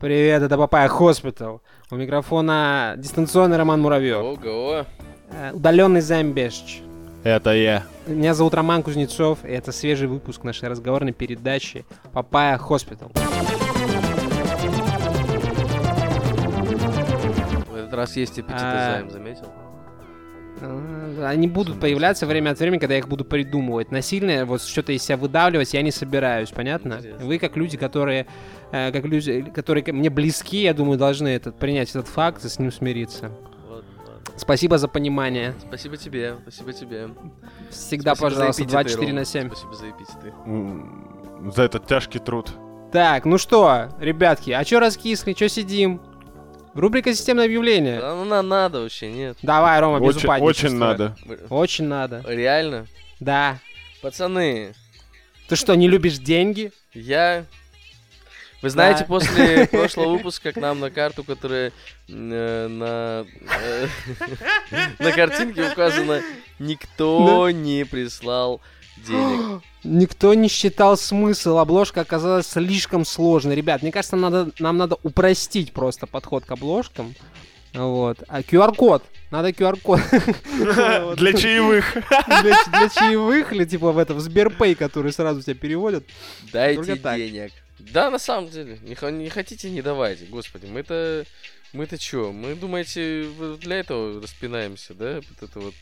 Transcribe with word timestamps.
Привет, 0.00 0.42
это 0.42 0.56
Papaya 0.56 0.88
Hospital. 0.88 1.60
У 1.90 1.96
микрофона 1.96 2.94
дистанционный 2.96 3.58
Роман 3.58 3.82
Муравьев. 3.82 4.22
Ого. 4.42 4.86
Э, 5.30 5.52
Удаленный 5.52 6.00
Замбешч. 6.00 6.80
Это 7.22 7.50
я. 7.54 7.82
Меня 8.06 8.32
зовут 8.32 8.54
Роман 8.54 8.82
Кузнецов, 8.82 9.44
и 9.44 9.48
это 9.48 9.72
свежий 9.72 10.08
выпуск 10.08 10.42
нашей 10.42 10.70
разговорной 10.70 11.12
передачи 11.12 11.84
Papaya 12.14 12.56
Hospital. 12.56 13.10
В 17.68 17.74
этот 17.74 17.92
раз 17.92 18.16
есть 18.16 18.38
эпитеты. 18.38 18.56
Займ, 18.58 19.10
заметил? 19.10 19.48
Э, 20.62 21.24
Они 21.26 21.46
будут 21.46 21.78
появляться 21.78 22.26
время 22.26 22.50
от 22.50 22.58
времени, 22.58 22.78
когда 22.78 22.94
я 22.94 23.00
их 23.00 23.08
буду 23.08 23.24
придумывать. 23.26 23.90
Насильно 23.90 24.46
вот 24.46 24.62
что-то 24.62 24.92
из 24.92 25.02
себя 25.02 25.18
выдавливать 25.18 25.74
я 25.74 25.82
не 25.82 25.90
собираюсь, 25.90 26.48
понятно? 26.50 26.94
Интересно. 26.94 27.26
Вы 27.26 27.38
как 27.38 27.56
люди, 27.56 27.76
которые, 27.76 28.26
как 28.70 29.04
люди, 29.04 29.42
которые 29.54 29.82
ко 29.84 29.92
мне 29.92 30.10
близки, 30.10 30.62
я 30.62 30.74
думаю, 30.74 30.98
должны 30.98 31.28
этот, 31.28 31.58
принять 31.58 31.90
этот 31.90 32.08
факт 32.08 32.44
и 32.44 32.48
с 32.48 32.58
ним 32.58 32.70
смириться. 32.72 33.32
Ладно. 33.68 33.84
Спасибо 34.36 34.78
за 34.78 34.88
понимание. 34.88 35.54
Спасибо 35.66 35.96
тебе, 35.96 36.36
спасибо 36.42 36.72
тебе. 36.72 37.08
Всегда, 37.70 38.14
Спасибо 38.14 38.30
пожалуйста, 38.30 38.62
эпитеты, 38.62 38.72
24 38.72 39.06
Рома. 39.08 39.18
на 39.20 39.24
7. 39.24 39.46
Спасибо 39.48 39.74
за 39.74 39.90
эпитеты. 39.90 41.52
За 41.54 41.62
этот 41.62 41.86
тяжкий 41.86 42.18
труд. 42.18 42.50
Так, 42.92 43.24
ну 43.24 43.38
что, 43.38 43.88
ребятки, 44.00 44.50
а 44.50 44.64
чё 44.64 44.80
раскисли, 44.80 45.32
чё 45.32 45.48
сидим? 45.48 46.00
Рубрика 46.74 47.12
«Системное 47.12 47.46
объявление». 47.46 47.98
Да 48.00 48.14
ну 48.14 48.24
на- 48.24 48.42
надо 48.42 48.80
вообще, 48.82 49.10
нет. 49.10 49.36
Давай, 49.42 49.80
Рома, 49.80 49.98
без 49.98 50.16
Очень, 50.16 50.28
очень 50.28 50.74
надо. 50.76 51.16
Очень 51.48 51.86
надо. 51.86 52.22
Реально? 52.28 52.86
Да. 53.18 53.58
Пацаны, 54.02 54.72
Ты 55.48 55.56
что, 55.56 55.74
не 55.74 55.88
любишь 55.88 56.18
деньги? 56.18 56.70
я... 56.94 57.44
Вы 58.62 58.70
знаете, 58.70 59.00
Да. 59.00 59.06
после 59.06 59.66
прошлого 59.70 60.12
выпуска 60.12 60.52
к 60.52 60.56
нам 60.56 60.80
на 60.80 60.90
карту, 60.90 61.24
которая 61.24 61.72
э, 62.08 62.66
на, 62.68 63.26
э, 63.48 63.86
на 64.98 65.12
картинке 65.12 65.70
указана, 65.70 66.22
никто 66.58 67.50
не 67.50 67.84
прислал 67.84 68.60
денег. 69.06 69.62
Никто 69.82 70.34
не 70.34 70.48
считал 70.48 70.98
смысл, 70.98 71.56
обложка 71.56 72.02
оказалась 72.02 72.46
слишком 72.46 73.06
сложной. 73.06 73.54
Ребят, 73.54 73.80
мне 73.80 73.90
кажется, 73.92 74.14
надо, 74.14 74.50
нам 74.58 74.76
надо 74.76 74.98
упростить 75.02 75.72
просто 75.72 76.06
подход 76.06 76.44
к 76.44 76.50
обложкам. 76.50 77.14
Вот. 77.72 78.18
А 78.28 78.40
QR-код. 78.42 79.02
Надо 79.30 79.50
QR-код. 79.50 80.00
Для 81.16 81.32
чаевых. 81.32 81.96
Для, 82.42 82.88
чаевых 82.90 83.52
или 83.52 83.64
типа 83.64 83.92
в 83.92 83.98
этом 83.98 84.20
Сберпэй, 84.20 84.74
который 84.74 85.12
сразу 85.12 85.40
тебя 85.40 85.54
переводят. 85.54 86.04
Дайте 86.52 86.98
денег. 86.98 87.52
Да, 87.92 88.10
на 88.10 88.18
самом 88.18 88.50
деле. 88.50 88.78
Не, 88.82 88.96
не 89.12 89.28
хотите, 89.28 89.70
не 89.70 89.82
давайте. 89.82 90.26
Господи, 90.26 90.66
мы-то... 90.66 91.24
Мы-то 91.72 91.98
чё? 91.98 92.32
Мы, 92.32 92.56
думаете, 92.56 93.28
для 93.60 93.76
этого 93.76 94.20
распинаемся, 94.20 94.92
да? 94.92 95.20
Вот 95.28 95.48
это 95.48 95.60
вот 95.60 95.74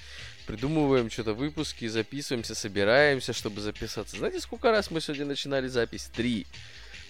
придумываем 0.47 1.11
что-то 1.11 1.33
выпуски, 1.33 1.87
записываемся, 1.87 2.55
собираемся, 2.55 3.33
чтобы 3.33 3.63
записаться. 3.63 4.17
Знаете, 4.19 4.41
сколько 4.41 4.71
раз 4.71 4.91
мы 4.91 5.01
сегодня 5.01 5.25
начинали 5.25 5.67
запись? 5.67 6.11
Три. 6.15 6.47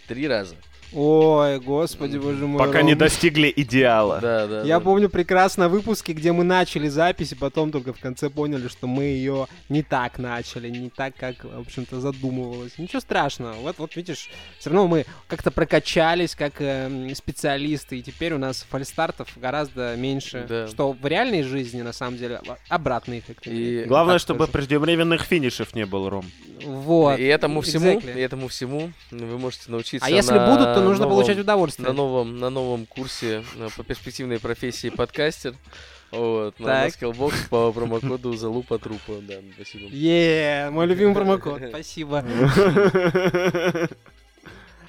Три 0.07 0.29
раза. 0.29 0.55
Ой, 0.93 1.59
господи, 1.61 2.17
боже 2.17 2.47
мой. 2.47 2.59
Пока 2.59 2.83
не 2.83 2.93
Ром. 2.93 3.01
достигли 3.01 3.53
идеала. 3.55 4.21
Да, 4.21 4.47
да. 4.47 4.63
Я 4.63 4.79
да. 4.79 4.85
помню 4.85 5.11
прекрасно 5.11 5.69
выпуски, 5.69 6.13
где 6.13 6.33
мы 6.33 6.45
начали 6.45 6.89
запись, 6.89 7.33
и 7.33 7.35
потом 7.35 7.71
только 7.71 7.93
в 7.93 8.01
конце 8.01 8.31
поняли, 8.31 8.69
что 8.69 8.87
мы 8.87 9.05
ее 9.05 9.47
не 9.69 9.83
так 9.83 10.19
начали, 10.19 10.69
не 10.71 10.89
так, 10.91 11.15
как, 11.17 11.45
в 11.45 11.61
общем-то, 11.61 12.01
задумывалось. 12.01 12.79
Ничего 12.79 13.01
страшного. 13.01 13.55
Вот, 13.55 13.79
вот 13.79 13.97
видишь, 13.97 14.31
все 14.59 14.71
равно 14.71 14.89
мы 14.89 15.05
как-то 15.27 15.51
прокачались 15.51 16.35
как 16.35 16.55
эм, 16.61 17.15
специалисты, 17.15 17.99
и 17.99 18.03
теперь 18.03 18.33
у 18.33 18.39
нас 18.39 18.67
фальстартов 18.69 19.29
гораздо 19.37 19.95
меньше. 19.97 20.47
Да. 20.49 20.69
Что 20.69 20.93
в 20.93 21.07
реальной 21.07 21.43
жизни, 21.43 21.83
на 21.83 21.93
самом 21.93 22.17
деле, 22.17 22.41
а- 22.49 22.57
обратный 22.69 23.19
эффект. 23.19 23.47
И, 23.47 23.85
Главное, 23.87 24.15
так 24.15 24.23
чтобы 24.23 24.45
скажем. 24.45 24.53
преждевременных 24.53 25.23
финишев 25.23 25.75
не 25.75 25.85
было, 25.85 26.09
Ром. 26.11 26.25
Вот. 26.65 27.19
и 27.19 27.25
этому 27.25 27.61
всему, 27.61 28.01
exactly. 28.01 28.17
и 28.19 28.21
этому 28.21 28.49
всему 28.49 28.91
вы 29.11 29.39
можете 29.39 29.71
научиться 29.71 30.05
А 30.07 30.11
если 30.11 30.35
на 30.35 30.47
будут, 30.47 30.78
то 30.79 30.85
нужно 30.85 31.05
новом- 31.05 31.17
получать 31.17 31.39
удовольствие. 31.39 31.89
на 31.89 31.95
новом, 31.95 32.39
на 32.39 32.51
новом 32.51 32.87
курсе 32.87 33.45
э, 33.57 33.69
по 33.77 33.85
перспективной 33.85 34.39
профессии 34.39 34.89
подкастер. 34.91 35.55
Вот, 36.11 36.59
на. 36.59 36.87
Skillbox 36.87 37.49
по 37.51 37.71
промокоду 37.73 38.35
залупа 38.35 38.79
трупа, 38.79 39.15
да, 39.21 39.35
спасибо. 39.55 39.89
Е, 39.91 40.71
мой 40.71 40.87
любимый 40.87 41.15
промокод. 41.15 41.61
Спасибо. 41.69 42.25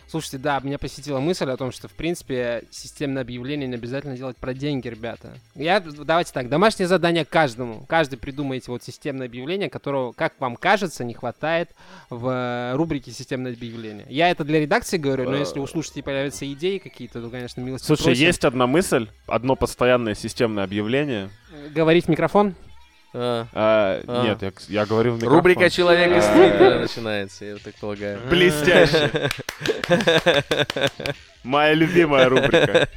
Слушайте, 0.09 0.40
да, 0.40 0.59
меня 0.64 0.80
посетила 0.80 1.20
мысль 1.20 1.47
о 1.52 1.56
том, 1.56 1.72
что, 1.72 1.88
в 1.88 1.92
принципе, 1.92 2.64
системное 2.72 3.22
объявление 3.22 3.68
не 3.68 3.75
обязательно 3.75 4.18
делать 4.18 4.38
про 4.38 4.56
деньги, 4.56 4.88
ребята. 4.88 5.38
Я, 5.53 5.80
давайте 5.80 6.34
так, 6.34 6.50
домашнее 6.50 6.88
задание 6.88 7.25
каждому. 7.25 7.86
Каждый 7.88 8.18
придумайте 8.18 8.72
вот 8.72 8.81
системное 8.81 9.28
объявление, 9.28 9.70
которого, 9.70 10.12
как 10.14 10.34
вам 10.40 10.56
кажется, 10.56 11.03
не 11.03 11.14
хватает 11.14 11.70
в 12.09 12.28
э, 12.28 12.75
рубрике 12.75 13.12
системное 13.12 13.53
объявление. 13.53 14.08
Я 14.09 14.31
это 14.31 14.44
для 14.44 14.59
редакции 14.59 14.97
говорю, 14.97 15.30
но 15.30 15.38
если 15.38 15.59
у 15.59 15.68
слушателей 15.68 16.02
появятся 16.02 16.52
идеи 16.53 16.80
какие-то, 16.80 17.22
то, 17.22 17.30
конечно, 17.30 17.62
милости 17.62 17.86
Слушай, 17.86 18.06
просим. 18.06 18.26
есть 18.26 18.46
одна 18.46 18.66
мысль, 18.66 19.09
одно 19.28 19.56
постоянное 19.56 20.16
системное 20.16 20.64
объявление. 20.64 21.30
Говорить 21.70 22.06
в 22.06 22.08
микрофон? 22.09 22.56
А, 23.14 23.47
А, 23.53 24.02
А. 24.08 24.24
Нет, 24.24 24.42
я, 24.42 24.52
я 24.81 24.86
говорю 24.86 25.14
в 25.14 25.16
микрофон. 25.16 25.38
рубрика 25.38 25.70
«Человек 25.70 26.12
из 26.18 26.25
А. 26.25 26.34
Твиттера» 26.34 26.80
начинается, 26.81 27.46
я 27.46 27.56
так 27.58 27.74
полагаю. 27.75 28.20
Блестяще. 28.30 29.30
Моя 31.44 31.74
любимая 31.74 32.30
рубрика. 32.30 32.88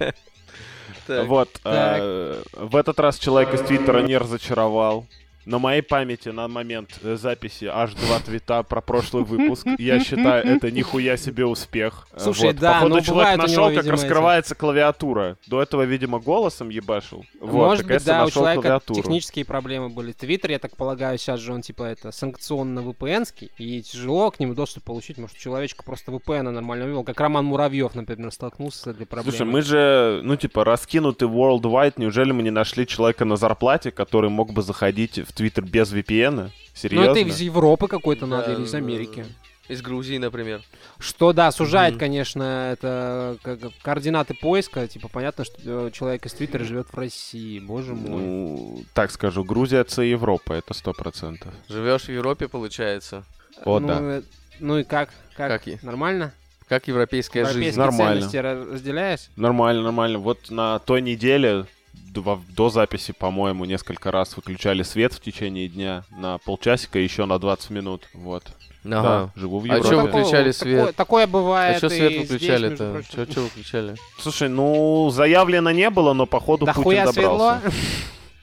Так, 1.06 1.26
Вот, 1.26 1.52
Так. 1.62 1.98
э, 2.00 2.42
в 2.52 2.76
этот 2.76 3.00
раз 3.00 3.18
человек 3.18 3.52
из 3.54 3.60
Твиттера 3.62 4.02
не 4.02 4.16
разочаровал. 4.16 5.06
На 5.44 5.58
моей 5.58 5.82
памяти 5.82 6.28
на 6.28 6.46
момент 6.46 6.98
э, 7.02 7.16
записи 7.16 7.64
аж 7.64 7.94
два 7.94 8.20
твита 8.20 8.62
про 8.62 8.80
прошлый 8.80 9.24
выпуск. 9.24 9.66
Я 9.78 9.98
считаю, 9.98 10.44
это 10.46 10.70
нихуя 10.70 11.16
себе 11.16 11.44
успех. 11.46 12.06
Э, 12.12 12.20
Слушай, 12.20 12.46
вот. 12.52 12.56
да, 12.56 12.74
Походу, 12.74 12.94
ну, 12.96 13.00
человек 13.00 13.28
у 13.28 13.32
него, 13.38 13.42
нашел, 13.48 13.64
как 13.64 13.70
видимо, 13.76 13.82
эти- 13.94 14.02
раскрывается 14.02 14.54
клавиатура. 14.54 15.36
До 15.48 15.60
этого, 15.60 15.82
видимо, 15.82 16.20
голосом 16.20 16.68
ебашил. 16.68 17.24
Вот, 17.40 17.52
Может 17.52 17.78
быть, 17.78 17.84
наконец-то 17.86 18.06
да, 18.12 18.22
у 18.22 18.24
нашел 18.26 18.40
человека 18.42 18.62
клавиатуру. 18.62 19.02
технические 19.02 19.44
проблемы 19.44 19.88
были. 19.88 20.12
Твиттер, 20.12 20.52
я 20.52 20.58
так 20.60 20.76
полагаю, 20.76 21.18
сейчас 21.18 21.40
же 21.40 21.52
он 21.52 21.62
типа 21.62 21.82
это 21.84 22.12
санкционно 22.12 22.80
VPN-ский, 22.80 23.50
и 23.58 23.82
тяжело 23.82 24.30
к 24.30 24.38
нему 24.38 24.54
доступ 24.54 24.84
получить. 24.84 25.18
Может, 25.18 25.36
человечка 25.38 25.82
просто 25.82 26.12
VPN 26.12 26.50
нормально 26.50 26.84
вывел, 26.84 27.02
как 27.02 27.18
Роман 27.20 27.44
Муравьев, 27.46 27.94
например, 27.94 28.30
столкнулся 28.30 28.78
с 28.78 28.86
этой 28.86 29.06
проблемой. 29.06 29.36
Слушай, 29.36 29.50
мы 29.50 29.62
же, 29.62 30.20
ну, 30.22 30.36
типа, 30.36 30.64
раскинуты 30.64 31.24
worldwide. 31.24 31.94
Неужели 31.96 32.30
мы 32.32 32.42
не 32.44 32.50
нашли 32.50 32.86
человека 32.86 33.24
на 33.24 33.36
зарплате, 33.36 33.90
который 33.90 34.30
мог 34.30 34.52
бы 34.52 34.62
заходить 34.62 35.18
в 35.18 35.31
Твиттер 35.34 35.64
без 35.64 35.92
VPN? 35.92 36.30
Ну, 36.30 36.50
Серьезно? 36.74 37.10
это 37.10 37.20
из 37.20 37.40
Европы 37.40 37.88
какой-то 37.88 38.26
да, 38.26 38.38
надо, 38.38 38.52
или 38.54 38.62
из 38.62 38.74
Америки. 38.74 39.24
Из 39.68 39.80
Грузии, 39.80 40.18
например. 40.18 40.60
Что, 40.98 41.32
да, 41.32 41.50
сужает, 41.52 41.92
Мгм. 41.94 42.00
конечно, 42.00 42.70
это 42.72 43.38
как, 43.42 43.60
координаты 43.82 44.34
поиска. 44.34 44.86
Типа, 44.88 45.08
понятно, 45.08 45.44
что 45.44 45.86
э, 45.86 45.90
человек 45.92 46.26
из 46.26 46.32
Твиттера 46.34 46.64
живет 46.64 46.88
в 46.92 46.98
России, 46.98 47.58
боже 47.60 47.94
мой. 47.94 48.20
Ну, 48.20 48.84
так 48.92 49.10
скажу, 49.12 49.44
Грузия 49.44 49.78
это 49.78 50.02
Европа, 50.02 50.52
это 50.54 50.74
сто 50.74 50.92
процентов. 50.92 51.54
Живешь 51.68 52.02
в 52.02 52.08
Европе, 52.08 52.48
получается. 52.48 53.24
О, 53.64 53.78
ну, 53.78 53.88
да. 53.88 53.98
э, 54.00 54.22
ну 54.58 54.78
и 54.78 54.84
как? 54.84 55.10
Как? 55.36 55.48
Как 55.48 55.68
и- 55.68 55.78
Нормально? 55.82 56.32
Как 56.68 56.88
европейская 56.88 57.44
жизнь. 57.44 57.58
Европейские 57.76 57.84
Нормально. 57.84 58.20
ценности 58.20 58.36
ra- 58.36 58.72
разделяешь? 58.74 59.20
Нормально, 59.36 59.82
нормально. 59.82 60.18
Вот 60.18 60.50
на 60.50 60.78
той 60.80 61.02
неделе 61.02 61.66
до, 61.92 62.40
до 62.56 62.68
записи, 62.70 63.12
по-моему, 63.12 63.64
несколько 63.64 64.10
раз 64.10 64.36
выключали 64.36 64.82
свет 64.82 65.12
в 65.12 65.20
течение 65.20 65.68
дня 65.68 66.04
на 66.10 66.38
полчасика, 66.38 66.98
еще 66.98 67.24
на 67.26 67.38
20 67.38 67.70
минут. 67.70 68.08
Вот. 68.14 68.44
Ага. 68.84 69.30
Да, 69.34 69.40
живу 69.40 69.60
в 69.60 69.64
А 69.64 69.76
Европе. 69.76 69.88
чё 69.88 69.96
вы 69.96 70.02
выключали 70.08 70.52
Такое- 70.52 70.52
свет? 70.52 70.96
Такое 70.96 71.26
бывает 71.28 71.76
А 71.76 71.78
что 71.78 71.86
и 71.86 71.90
свет 71.98 72.28
выключали-то? 72.28 73.02
Чё, 73.14 73.24
чё 73.26 73.42
выключали? 73.42 73.94
Слушай, 74.18 74.48
ну, 74.48 75.08
заявлено 75.10 75.70
не 75.70 75.88
было, 75.88 76.12
но 76.14 76.26
походу 76.26 76.66
Да 76.66 76.72
Путин 76.72 76.82
хуя 76.84 77.06
светло. 77.12 77.32
добрался. 77.54 77.72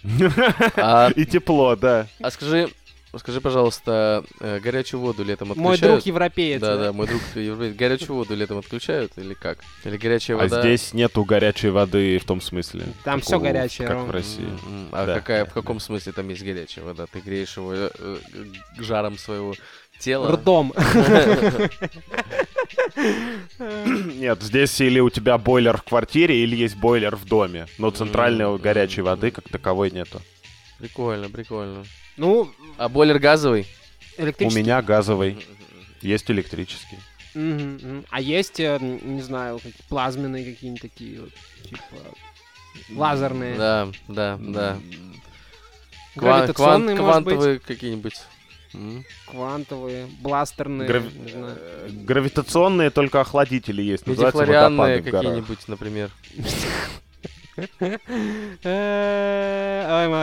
А, 0.78 1.10
И 1.16 1.26
тепло, 1.26 1.76
да. 1.76 2.08
а 2.22 2.32
скажи, 2.32 2.70
скажи, 3.18 3.42
пожалуйста, 3.42 4.24
э, 4.40 4.60
горячую 4.60 5.00
воду 5.00 5.24
летом 5.24 5.48
Мой 5.56 5.74
отключают? 5.76 5.96
друг 5.96 6.06
европеец. 6.06 6.62
Да, 6.62 6.78
да, 6.78 6.94
мой 6.94 7.08
друг 7.08 7.22
европеец. 7.36 7.76
Горячую 7.76 8.16
воду 8.18 8.36
летом 8.36 8.58
отключают 8.60 9.14
или 9.18 9.34
как? 9.34 9.60
Или 9.84 9.98
горячая 9.98 10.38
А 10.38 10.42
вода? 10.42 10.62
здесь 10.62 10.94
нету 10.94 11.24
горячей 11.24 11.70
воды 11.70 12.20
в 12.20 12.26
том 12.26 12.40
смысле. 12.42 12.86
Там 13.04 13.22
у- 13.26 13.40
горячее, 13.40 13.88
Как 13.88 13.98
Ром. 13.98 14.06
в 14.08 14.12
России. 14.12 14.48
А 14.92 15.06
Да. 15.06 15.16
какая, 15.16 15.46
в 15.46 15.54
каком 15.54 15.80
смысле 15.80 16.12
там 16.12 16.30
есть 16.30 16.44
горячая 16.44 16.86
вода? 16.86 17.06
Ты 17.12 17.20
греешь 17.22 17.58
его 17.58 17.74
э, 17.74 17.90
э, 18.00 18.18
жаром 18.80 19.18
своего 19.18 19.54
тела? 20.00 20.32
Ртом. 20.34 20.74
Нет, 23.58 24.42
здесь 24.42 24.80
или 24.82 25.00
у 25.00 25.10
тебя 25.10 25.38
бойлер 25.38 25.78
в 25.78 25.84
квартире, 25.84 26.44
или 26.44 26.56
есть 26.56 26.76
бойлер 26.76 27.16
в 27.16 27.26
доме. 27.26 27.68
Но 27.78 27.90
центральной 27.92 28.58
горячей 28.58 29.02
воды 29.02 29.32
как 29.32 29.48
таковой 29.50 29.92
нету. 29.92 30.22
Прикольно, 30.80 31.30
прикольно. 31.30 31.84
Ну, 32.18 32.52
А 32.78 32.90
бойлер 32.90 33.20
газовый? 33.20 33.68
У 34.18 34.24
электрический. 34.24 34.60
меня 34.62 34.82
газовый, 34.82 35.38
есть 36.02 36.30
электрический. 36.32 36.98
Мгм. 37.34 38.06
А 38.10 38.20
есть, 38.22 38.60
э, 38.60 38.78
не 38.82 39.22
знаю, 39.22 39.58
какие- 39.58 39.74
плазменные 39.88 40.44
какие-нибудь 40.46 40.82
такие, 40.82 41.22
вот, 41.22 41.30
типа, 41.64 41.82
лазерные, 42.96 43.56
Да, 43.56 43.90
да, 44.08 44.38
да. 44.42 44.78
Кван- 46.16 46.40
может 46.48 46.88
быть, 46.90 46.98
квантовые 46.98 47.60
какие-нибудь. 47.60 48.16
Квантовые, 49.28 50.08
бластерные, 50.22 50.88
грави- 50.90 51.24
не 51.24 51.32
знаю. 51.32 51.58
э, 51.60 51.90
Гравитационные 51.92 52.90
только 52.90 53.22
охладители 53.22 53.82
есть. 53.82 54.06
Медифлорианные 54.08 55.02
какие-нибудь, 55.02 55.68
например. 55.68 56.12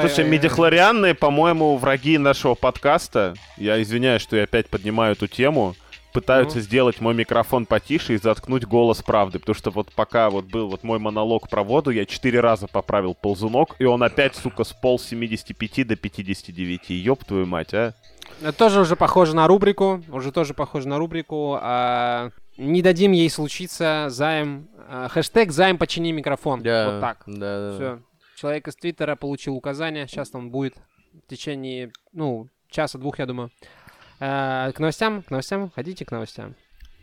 Слушай, 0.09 0.25
медихлорианные, 0.29 1.15
по-моему, 1.15 1.77
враги 1.77 2.19
нашего 2.19 2.55
подкаста. 2.55 3.35
Я 3.57 3.81
извиняюсь, 3.83 4.23
что 4.23 4.37
я 4.37 4.45
опять 4.45 4.69
поднимаю 4.69 5.13
эту 5.13 5.27
тему. 5.27 5.75
Пытаются 6.13 6.61
сделать 6.61 7.03
мой 7.03 7.13
микрофон 7.15 7.67
потише 7.67 8.15
и 8.15 8.17
заткнуть 8.17 8.65
голос 8.65 9.03
правды. 9.03 9.39
Потому 9.39 9.55
что 9.55 9.71
вот 9.71 9.93
пока 9.93 10.31
вот 10.31 10.47
был 10.47 10.69
вот 10.71 10.83
мой 10.83 10.99
монолог 10.99 11.51
про 11.51 11.63
воду, 11.63 11.91
я 11.91 12.07
четыре 12.07 12.41
раза 12.41 12.67
поправил 12.67 13.15
ползунок, 13.15 13.77
и 13.79 13.85
он 13.85 14.03
опять, 14.03 14.35
сука, 14.35 14.65
с 14.65 14.75
75 14.99 15.87
до 15.87 15.97
59. 15.97 16.89
Ёб 16.91 17.23
твою 17.25 17.45
мать, 17.45 17.75
а? 17.75 17.93
Это 18.41 18.53
тоже 18.57 18.81
уже 18.81 18.97
похоже 18.97 19.37
на 19.37 19.47
рубрику, 19.47 20.03
уже 20.11 20.33
тоже 20.33 20.55
похоже 20.55 20.89
на 20.89 20.97
рубрику. 20.99 21.59
а, 21.61 22.31
не 22.57 22.83
дадим 22.83 23.13
ей 23.13 23.29
случиться, 23.31 24.07
займ. 24.09 24.69
а, 24.89 25.09
хэштег 25.09 25.51
займ 25.53 25.79
почини 25.79 26.13
микрофон. 26.13 26.63
Да, 26.63 26.91
Вот 26.93 27.01
так. 27.01 27.23
Да, 27.27 27.71
да. 27.71 27.75
Все. 27.75 28.03
Человек 28.37 28.69
из 28.69 28.77
Твиттера 28.77 29.17
получил 29.17 29.55
указание. 29.57 30.07
Сейчас 30.07 30.31
он 30.35 30.51
будет 30.51 30.75
в 31.25 31.29
течение, 31.29 31.91
ну, 32.13 32.49
часа-двух, 32.71 33.19
я 33.19 33.27
думаю. 33.27 33.51
А, 34.21 34.73
к 34.73 34.79
новостям, 34.79 35.23
к 35.23 35.31
новостям, 35.31 35.71
ходите 35.75 36.05
к 36.05 36.11
новостям. 36.13 36.55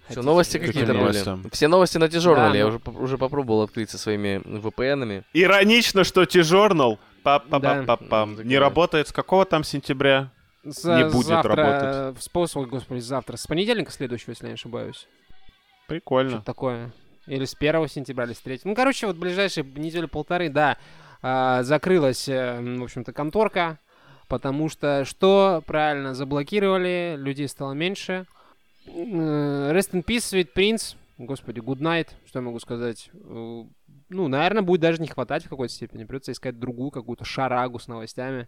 Все, 0.06 0.16
Хотите. 0.16 0.26
новости 0.26 0.58
какие-то 0.60 0.94
были. 0.94 1.50
Все 1.52 1.68
новости 1.70 1.98
на 1.98 2.10
T-Journal. 2.10 2.52
Да, 2.52 2.56
Я 2.58 2.68
ну. 2.68 2.70
уже, 2.70 2.98
уже 3.00 3.18
попробовал 3.18 3.62
открыть 3.62 3.90
со 3.90 3.98
своими 3.98 4.42
VPN-ами. 4.46 5.24
Иронично, 5.34 6.04
что 6.04 6.26
T-Journal 6.26 6.98
па-па-па-па-пам, 7.24 8.36
Да. 8.36 8.44
не 8.44 8.58
работает 8.58 9.08
с 9.08 9.12
какого 9.14 9.46
там 9.46 9.64
сентября? 9.64 10.30
За- 10.66 10.98
не 10.98 11.04
будет 11.10 11.28
завтра, 11.28 11.56
работать. 11.56 11.84
э, 11.96 12.14
В 12.18 12.22
способ, 12.24 12.66
господи, 12.68 13.00
завтра. 13.00 13.38
С 13.38 13.48
понедельника 13.48 13.92
следующего, 13.92 14.32
если 14.32 14.46
я 14.46 14.50
не 14.50 14.54
ошибаюсь. 14.56 15.08
Прикольно. 15.88 16.30
Что-то 16.31 16.45
такое. 16.45 16.91
Или 17.27 17.45
с 17.45 17.53
1 17.56 17.88
сентября, 17.88 18.25
или 18.25 18.33
с 18.33 18.39
3. 18.39 18.62
Ну, 18.65 18.75
короче, 18.75 19.07
вот 19.07 19.15
ближайшие 19.18 19.63
недели 19.63 20.06
полторы, 20.07 20.50
да, 20.50 20.77
а, 21.21 21.63
закрылась, 21.63 22.27
э, 22.27 22.33
м, 22.57 22.80
в 22.80 22.83
общем-то, 22.83 23.13
конторка, 23.13 23.80
потому 24.27 24.68
что 24.69 25.06
что 25.06 25.63
правильно 25.65 26.13
заблокировали, 26.13 27.15
людей 27.18 27.47
стало 27.47 27.74
меньше. 27.74 28.25
Э, 28.88 28.91
Rest 29.74 29.91
in 29.91 30.03
peace, 30.03 30.18
Sweet 30.33 30.50
Prince. 30.53 30.95
Господи, 31.18 31.59
good 31.59 31.80
night, 31.80 32.09
что 32.25 32.39
я 32.39 32.44
могу 32.44 32.59
сказать. 32.59 33.09
Э, 33.13 33.63
Ну, 34.09 34.27
наверное, 34.27 34.62
будет 34.62 34.81
даже 34.81 35.01
не 35.01 35.07
хватать 35.07 35.45
в 35.45 35.50
какой-то 35.50 35.74
степени. 35.74 36.03
Придется 36.03 36.33
искать 36.33 36.59
другую 36.59 36.91
какую-то 36.91 37.25
шарагу 37.25 37.80
с 37.80 37.88
новостями. 37.88 38.47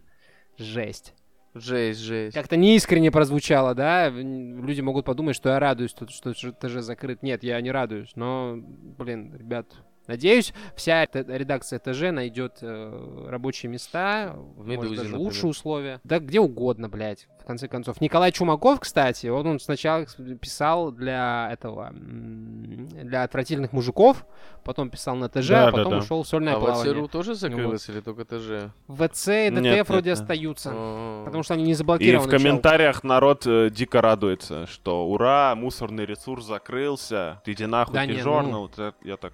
Жесть. 0.58 1.12
Жесть, 1.60 2.00
жесть. 2.00 2.34
Как-то 2.34 2.56
неискренне 2.56 3.10
прозвучало, 3.10 3.74
да? 3.74 4.08
Люди 4.08 4.80
могут 4.80 5.04
подумать, 5.04 5.36
что 5.36 5.50
я 5.50 5.58
радуюсь, 5.58 5.92
тут, 5.92 6.10
что 6.10 6.32
ТЖ 6.32 6.82
закрыт. 6.82 7.22
Нет, 7.22 7.42
я 7.42 7.60
не 7.60 7.70
радуюсь. 7.70 8.12
Но, 8.14 8.56
блин, 8.56 9.34
ребят, 9.36 9.66
надеюсь, 10.06 10.52
вся 10.74 11.02
эта 11.02 11.20
редакция 11.20 11.78
ТЖ 11.78 12.12
найдет 12.12 12.58
э, 12.62 13.26
рабочие 13.28 13.70
места, 13.70 14.34
В 14.36 14.66
может, 14.66 14.66
«Медузе», 14.68 14.96
даже 14.96 15.08
например. 15.10 15.18
лучшие 15.26 15.50
условия. 15.50 16.00
Да 16.04 16.18
где 16.18 16.40
угодно, 16.40 16.88
блядь, 16.88 17.28
в 17.40 17.44
конце 17.44 17.68
концов. 17.68 18.00
Николай 18.00 18.32
Чумаков, 18.32 18.80
кстати, 18.80 19.26
он, 19.28 19.46
он 19.46 19.60
сначала 19.60 20.04
писал 20.40 20.90
для 20.92 21.48
этого, 21.52 21.90
для 21.94 23.22
отвратительных 23.22 23.72
мужиков, 23.72 24.26
потом 24.64 24.90
писал 24.90 25.14
на 25.16 25.28
ТЖ, 25.28 25.48
Да, 25.48 25.68
а 25.68 25.70
да, 25.70 25.76
потом 25.76 25.90
да. 25.92 25.98
ушел 25.98 26.22
в 26.22 26.28
сольное 26.28 26.54
А 26.56 26.60
плавание. 26.60 26.92
ВЦРУ 26.94 27.08
тоже 27.08 27.34
закрылось 27.34 27.88
или 27.88 28.00
только 28.00 28.24
ТЖ? 28.24 28.72
ВЦ 28.88 29.28
и 29.28 29.50
ДТФ 29.50 29.60
Нет, 29.62 29.88
вроде 29.88 30.10
нет. 30.10 30.18
остаются. 30.20 30.70
А. 30.74 31.24
Потому 31.24 31.42
что 31.42 31.54
они 31.54 31.62
не 31.64 31.70
И 31.72 31.74
заблокированы. 31.74 32.26
в 32.26 32.30
чел. 32.30 32.38
комментариях 32.38 33.04
народ 33.04 33.46
э, 33.46 33.70
дико 33.70 34.00
радуется, 34.00 34.66
что 34.66 35.06
ура, 35.06 35.54
мусорный 35.54 36.04
ресурс 36.06 36.44
закрылся, 36.46 37.40
ты 37.44 37.52
иди 37.52 37.66
нахуй, 37.66 37.94
Да 37.94 38.02
ты 38.06 38.12
не, 38.12 38.18
журнал. 38.18 38.70
Я 39.02 39.16
так... 39.16 39.32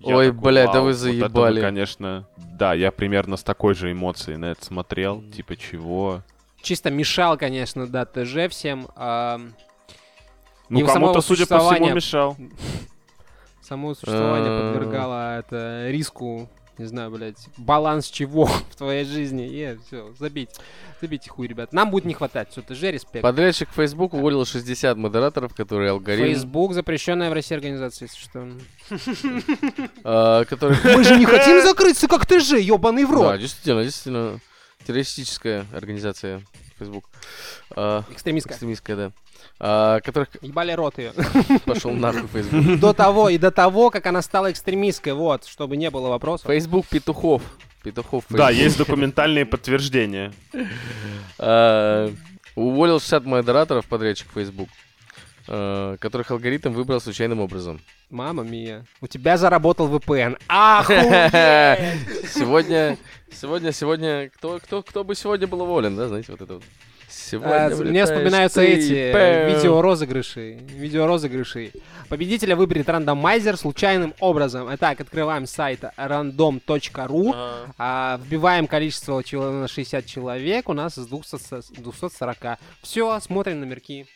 я 0.00 0.16
Ой, 0.16 0.26
такой, 0.32 0.40
блядь, 0.42 0.72
да 0.72 0.80
«Вау, 0.80 0.84
вы 0.84 0.88
вот 0.92 0.94
это 0.96 0.98
заебали». 0.98 1.60
конечно, 1.60 2.28
да, 2.36 2.74
я 2.74 2.90
примерно 2.92 3.36
с 3.36 3.42
такой 3.42 3.74
же 3.74 3.92
эмоцией 3.92 4.36
на 4.36 4.46
это 4.46 4.64
смотрел, 4.64 5.22
типа 5.30 5.56
чего. 5.56 6.22
чисто 6.62 6.90
мешал, 6.90 7.36
конечно, 7.38 7.86
да, 7.86 8.04
ТЖ 8.04 8.48
всем. 8.50 8.88
ам, 8.96 9.54
Ну, 10.68 10.84
кому-то, 10.86 11.20
судя 11.20 11.46
по 11.46 11.58
всему, 11.60 11.94
мешал. 11.94 12.36
само 13.62 13.94
существование 13.94 14.50
А. 14.50 14.72
подвергало 14.72 15.38
это 15.38 15.88
риску, 15.90 16.48
не 16.78 16.84
знаю, 16.86 17.10
блядь, 17.10 17.36
баланс 17.56 18.08
чего 18.08 18.44
в 18.70 18.76
твоей 18.76 19.04
жизни. 19.04 19.46
И 19.48 19.78
все, 19.86 20.12
забить. 20.18 20.50
Забейте 21.00 21.30
хуй, 21.30 21.46
ребят. 21.46 21.72
Нам 21.72 21.90
будет 21.90 22.04
не 22.04 22.14
хватать. 22.14 22.50
Все, 22.50 22.62
ТЖ, 22.62 22.82
респект. 22.92 23.22
Подрядчик 23.22 23.68
Facebook 23.74 24.14
уволил 24.14 24.44
60 24.44 24.96
модераторов, 24.96 25.54
которые 25.54 25.90
алгоритм... 25.90 26.26
Facebook 26.26 26.72
запрещенная 26.74 27.30
в 27.30 27.32
России 27.32 27.54
организация, 27.54 28.08
если 28.08 28.18
что. 28.18 28.48
а. 30.04 30.44
Мы 30.84 31.04
же 31.04 31.16
не 31.16 31.26
хотим 31.26 31.62
закрыться, 31.62 32.08
как 32.08 32.26
ТЖ, 32.26 32.52
ебаный 32.58 33.04
в 33.04 33.10
Да, 33.10 33.14
рот. 33.32 33.40
действительно, 33.40 33.82
действительно. 33.82 34.40
Террористическая 34.86 35.66
организация 35.74 36.42
Facebook. 36.78 37.06
А, 37.70 38.04
Экстремистка. 38.10 38.52
Экстремистская, 38.52 38.96
да. 38.96 39.12
А, 39.58 40.00
которых 40.00 40.28
Ебали 40.42 40.72
рот 40.72 40.98
ее. 40.98 41.12
пошел 41.64 41.90
нахуй 41.92 42.26
Facebook. 42.32 42.78
До 42.78 42.92
того 42.92 43.28
и 43.28 43.38
до 43.38 43.50
того, 43.50 43.90
как 43.90 44.06
она 44.06 44.20
стала 44.22 44.50
экстремистской, 44.50 45.12
вот, 45.14 45.46
чтобы 45.46 45.76
не 45.76 45.90
было 45.90 46.08
вопросов. 46.08 46.46
Facebook 46.46 46.86
петухов. 46.86 47.42
Петухов 47.82 48.24
Да, 48.30 48.50
есть 48.50 48.76
документальные 48.78 49.46
подтверждения. 49.46 50.32
А, 51.38 52.10
Уволил 52.54 52.98
60 53.00 53.26
модераторов 53.26 53.86
подрядчик 53.86 54.28
Facebook, 54.34 54.68
а, 55.48 55.96
которых 55.98 56.30
алгоритм 56.30 56.72
выбрал 56.72 57.00
случайным 57.00 57.40
образом. 57.40 57.80
Мама 58.10 58.42
мия. 58.44 58.84
У 59.00 59.06
тебя 59.06 59.36
заработал 59.36 59.88
VPN. 59.88 60.38
Охуеть! 60.48 61.02
Сегодня, 62.32 62.98
сегодня, 63.32 63.72
сегодня, 63.72 64.30
кто, 64.30 64.58
кто, 64.58 64.82
кто 64.82 65.04
бы 65.04 65.14
сегодня 65.14 65.46
был 65.46 65.62
уволен, 65.62 65.96
да, 65.96 66.08
знаете, 66.08 66.32
вот 66.32 66.40
это 66.40 66.54
вот. 66.54 66.62
Сегодня 67.16 67.66
А, 67.66 67.70
Мне 67.70 68.04
вспоминаются 68.04 68.60
ты, 68.60 68.66
эти 68.66 69.12
пэм. 69.12 69.48
видеорозыгрыши. 69.54 70.58
Видеорозыгрыши. 70.68 71.72
Победителя 72.08 72.54
выберет 72.56 72.88
рандомайзер 72.88 73.56
случайным 73.56 74.14
образом. 74.20 74.68
Итак, 74.74 75.00
открываем 75.00 75.46
сайт 75.46 75.82
random.ru. 75.96 77.32
А, 77.34 77.66
а, 77.78 78.20
вбиваем 78.22 78.66
количество 78.66 79.22
на 79.32 79.66
60 79.66 80.04
человек. 80.06 80.68
У 80.68 80.74
нас 80.74 80.98
из 80.98 81.06
200 81.06 81.80
240. 81.80 82.58
Все, 82.82 83.18
смотрим 83.20 83.60
номерки. 83.60 84.06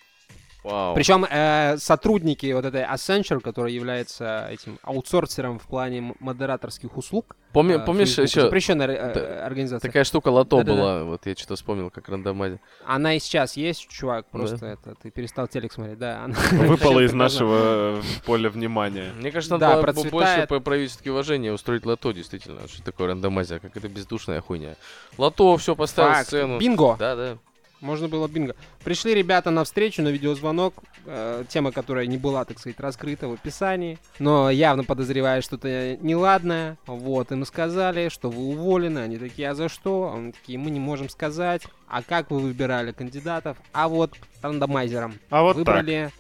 Вау. 0.63 0.95
Причем 0.95 1.25
э, 1.31 1.77
сотрудники 1.79 2.53
вот 2.53 2.65
этой 2.65 2.83
Accenture, 2.83 3.41
который 3.41 3.73
является 3.73 4.47
этим 4.51 4.79
аутсорсером 4.83 5.59
в 5.59 5.67
плане 5.67 6.15
модераторских 6.21 6.97
услуг. 6.97 7.35
Помни- 7.53 7.75
э, 7.75 7.79
помнишь 7.85 8.09
Facebook, 8.11 8.29
еще 8.29 8.41
Запрещенная 8.43 8.87
э, 8.89 9.41
организация. 9.45 9.89
такая 9.89 10.05
штука 10.05 10.29
лото 10.29 10.59
Да-да-да. 10.59 10.79
была, 10.79 11.05
вот 11.05 11.27
я 11.27 11.35
что-то 11.35 11.57
вспомнил, 11.57 11.91
как 11.91 12.09
рандомайзер. 12.09 12.59
Она 12.87 13.15
и 13.15 13.19
сейчас 13.21 13.57
есть, 13.57 13.89
чувак. 13.89 14.27
Просто 14.31 14.67
это 14.67 14.95
ты 15.03 15.11
перестал 15.11 15.49
телек 15.49 15.73
смотреть, 15.73 15.99
да. 15.99 16.25
она- 16.25 16.37
Выпало 16.69 17.01
из 17.01 17.13
нашего 17.13 17.99
э, 17.99 18.03
поля 18.27 18.51
внимания. 18.51 19.13
Мне 19.19 19.33
кажется, 19.33 19.57
Да, 19.59 19.77
надо 19.77 19.93
было 19.93 19.93
бо- 19.93 19.95
больше 19.95 20.11
процветает. 20.11 20.49
по- 20.49 20.61
проявить 20.61 20.91
все-таки 20.91 21.11
уважение, 21.11 21.53
устроить 21.53 21.87
лото, 21.87 22.13
действительно. 22.13 22.69
Что 22.69 22.83
такое 22.85 23.09
рандомайзер, 23.09 23.61
как 23.61 23.77
это 23.77 23.89
бездушная 23.89 24.41
хуйня. 24.41 24.77
Лото, 25.19 25.57
все, 25.57 25.75
поставил 25.75 26.23
сцену. 26.25 26.59
Бинго! 26.59 26.97
Да, 26.99 27.17
да. 27.17 27.39
Можно 27.81 28.09
было 28.09 28.29
бинго. 28.29 28.55
Пришли 28.85 29.15
ребята 29.15 29.51
на 29.51 29.65
встречу, 29.65 30.03
на 30.03 30.09
видеозвонок. 30.09 30.75
э, 31.07 31.45
тема, 31.49 31.73
которая 31.73 32.05
не 32.07 32.19
была, 32.19 32.45
так 32.45 32.59
сказать, 32.59 32.79
раскрыта 32.79 33.27
в 33.27 33.33
описании. 33.33 33.99
Но 34.19 34.51
явно 34.51 34.85
подозревая 34.85 35.41
что-то 35.41 35.97
неладное. 36.03 36.77
Вот, 36.87 37.33
им 37.33 37.45
сказали, 37.47 38.11
что 38.11 38.29
вы 38.29 38.43
уволены. 38.55 38.99
Они 38.99 39.17
такие, 39.17 39.49
а 39.49 39.55
за 39.55 39.69
что? 39.71 40.13
Они 40.15 40.33
такие, 40.33 40.59
мы 40.59 40.71
не 40.71 40.79
можем 40.81 41.09
сказать. 41.09 41.63
А 41.89 42.03
как 42.03 42.31
вы 42.31 42.41
выбирали 42.41 42.93
кандидатов? 42.93 43.57
А 43.73 43.89
вот 43.89 44.15
рандомайзером. 44.43 45.15
А 45.31 45.43
вот 45.43 45.57
так. 45.57 45.67
Выбрали. 45.67 46.11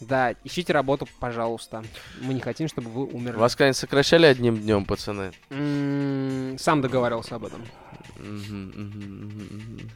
Да, 0.00 0.34
ищите 0.42 0.72
работу, 0.72 1.06
пожалуйста. 1.20 1.84
Мы 2.20 2.34
не 2.34 2.40
хотим, 2.40 2.66
чтобы 2.68 2.88
вы 2.90 3.04
умерли. 3.04 3.36
Вас, 3.38 3.54
конечно, 3.54 3.80
сокращали 3.80 4.26
одним 4.26 4.56
днем, 4.56 4.84
пацаны. 4.86 5.32
М, 5.50 6.56
Сам 6.58 6.80
договаривался 6.80 7.36
об 7.36 7.44
этом. 7.44 7.62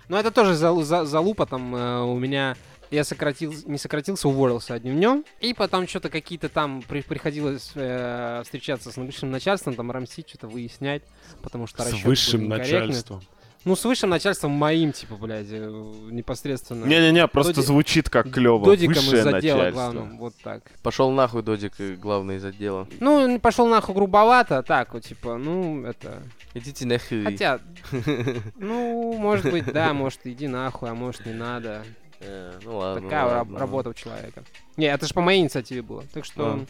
Но 0.09 0.19
это 0.19 0.31
тоже 0.31 0.55
залу- 0.55 0.83
за- 0.83 1.05
залупа 1.05 1.47
там 1.47 1.75
э, 1.75 2.01
у 2.03 2.19
меня. 2.19 2.57
Я 2.91 3.05
сократил, 3.05 3.55
не 3.67 3.77
сократился, 3.77 4.29
уволился 4.29 4.73
одним 4.73 4.97
днем. 4.97 5.25
И 5.41 5.53
потом 5.53 5.87
что-то 5.87 6.09
какие-то 6.09 6.49
там 6.49 6.81
при- 6.89 7.03
приходилось 7.03 7.73
э, 7.75 8.41
встречаться 8.45 8.91
с 8.91 8.97
высшим 8.97 9.31
начальством, 9.31 9.75
там 9.75 9.91
рамсить, 9.91 10.27
что-то 10.31 10.49
выяснять, 10.49 11.03
потому 11.43 11.67
что 11.67 11.83
С 11.83 12.03
высшим 12.03 12.49
начальством. 12.49 13.23
Ну, 13.65 13.75
с 13.77 13.85
высшим 13.85 14.11
начальством 14.11 14.53
моим, 14.53 14.93
типа, 14.93 15.17
блядь, 15.17 15.49
э, 15.51 15.69
непосредственно. 16.11 16.85
Не-не-не, 16.87 17.27
просто 17.29 17.55
Доди- 17.55 17.67
звучит 17.67 18.09
как 18.09 18.31
клево. 18.31 18.65
Додиком 18.65 18.95
Высшее 18.95 19.23
из 19.23 19.27
отдела 19.27 19.57
начальство. 19.59 19.71
главным, 19.73 20.19
вот 20.19 20.35
так. 20.43 20.63
Пошел 20.83 21.11
нахуй, 21.11 21.43
Додик, 21.43 21.73
главный 21.99 22.37
из 22.37 22.45
отдела. 22.45 22.87
Ну, 23.01 23.39
пошел 23.41 23.67
нахуй 23.67 23.95
грубовато, 23.95 24.63
так 24.63 24.95
вот, 24.95 25.05
типа, 25.05 25.37
ну, 25.37 25.85
это... 25.85 26.23
Идите 26.55 26.87
нахуй. 26.87 27.25
Хотя, 27.25 27.61
ну, 28.57 29.13
может 29.19 29.51
быть, 29.51 29.67
да, 29.73 29.93
может, 29.93 30.21
иди 30.25 30.47
нахуй, 30.49 30.91
а 30.91 30.95
может, 30.95 31.27
не 31.27 31.33
надо. 31.35 31.85
Э, 32.21 32.59
Ну 32.65 32.79
ладно. 32.79 33.03
Такая 33.03 33.25
ну 33.25 33.31
раб- 33.31 33.39
ладно. 33.51 33.59
работа 33.61 33.91
у 33.91 33.95
человека. 33.95 34.43
Не, 34.77 34.87
это 34.87 35.07
же 35.07 35.15
по 35.15 35.21
моей 35.21 35.41
инициативе 35.41 35.83
было. 35.83 36.03
Так 36.13 36.25
что, 36.25 36.47
А. 36.47 36.65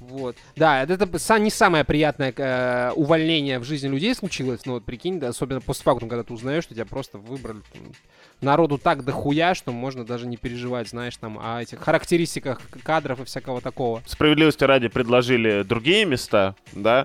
вот. 0.00 0.36
Да, 0.56 0.82
это, 0.82 0.96
не 1.38 1.50
самое 1.50 1.84
приятное 1.84 2.32
э, 2.34 2.92
увольнение 2.96 3.58
в 3.58 3.64
жизни 3.64 3.88
людей 3.88 4.14
случилось, 4.14 4.64
но 4.64 4.74
вот 4.74 4.84
прикинь, 4.84 5.20
да, 5.20 5.28
особенно 5.28 5.60
после 5.60 5.84
фактум, 5.84 6.08
когда 6.08 6.24
ты 6.24 6.32
узнаешь, 6.32 6.64
что 6.64 6.74
тебя 6.74 6.86
просто 6.86 7.18
выбрали. 7.18 7.60
там, 7.72 7.92
Народу 8.40 8.78
так 8.78 9.04
дохуя, 9.04 9.54
что 9.54 9.72
можно 9.72 10.06
даже 10.06 10.26
не 10.26 10.38
переживать, 10.38 10.88
знаешь, 10.88 11.16
там, 11.18 11.38
о 11.38 11.60
этих 11.60 11.80
характеристиках 11.80 12.62
кадров 12.82 13.20
и 13.20 13.24
всякого 13.24 13.60
такого. 13.60 14.02
Справедливости 14.06 14.64
ради 14.64 14.88
предложили 14.88 15.62
другие 15.62 16.06
места, 16.06 16.56
да, 16.72 17.04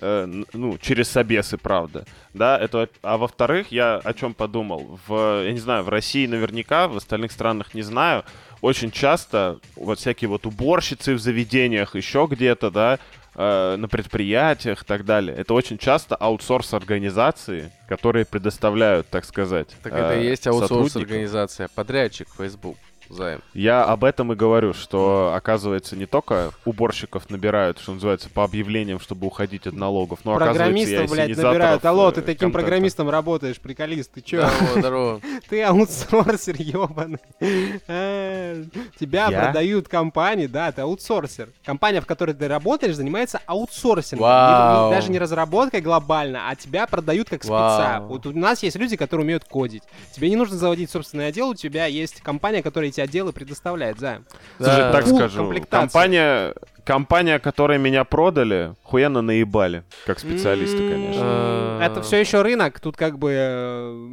э, 0.00 0.42
ну, 0.52 0.78
через 0.78 1.08
собесы, 1.08 1.56
правда, 1.56 2.04
да, 2.34 2.58
это, 2.58 2.88
а 3.02 3.16
во-вторых, 3.16 3.72
я 3.72 3.96
о 3.96 4.12
чем 4.14 4.34
подумал, 4.34 4.98
в, 5.06 5.44
я 5.44 5.52
не 5.52 5.58
знаю, 5.58 5.84
в 5.84 5.88
России 5.88 6.26
наверняка, 6.26 6.88
в 6.88 6.96
остальных 6.96 7.32
странах 7.32 7.74
не 7.74 7.82
знаю, 7.82 8.24
очень 8.60 8.90
часто 8.90 9.58
вот 9.76 9.98
всякие 9.98 10.28
вот 10.28 10.46
уборщицы 10.46 11.14
в 11.14 11.20
заведениях, 11.20 11.94
еще 11.94 12.26
где-то, 12.30 12.70
да, 12.70 12.98
э, 13.34 13.76
на 13.76 13.88
предприятиях 13.88 14.82
и 14.82 14.86
так 14.86 15.04
далее, 15.04 15.36
это 15.36 15.54
очень 15.54 15.78
часто 15.78 16.16
аутсорс 16.16 16.74
организации, 16.74 17.72
которые 17.88 18.24
предоставляют, 18.24 19.08
так 19.08 19.24
сказать, 19.24 19.68
Так 19.82 19.92
это 19.92 20.14
и 20.18 20.24
э, 20.24 20.30
есть 20.30 20.46
аутсорс 20.46 20.96
организация. 20.96 21.68
Подрядчик 21.74 22.28
Facebook. 22.36 22.76
Займ. 23.10 23.40
Я 23.54 23.84
об 23.84 24.04
этом 24.04 24.32
и 24.32 24.36
говорю, 24.36 24.72
что, 24.72 25.32
оказывается, 25.34 25.96
не 25.96 26.06
только 26.06 26.52
уборщиков 26.64 27.28
набирают, 27.28 27.80
что 27.80 27.92
называется, 27.92 28.30
по 28.30 28.44
объявлениям, 28.44 29.00
чтобы 29.00 29.26
уходить 29.26 29.66
от 29.66 29.74
налогов, 29.74 30.20
но, 30.24 30.34
оказывается, 30.36 30.62
и 30.62 30.96
Программистов, 30.96 31.10
блядь, 31.10 31.36
набирают. 31.36 31.84
Алло, 31.84 32.10
ты 32.12 32.20
э, 32.20 32.22
таким 32.22 32.38
контента. 32.38 32.58
программистом 32.58 33.10
работаешь, 33.10 33.58
приколист, 33.58 34.12
ты 34.12 34.20
чё? 34.20 34.48
Здорово, 34.48 34.80
здорово. 34.80 35.20
Ты 35.48 35.62
аутсорсер, 35.62 36.56
ебаный. 36.58 37.18
А, 37.88 38.64
Тебя 38.98 39.28
продают 39.30 39.88
компании, 39.88 40.46
да, 40.46 40.70
ты 40.70 40.82
аутсорсер. 40.82 41.48
Компания, 41.64 42.00
в 42.00 42.06
которой 42.06 42.34
ты 42.34 42.46
работаешь, 42.46 42.94
занимается 42.94 43.40
аутсорсингом. 43.46 44.90
Даже 44.90 45.10
не 45.10 45.18
разработкой 45.18 45.80
глобально, 45.80 46.48
а 46.48 46.54
тебя 46.54 46.86
продают 46.86 47.28
как 47.28 47.42
спеца. 47.42 48.00
Вот 48.02 48.26
у 48.26 48.32
нас 48.32 48.62
есть 48.62 48.76
люди, 48.76 48.96
которые 48.96 49.24
умеют 49.24 49.44
кодить. 49.44 49.82
Тебе 50.12 50.30
не 50.30 50.36
нужно 50.36 50.56
заводить 50.56 50.90
собственный 50.90 51.26
отдел, 51.28 51.48
у 51.50 51.54
тебя 51.54 51.86
есть 51.86 52.20
компания, 52.20 52.62
которая 52.62 52.90
эти 52.90 52.99
отделы 53.00 53.32
предоставляет, 53.32 53.98
займ. 53.98 54.24
Слушай, 54.58 54.76
Да. 54.76 54.92
так 54.92 55.04
Пул 55.04 55.18
скажу, 55.18 55.54
компания, 55.68 56.54
компания, 56.84 57.38
которая 57.38 57.78
меня 57.78 58.04
продали, 58.04 58.74
хуяно 58.82 59.22
наебали, 59.22 59.84
как 60.06 60.18
специалисты, 60.18 60.82
М, 60.82 60.90
конечно. 60.90 61.22
А. 61.24 61.80
Это 61.84 62.02
все 62.02 62.18
еще 62.18 62.42
рынок, 62.42 62.80
тут 62.80 62.96
как 62.96 63.18
бы 63.18 63.32
э, 63.34 64.08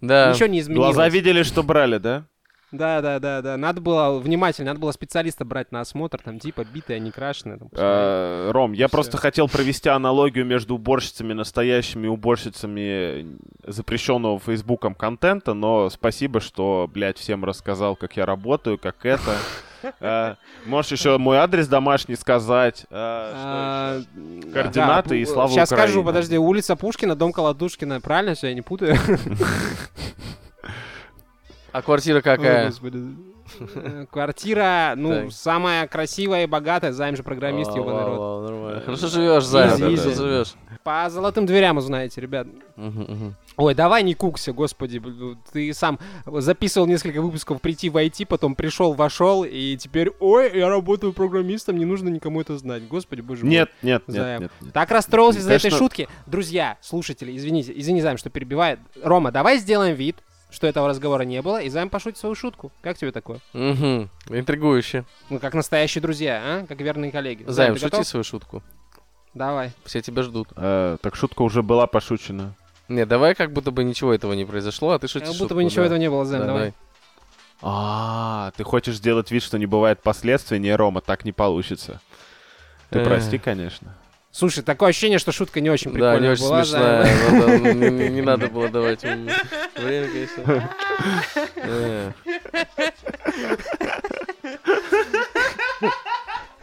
Да. 0.00 0.32
ничего 0.32 0.46
не 0.48 0.60
изменилось. 0.60 0.94
Глаза 0.94 1.08
видели, 1.08 1.42
что 1.42 1.62
брали, 1.62 1.98
да? 1.98 2.24
Да, 2.70 3.00
да, 3.00 3.18
да, 3.18 3.40
да. 3.40 3.56
Надо 3.56 3.80
было 3.80 4.18
внимательно, 4.18 4.68
надо 4.68 4.80
было 4.80 4.92
специалиста 4.92 5.44
брать 5.44 5.72
на 5.72 5.80
осмотр, 5.80 6.20
там 6.22 6.38
типа 6.38 6.64
битая, 6.64 6.98
не 6.98 7.10
крашеная. 7.10 7.56
Там, 7.58 7.68
посмотреть. 7.68 7.96
Э, 7.96 8.50
Ром, 8.52 8.72
я 8.72 8.88
Всё. 8.88 8.92
просто 8.92 9.16
хотел 9.16 9.48
провести 9.48 9.88
аналогию 9.88 10.44
между 10.44 10.74
уборщицами, 10.74 11.32
настоящими 11.32 12.08
уборщицами 12.08 13.38
запрещенного 13.66 14.38
Фейсбуком 14.38 14.94
контента, 14.94 15.54
но 15.54 15.88
спасибо, 15.88 16.40
что, 16.40 16.90
блядь, 16.92 17.16
всем 17.18 17.44
рассказал, 17.44 17.96
как 17.96 18.16
я 18.16 18.26
работаю, 18.26 18.78
как 18.78 19.04
это. 19.06 19.36
Э, 20.00 20.34
Можешь 20.66 20.90
еще 20.90 21.18
мой 21.18 21.36
адрес 21.36 21.68
домашний 21.68 22.16
сказать. 22.16 22.82
э, 22.82 22.86
А, 22.90 24.00
что? 24.00 24.50
Координаты 24.52 25.20
и 25.20 25.24
слава 25.24 25.48
Сейчас 25.50 25.68
скажу, 25.70 26.02
подожди, 26.02 26.36
улица 26.36 26.74
Пушкина, 26.74 27.14
дом 27.14 27.32
Колотушкина, 27.32 28.00
правильно 28.00 28.34
все, 28.34 28.48
я 28.48 28.54
не 28.54 28.62
путаю? 28.62 28.96
А 31.78 31.82
квартира 31.82 32.20
какая? 32.20 32.70
Э, 32.70 34.06
Квартира, 34.10 34.92
ну, 34.96 35.22
Так. 35.22 35.32
самая 35.32 35.86
красивая 35.86 36.44
и 36.44 36.46
богатая, 36.46 36.92
Займ 36.92 37.16
же 37.16 37.22
программист, 37.22 37.70
Вау, 37.70 37.80
ебаный 37.80 37.98
вау, 38.04 38.08
рот. 38.08 38.18
вау, 38.18 38.42
нормально. 38.42 38.80
Хорошо 38.82 39.06
живешь, 39.08 39.44
Займ. 39.44 39.70
Easy, 39.70 39.82
Хорошо 39.84 40.10
easy. 40.10 40.14
живешь. 40.22 40.54
По 40.84 41.08
золотым 41.10 41.46
дверям 41.46 41.76
узнаете, 41.78 42.20
ребят. 42.20 42.46
Мгм, 42.76 43.00
мгм. 43.02 43.34
Ой, 43.56 43.74
давай 43.74 44.02
не 44.02 44.14
кукся, 44.14 44.52
господи. 44.52 44.98
бл- 44.98 45.36
Ты 45.52 45.72
сам 45.74 45.98
записывал 46.26 46.86
несколько 46.86 47.20
выпусков 47.20 47.60
прийти 47.60 47.90
войти, 47.90 48.24
потом 48.24 48.54
пришел, 48.54 48.92
вошел, 48.92 49.44
и 49.44 49.76
теперь, 49.78 50.10
ой, 50.20 50.50
я 50.56 50.68
работаю 50.68 51.12
программистом, 51.12 51.76
не 51.78 51.84
нужно 51.84 52.08
никому 52.10 52.40
это 52.40 52.56
знать. 52.58 52.86
Господи, 52.86 53.20
боже 53.22 53.44
мой. 53.44 53.50
Нет, 53.50 53.70
нет, 53.82 54.02
нет, 54.06 54.16
Займ. 54.16 54.40
нет, 54.42 54.52
нет. 54.60 54.72
Так 54.72 54.90
расстроился 54.90 55.40
из-за 55.40 55.54
этой 55.54 55.62
Конечно. 55.62 55.78
шутки. 55.78 56.08
Друзья, 56.26 56.76
слушатели, 56.80 57.36
извините, 57.36 57.72
извини, 57.74 58.00
Займ, 58.00 58.16
что 58.18 58.30
перебивает. 58.30 58.78
Рома, 59.02 59.32
давай 59.32 59.58
сделаем 59.58 59.96
вид, 59.96 60.16
что 60.50 60.66
этого 60.66 60.88
разговора 60.88 61.22
не 61.22 61.42
было, 61.42 61.60
и 61.60 61.68
Займ 61.68 61.90
пошутит 61.90 62.18
свою 62.18 62.34
шутку. 62.34 62.72
Как 62.80 62.96
тебе 62.98 63.12
такое? 63.12 63.40
Мгм. 63.52 64.08
Интригующе. 64.28 65.04
Ну, 65.30 65.38
как 65.38 65.54
настоящие 65.54 66.00
друзья, 66.02 66.40
а? 66.42 66.66
Как 66.66 66.80
верные 66.80 67.10
коллеги. 67.12 67.44
Займ, 67.46 67.74
ты 67.74 67.80
шути 67.80 67.90
готов? 67.92 68.06
свою 68.06 68.24
шутку. 68.24 68.62
Давай. 69.34 69.72
Все 69.84 70.00
тебя 70.00 70.22
ждут. 70.22 70.48
Э, 70.56 70.96
Так 71.02 71.14
шутка 71.16 71.42
уже 71.42 71.62
была 71.62 71.86
пошучена. 71.86 72.54
Не, 72.88 73.04
давай 73.04 73.34
как 73.34 73.52
будто 73.52 73.70
бы 73.70 73.84
ничего 73.84 74.14
этого 74.14 74.32
не 74.32 74.46
произошло, 74.46 74.92
а 74.92 74.98
ты 74.98 75.06
шутишь 75.08 75.28
Как 75.28 75.36
будто 75.36 75.44
шутку, 75.44 75.54
бы 75.56 75.64
ничего 75.64 75.82
да. 75.82 75.86
этого 75.86 75.98
не 75.98 76.08
было, 76.08 76.24
Займ, 76.24 76.40
Да, 76.40 76.46
давай. 76.46 76.74
А, 77.60 78.52
ты 78.56 78.64
хочешь 78.64 78.96
сделать 78.96 79.30
вид, 79.30 79.42
что 79.42 79.58
не 79.58 79.66
бывает 79.66 80.00
последствий? 80.02 80.58
Не, 80.58 80.74
Рома, 80.74 81.00
так 81.00 81.24
не 81.24 81.32
получится. 81.32 82.00
Ты 82.90 83.00
Эх. 83.00 83.06
прости, 83.06 83.36
конечно. 83.38 83.94
Слушай, 84.38 84.62
такое 84.62 84.90
ощущение, 84.90 85.18
что 85.18 85.32
шутка 85.32 85.60
не 85.60 85.68
очень 85.68 85.90
Да, 85.90 85.94
прикольная 85.94 86.20
не 86.20 86.28
очень 86.28 86.44
была, 86.44 86.64
смешная. 86.64 87.04
Да, 87.32 87.58
Не 87.74 87.90
не- 87.90 88.08
не 88.08 88.22
надо 88.22 88.46
было 88.46 88.68
давать 88.68 89.02
время, 89.02 89.34
конечно. 89.74 90.70
Э, 91.56 92.12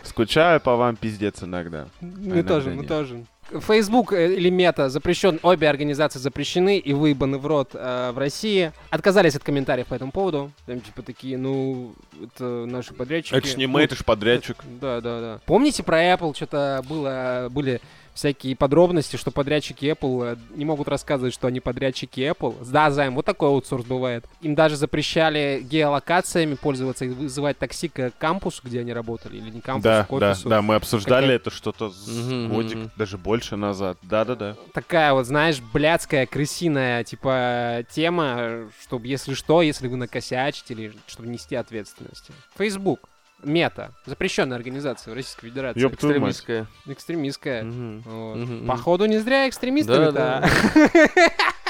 Скучаю 0.04 0.62
по 0.62 0.78
вам, 0.78 0.96
пиздец, 0.96 1.44
иногда. 1.44 1.88
Мы 2.00 2.44
тоже, 2.44 2.70
мы 2.70 2.86
тоже. 2.86 3.26
Facebook 3.52 4.14
э, 4.14 4.34
или 4.34 4.50
Мета 4.50 4.90
запрещен, 4.90 5.40
обе 5.44 5.70
организации 5.70 6.20
запрещены 6.20 6.78
и 6.78 6.94
выебаны 6.94 7.38
в 7.38 7.46
рот 7.46 7.72
э, 7.74 8.12
в 8.14 8.18
России. 8.18 8.72
Отказались 8.90 9.36
от 9.36 9.44
комментариев 9.44 9.88
по 9.88 9.94
этому 9.94 10.12
поводу. 10.12 10.52
Там 10.66 10.82
типа 10.82 11.02
такие, 11.02 11.38
ну, 11.38 11.94
это 12.22 12.66
наши 12.66 12.94
подрядчики. 12.94 13.36
Это 13.36 13.48
ж 13.48 13.56
не 13.56 13.68
Ну, 13.68 13.74
мы, 13.74 13.84
это 13.84 13.96
ж 13.96 14.04
подрядчик. 14.04 14.58
Да, 14.82 15.02
да, 15.02 15.20
да. 15.20 15.40
Помните 15.46 15.84
про 15.84 16.02
Apple 16.02 16.36
что-то 16.36 16.84
было, 16.88 17.48
были 17.50 17.82
всякие 18.16 18.56
подробности, 18.56 19.18
что 19.18 19.30
подрядчики 19.30 19.86
Apple 19.86 20.34
э, 20.34 20.36
не 20.56 20.66
могут 20.66 20.88
рассказывать, 20.88 21.34
что 21.34 21.46
они 21.48 21.60
подрядчики 21.60 22.22
Apple. 22.22 22.66
Да, 22.72 22.90
Займ, 22.90 23.14
вот 23.14 23.26
такой 23.26 23.50
аутсорс 23.50 23.86
бывает. 23.86 24.26
Им 24.42 24.56
даже 24.56 24.78
запрещали 24.78 25.62
геолокациями 25.62 26.56
пользоваться 26.56 27.06
и 27.06 27.10
вызывать 27.10 27.60
такси 27.60 27.90
к 27.90 28.12
кампусу, 28.18 28.62
где 28.64 28.80
они 28.80 28.94
работали, 28.94 29.38
или 29.38 29.50
не 29.52 29.62
кампусу, 29.62 29.84
Да, 29.84 30.04
к 30.06 30.20
да, 30.20 30.32
офису. 30.32 30.50
да, 30.50 30.62
мы 30.64 30.76
обсуждали 30.76 31.24
Какая- 31.26 31.36
это 31.36 31.50
что-то 31.52 31.92
Мгм, 32.08 32.50
годик, 32.50 32.78
даже 32.98 33.18
больше 33.18 33.58
назад. 33.58 33.98
Да-да-да. 34.02 34.56
такая 34.74 35.14
вот, 35.14 35.26
знаешь, 35.26 35.60
блядская, 35.74 36.26
крысиная, 36.26 37.04
типа, 37.04 37.84
тема, 37.92 38.70
чтобы, 38.82 39.08
если 39.08 39.34
что, 39.34 39.62
если 39.62 39.88
вы 39.90 39.98
накосячите, 39.98 40.74
или 40.74 40.94
чтобы 41.08 41.28
нести 41.28 41.56
ответственность. 41.56 42.30
Facebook, 42.58 43.02
Мета, 43.44 43.92
запрещенная 44.06 44.58
организация 44.58 45.12
в 45.12 45.16
Российской 45.16 45.48
Федерации. 45.50 45.80
Ёб. 45.80 45.94
Экстремистская. 45.94 46.68
Экстремистская. 46.86 47.64
Мгм. 47.64 48.02
Вот. 48.06 48.36
Мгм. 48.38 48.68
Походу, 48.68 49.06
не 49.06 49.18
зря 49.20 49.48
экстремистами-то. 49.48 50.12
Да, 50.14 50.44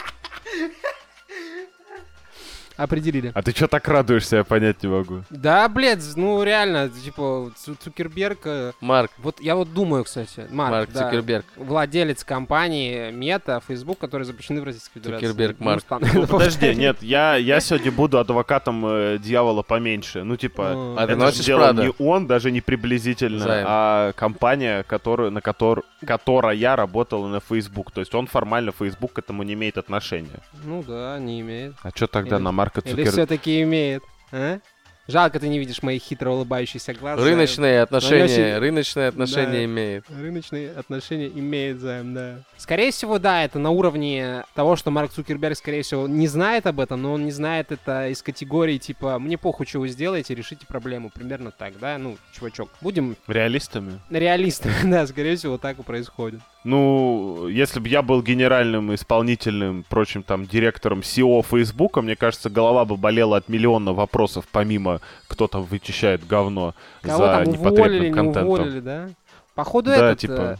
Определили. 2.77 3.31
А 3.33 3.41
ты 3.41 3.51
что 3.51 3.67
так 3.67 3.87
радуешься, 3.87 4.37
я 4.37 4.43
понять 4.43 4.83
не 4.83 4.89
могу. 4.89 5.23
Да, 5.29 5.67
блядь, 5.69 6.03
ну 6.15 6.43
реально, 6.43 6.89
типа, 6.89 7.51
Цу- 7.55 7.75
Цукерберг... 7.75 8.39
э, 8.45 8.71
Марк, 8.81 9.11
Вот 9.17 9.39
я 9.41 9.55
вот 9.55 9.73
думаю, 9.73 10.03
кстати, 10.03 10.45
Марк, 10.51 10.71
Марк 10.71 10.89
да, 10.91 11.05
Цукерберг. 11.05 11.45
владелец 11.55 12.23
компании 12.23 13.11
Мета, 13.11 13.61
Facebook, 13.67 13.97
которые 13.99 14.25
запрещены 14.25 14.61
в 14.61 14.63
Российской 14.65 14.99
Федерации. 14.99 15.27
Цукерберг, 15.27 15.57
Ну, 15.59 15.65
Марк. 15.65 15.83
Ну, 16.13 16.27
подожди, 16.27 16.75
нет, 16.75 17.01
я, 17.01 17.35
я 17.35 17.59
сегодня 17.59 17.91
буду 17.91 18.19
адвокатом 18.19 18.85
э, 18.85 19.17
дьявола 19.19 19.61
поменьше. 19.61 20.23
Ну, 20.23 20.35
типа, 20.37 20.71
Ну, 20.73 20.95
А 20.97 21.03
это 21.03 21.13
же 21.13 21.17
носишь 21.19 21.45
делал 21.45 21.73
не 21.73 21.91
он, 21.99 22.27
даже 22.27 22.51
не 22.51 22.61
приблизительно, 22.61 23.39
Займ. 23.39 23.65
а 23.67 24.11
компания, 24.13 24.83
которую, 24.83 25.31
на 25.31 25.41
котор, 25.41 25.83
которая 26.05 26.55
работала 26.75 27.27
на 27.27 27.39
Facebook. 27.39 27.91
То 27.91 28.01
есть 28.01 28.13
он 28.15 28.27
формально 28.27 28.71
Facebook 28.71 29.13
к 29.13 29.19
этому 29.19 29.43
не 29.43 29.53
имеет 29.53 29.77
отношения. 29.77 30.39
Ну 30.63 30.83
да, 30.83 31.17
не 31.19 31.41
имеет. 31.41 31.73
А 31.83 31.89
что 31.93 32.07
тогда 32.07 32.35
Или- 32.37 32.43
на 32.43 32.51
Марка 32.65 32.79
Или 32.81 32.89
Цукерберга? 32.91 33.11
все-таки 33.11 33.61
имеет? 33.61 34.03
А? 34.31 34.59
Жалко, 35.07 35.39
ты 35.39 35.47
не 35.49 35.59
видишь 35.59 35.83
мои 35.83 35.99
хитро 35.99 36.31
улыбающиеся 36.31 36.95
глаза. 36.95 37.23
Рыночные 37.23 37.81
отношения, 37.83 38.23
очень- 38.23 38.57
рыночные 38.57 39.07
отношения 39.09 39.51
Да. 39.59 39.65
имеет. 39.65 40.05
Рыночные 40.09 40.71
отношения 40.71 41.27
имеет 41.27 41.79
займ, 41.79 42.15
да. 42.15 42.39
Скорее 42.57 42.89
всего, 42.89 43.19
да, 43.19 43.43
это 43.43 43.59
на 43.59 43.69
уровне 43.69 44.45
того, 44.55 44.75
что 44.75 44.89
Марк 44.89 45.11
Цукерберг, 45.11 45.55
скорее 45.57 45.83
всего, 45.83 46.07
не 46.07 46.27
знает 46.27 46.65
об 46.65 46.79
этом, 46.79 47.03
но 47.03 47.13
он 47.13 47.23
не 47.25 47.31
знает 47.31 47.71
это 47.71 48.07
из 48.09 48.23
категории, 48.23 48.79
типа, 48.79 49.19
мне 49.19 49.37
похуй, 49.37 49.67
что 49.67 49.77
вы 49.79 49.89
сделаете, 49.89 50.33
решите 50.33 50.65
проблему. 50.65 51.11
Примерно 51.13 51.51
так, 51.51 51.77
да? 51.79 51.99
Ну, 51.99 52.17
чувачок, 52.33 52.71
будем 52.81 53.15
Реалистами? 53.27 54.01
реалистами, 54.09 54.73
да, 54.91 55.05
скорее 55.05 55.35
всего, 55.35 55.59
так 55.59 55.77
и 55.77 55.83
происходит. 55.83 56.41
Ну, 56.65 57.47
если 57.47 57.79
бы 57.79 57.87
я 57.87 58.01
был 58.01 58.23
генеральным 58.23 58.93
исполнительным, 58.95 59.85
прочим, 59.87 60.23
там, 60.23 60.47
директором 60.47 61.01
SEO 61.01 61.43
Фейсбука, 61.43 62.01
мне 62.01 62.15
кажется, 62.15 62.49
голова 62.49 62.85
бы 62.85 62.97
болела 62.97 63.37
от 63.37 63.49
миллиона 63.49 63.93
вопросов, 63.93 64.45
помимо 64.51 64.99
кто 65.27 65.47
там 65.47 65.61
вычищает 65.61 66.25
говно 66.25 66.73
Кого 67.03 67.17
за 67.17 67.23
там 67.23 67.41
уволили, 67.43 67.57
непотребным 67.57 68.01
не 68.01 68.11
контентом. 68.11 68.47
уволили, 68.47 68.79
да? 68.79 69.09
Походу, 69.53 69.91
Да, 69.91 70.07
этот, 70.07 70.19
типа. 70.19 70.59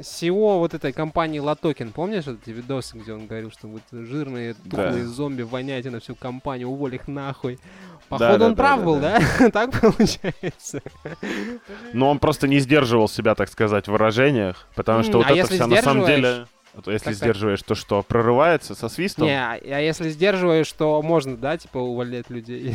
SEO 0.00 0.58
вот 0.58 0.74
этой 0.74 0.92
компании 0.92 1.38
Латокин, 1.38 1.92
помнишь 1.92 2.26
эти 2.26 2.50
видосы, 2.50 2.96
где 2.98 3.12
он 3.12 3.26
говорил, 3.26 3.50
что 3.50 3.68
вот 3.68 3.82
жирные, 3.90 4.54
Да. 4.64 4.84
тухлые 4.84 5.04
зомби 5.06 5.42
воняете 5.42 5.90
на 5.90 6.00
всю 6.00 6.14
компанию, 6.14 6.68
уволь 6.68 6.94
их 6.94 7.08
нахуй. 7.08 7.56
Да, 7.56 8.18
Походу, 8.18 8.38
да, 8.38 8.46
он 8.46 8.54
да, 8.54 8.62
прав 8.62 8.78
да, 8.78 8.84
был, 8.84 8.96
да. 9.00 9.18
да? 9.38 9.50
Так 9.50 9.80
получается. 9.80 10.80
Но 11.92 12.10
он 12.10 12.18
просто 12.18 12.46
не 12.46 12.58
сдерживал 12.60 13.08
себя, 13.08 13.34
так 13.34 13.48
сказать, 13.48 13.88
в 13.88 13.92
выражениях, 13.92 14.66
потому 14.74 15.02
что 15.02 15.18
вот 15.18 15.26
а 15.26 15.34
это 15.34 15.52
вся 15.52 15.66
на 15.66 15.82
самом 15.82 16.06
деле... 16.06 16.46
то 16.84 16.92
если 16.92 17.06
Так, 17.06 17.14
сдерживаешь, 17.14 17.62
то 17.62 17.74
что, 17.74 18.02
прорывается 18.02 18.74
со 18.74 18.88
свистом? 18.88 19.26
Не, 19.26 19.40
а 19.40 19.54
а 19.54 19.80
если 19.80 20.10
сдерживаешь, 20.10 20.70
то 20.72 21.02
можно, 21.02 21.36
да, 21.36 21.56
типа, 21.58 21.78
увольнять 21.78 22.30
людей. 22.30 22.74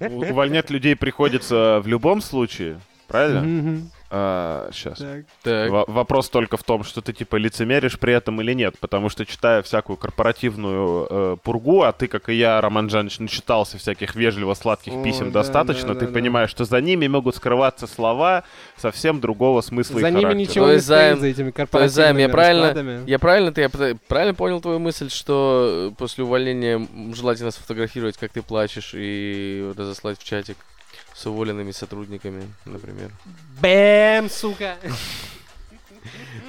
Увольнять 0.00 0.70
людей 0.70 0.94
приходится 0.94 1.80
в 1.82 1.86
любом 1.88 2.20
случае, 2.20 2.78
правильно? 3.08 3.82
Мгм. 4.10 4.72
сейчас. 4.72 4.98
Так. 4.98 5.24
Так, 5.42 5.70
Вопрос 5.88 6.28
только 6.28 6.56
в 6.56 6.62
том, 6.62 6.84
что 6.84 7.00
ты 7.00 7.12
типа 7.12 7.36
лицемеришь 7.36 7.98
при 7.98 8.14
этом 8.14 8.40
или 8.40 8.54
нет, 8.54 8.78
потому 8.80 9.08
что 9.08 9.26
читая 9.26 9.62
всякую 9.62 9.96
корпоративную 9.96 11.06
э, 11.10 11.36
пургу, 11.42 11.82
а 11.82 11.92
ты, 11.92 12.08
как 12.08 12.28
и 12.28 12.34
я, 12.34 12.60
Роман 12.60 12.86
Джанович, 12.86 13.18
начитался 13.18 13.78
всяких 13.78 14.14
вежливо-сладких 14.14 14.94
О, 14.94 15.02
писем 15.02 15.30
да, 15.30 15.40
достаточно, 15.40 15.94
да, 15.94 16.00
ты 16.00 16.06
да, 16.06 16.12
понимаешь, 16.12 16.50
что 16.50 16.64
за 16.64 16.80
ними 16.80 17.06
могут 17.06 17.36
скрываться 17.36 17.86
слова 17.86 18.44
совсем 18.76 19.20
другого 19.20 19.60
смысла 19.60 20.00
За 20.00 20.08
и 20.08 20.10
ними 20.10 20.22
характера. 20.22 20.38
ничего 20.38 20.64
То 20.64 20.70
не 20.70 20.74
есть, 20.76 20.86
стоит, 20.86 20.98
Займ, 20.98 21.20
за 21.20 21.26
этими 21.26 21.50
то 21.50 21.82
есть, 21.82 21.94
Займ, 21.94 22.16
я 22.16 22.28
корпоративными 22.28 22.32
правильно, 22.32 23.04
я 23.06 23.18
правильно, 23.18 23.52
ты, 23.52 23.60
я 23.60 23.68
правильно 24.08 24.34
понял 24.34 24.60
твою 24.60 24.78
мысль, 24.78 25.10
что 25.10 25.90
э, 25.90 25.94
после 25.96 26.24
увольнения 26.24 26.86
желательно 27.14 27.50
сфотографировать, 27.50 28.16
как 28.16 28.32
ты 28.32 28.42
плачешь, 28.42 28.92
и 28.94 29.72
разослать 29.76 30.18
в 30.18 30.24
чатик 30.24 30.56
с 31.18 31.26
уволенными 31.26 31.72
сотрудниками, 31.72 32.44
например. 32.64 33.10
Бэм, 33.60 34.30
сука! 34.30 34.76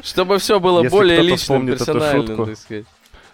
Чтобы 0.03 0.37
все 0.37 0.59
было 0.59 0.83
Если 0.83 0.95
более 0.95 1.21
личным, 1.21 1.67
эту 1.67 1.77
персональным, 1.77 2.27
шутку. 2.27 2.45
так 2.45 2.57
сказать. 2.57 2.85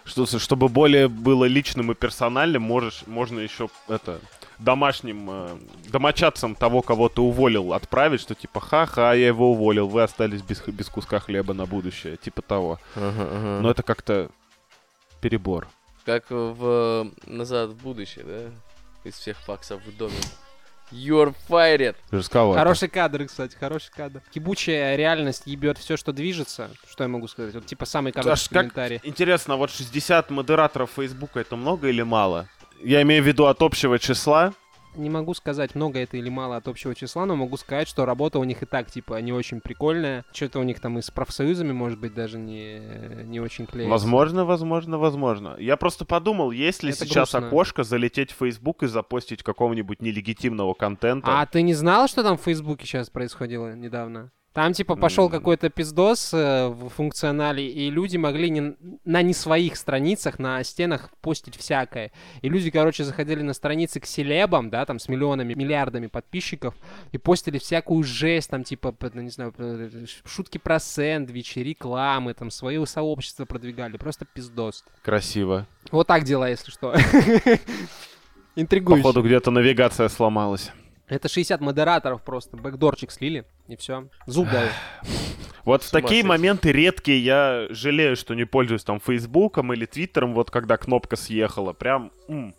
Что, 0.04 0.26
чтобы 0.38 0.68
более 0.68 1.08
было 1.08 1.44
личным 1.44 1.92
и 1.92 1.94
персональным, 1.94 2.62
можешь, 2.62 3.02
можно 3.06 3.40
еще 3.40 3.68
это 3.86 4.18
домашним 4.58 5.28
э, 5.30 5.58
домочадцам 5.88 6.54
того, 6.54 6.80
кого 6.80 7.10
ты 7.10 7.20
уволил, 7.20 7.74
отправить, 7.74 8.22
что 8.22 8.34
типа 8.34 8.60
ха-ха, 8.60 9.12
я 9.12 9.26
его 9.26 9.50
уволил, 9.52 9.88
вы 9.88 10.02
остались 10.02 10.40
без, 10.40 10.62
без 10.62 10.88
куска 10.88 11.20
хлеба 11.20 11.52
на 11.52 11.66
будущее, 11.66 12.16
типа 12.16 12.40
того. 12.40 12.80
Ага, 12.94 13.28
ага. 13.30 13.60
Но 13.60 13.70
это 13.70 13.82
как-то 13.82 14.30
перебор. 15.20 15.68
Как 16.06 16.30
в 16.30 17.10
«Назад 17.26 17.70
в 17.70 17.82
будущее», 17.82 18.24
да? 18.24 19.08
Из 19.08 19.14
всех 19.14 19.36
факсов 19.38 19.84
в 19.84 19.96
доме. 19.96 20.14
You're 20.92 21.34
fired! 21.48 21.94
Жестковато. 22.12 22.58
Хороший 22.58 22.88
кадр, 22.88 23.26
кстати, 23.26 23.56
хороший 23.56 23.90
кадр. 23.96 24.20
Кибучая 24.32 24.96
реальность 24.96 25.42
ебет 25.46 25.78
все, 25.78 25.96
что 25.96 26.12
движется. 26.12 26.70
Что 26.88 27.04
я 27.04 27.08
могу 27.08 27.26
сказать? 27.28 27.54
Вот 27.54 27.66
типа 27.66 27.86
самый 27.86 28.10
Аж 28.10 28.14
короткий 28.24 28.48
как- 28.48 28.58
комментарий. 28.58 29.00
Интересно, 29.02 29.56
вот 29.56 29.70
60 29.70 30.30
модераторов 30.30 30.90
Фейсбука 30.96 31.40
это 31.40 31.56
много 31.56 31.88
или 31.88 32.02
мало? 32.02 32.48
Я 32.82 33.02
имею 33.02 33.22
в 33.22 33.26
виду 33.26 33.46
от 33.46 33.62
общего 33.62 33.98
числа. 33.98 34.52
Не 34.96 35.10
могу 35.10 35.34
сказать, 35.34 35.74
много 35.74 35.98
это 36.00 36.16
или 36.16 36.28
мало 36.28 36.56
от 36.56 36.68
общего 36.68 36.94
числа, 36.94 37.26
но 37.26 37.36
могу 37.36 37.56
сказать, 37.56 37.88
что 37.88 38.04
работа 38.06 38.38
у 38.38 38.44
них 38.44 38.62
и 38.62 38.66
так, 38.66 38.90
типа, 38.90 39.20
не 39.20 39.32
очень 39.32 39.60
прикольная. 39.60 40.24
Что-то 40.32 40.58
у 40.58 40.62
них 40.62 40.80
там 40.80 40.98
и 40.98 41.02
с 41.02 41.10
профсоюзами, 41.10 41.72
может 41.72 41.98
быть, 41.98 42.14
даже 42.14 42.38
не, 42.38 42.78
не 43.24 43.40
очень 43.40 43.66
клеится. 43.66 43.90
Возможно, 43.90 44.44
возможно, 44.44 44.98
возможно. 44.98 45.56
Я 45.58 45.76
просто 45.76 46.04
подумал, 46.04 46.50
есть 46.50 46.82
ли 46.82 46.90
Это 46.90 47.04
сейчас 47.04 47.32
грустно. 47.32 47.48
окошко 47.48 47.82
залететь 47.84 48.32
в 48.32 48.36
Facebook 48.36 48.82
и 48.82 48.86
запостить 48.86 49.42
какого-нибудь 49.42 50.00
нелегитимного 50.02 50.74
контента. 50.74 51.40
А 51.40 51.46
ты 51.46 51.62
не 51.62 51.74
знал, 51.74 52.08
что 52.08 52.22
там 52.22 52.38
в 52.38 52.42
Фейсбуке 52.42 52.86
сейчас 52.86 53.10
происходило 53.10 53.74
недавно? 53.74 54.30
Там, 54.56 54.72
типа, 54.72 54.96
пошел 54.96 55.28
какой-то 55.28 55.68
пиздос 55.68 56.32
э, 56.32 56.68
в 56.68 56.88
функционале, 56.88 57.70
и 57.70 57.90
люди 57.90 58.16
могли 58.16 58.48
не, 58.48 58.74
на 59.04 59.20
не 59.20 59.34
своих 59.34 59.76
страницах, 59.76 60.38
на 60.38 60.64
стенах 60.64 61.10
постить 61.20 61.56
всякое. 61.56 62.10
И 62.40 62.48
люди, 62.48 62.70
короче, 62.70 63.04
заходили 63.04 63.42
на 63.42 63.52
страницы 63.52 64.00
к 64.00 64.06
селебам, 64.06 64.70
да, 64.70 64.86
там, 64.86 64.98
с 64.98 65.10
миллионами, 65.10 65.52
миллиардами 65.52 66.06
подписчиков, 66.06 66.74
и 67.12 67.18
постили 67.18 67.58
всякую 67.58 68.02
жесть, 68.02 68.48
там, 68.48 68.64
типа, 68.64 68.94
ну, 69.12 69.20
не 69.20 69.28
знаю, 69.28 69.52
п- 69.52 69.90
шутки 70.24 70.56
про 70.56 70.80
сэндвичи, 70.80 71.58
рекламы, 71.58 72.32
там, 72.32 72.50
свое 72.50 72.86
сообщество 72.86 73.44
продвигали. 73.44 73.98
Просто 73.98 74.24
пиздос. 74.24 74.84
Красиво. 75.02 75.66
Вот 75.90 76.06
так 76.06 76.24
дела, 76.24 76.48
если 76.48 76.70
что. 76.70 76.94
Интригующе. 78.56 79.02
Походу, 79.02 79.22
где-то 79.22 79.50
навигация 79.50 80.08
сломалась. 80.08 80.72
Это 81.08 81.28
60 81.28 81.60
модераторов 81.60 82.22
просто. 82.22 82.56
Бэкдорчик 82.56 83.10
слили, 83.10 83.44
и 83.68 83.76
все. 83.76 84.08
Зуб 84.26 84.48
дают. 84.50 84.72
Вот 85.64 85.82
в 85.82 85.90
такие 85.90 86.22
моменты 86.22 86.70
редкие 86.70 87.18
я 87.24 87.66
жалею, 87.70 88.14
что 88.14 88.34
не 88.34 88.44
пользуюсь 88.44 88.84
там 88.84 89.00
Фейсбуком 89.00 89.72
или 89.72 89.84
Твиттером, 89.84 90.32
вот 90.32 90.48
когда 90.48 90.76
кнопка 90.76 91.16
съехала. 91.16 91.72
Прям 91.72 92.12
м. 92.28 92.54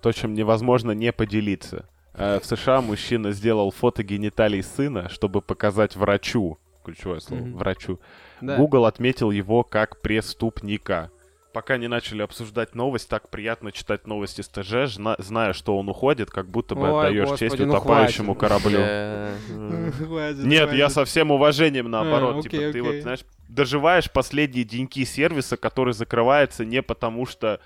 то, 0.00 0.12
чем 0.12 0.32
невозможно 0.32 0.92
не 0.92 1.12
поделиться. 1.12 1.90
Э, 2.14 2.40
В 2.40 2.46
США 2.46 2.80
мужчина 2.80 3.32
сделал 3.32 3.70
фото 3.70 4.02
гениталий 4.02 4.62
сына, 4.62 5.10
чтобы 5.10 5.42
показать 5.42 5.94
врачу, 5.94 6.58
ключевое 6.82 7.20
слово, 7.20 7.42
врачу. 7.42 8.00
Да. 8.40 8.56
Google 8.56 8.86
отметил 8.86 9.30
его 9.30 9.62
как 9.62 10.00
преступника. 10.00 11.10
Пока 11.56 11.78
не 11.78 11.88
начали 11.88 12.20
обсуждать 12.20 12.74
новость, 12.74 13.08
так 13.08 13.30
приятно 13.30 13.72
читать 13.72 14.06
новости 14.06 14.42
с 14.42 14.48
ТЖ, 14.48 14.94
жна- 14.94 15.16
зная, 15.16 15.54
что 15.54 15.78
он 15.78 15.88
уходит, 15.88 16.30
как 16.30 16.50
будто 16.50 16.74
бы 16.74 16.82
Ой, 16.82 16.90
отдаешь 17.06 17.28
господи, 17.30 17.48
честь 17.48 17.58
ну 17.58 17.72
утопающему 17.72 18.34
хватит. 18.34 18.62
кораблю. 18.62 20.44
Нет, 20.46 20.74
я 20.74 20.90
со 20.90 21.06
всем 21.06 21.30
уважением 21.30 21.90
наоборот. 21.90 22.36
А, 22.36 22.42
типа, 22.42 22.56
ты 22.58 22.82
вот, 22.82 22.96
знаешь, 22.96 23.20
доживаешь 23.48 24.10
последние 24.10 24.64
деньки 24.64 25.02
сервиса, 25.06 25.56
который 25.56 25.94
закрывается 25.94 26.66
не 26.66 26.82
потому, 26.82 27.24
что, 27.24 27.58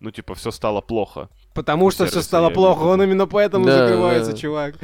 ну, 0.00 0.10
типа, 0.10 0.34
все 0.34 0.50
стало 0.50 0.80
плохо. 0.80 1.28
Потому 1.54 1.92
что 1.92 2.06
все 2.06 2.22
стало 2.22 2.50
плохо, 2.50 2.82
он 2.82 3.00
именно 3.04 3.28
поэтому 3.28 3.66
Да, 3.66 3.86
закрывается, 3.86 4.32
да. 4.32 4.36
чувак. 4.36 4.74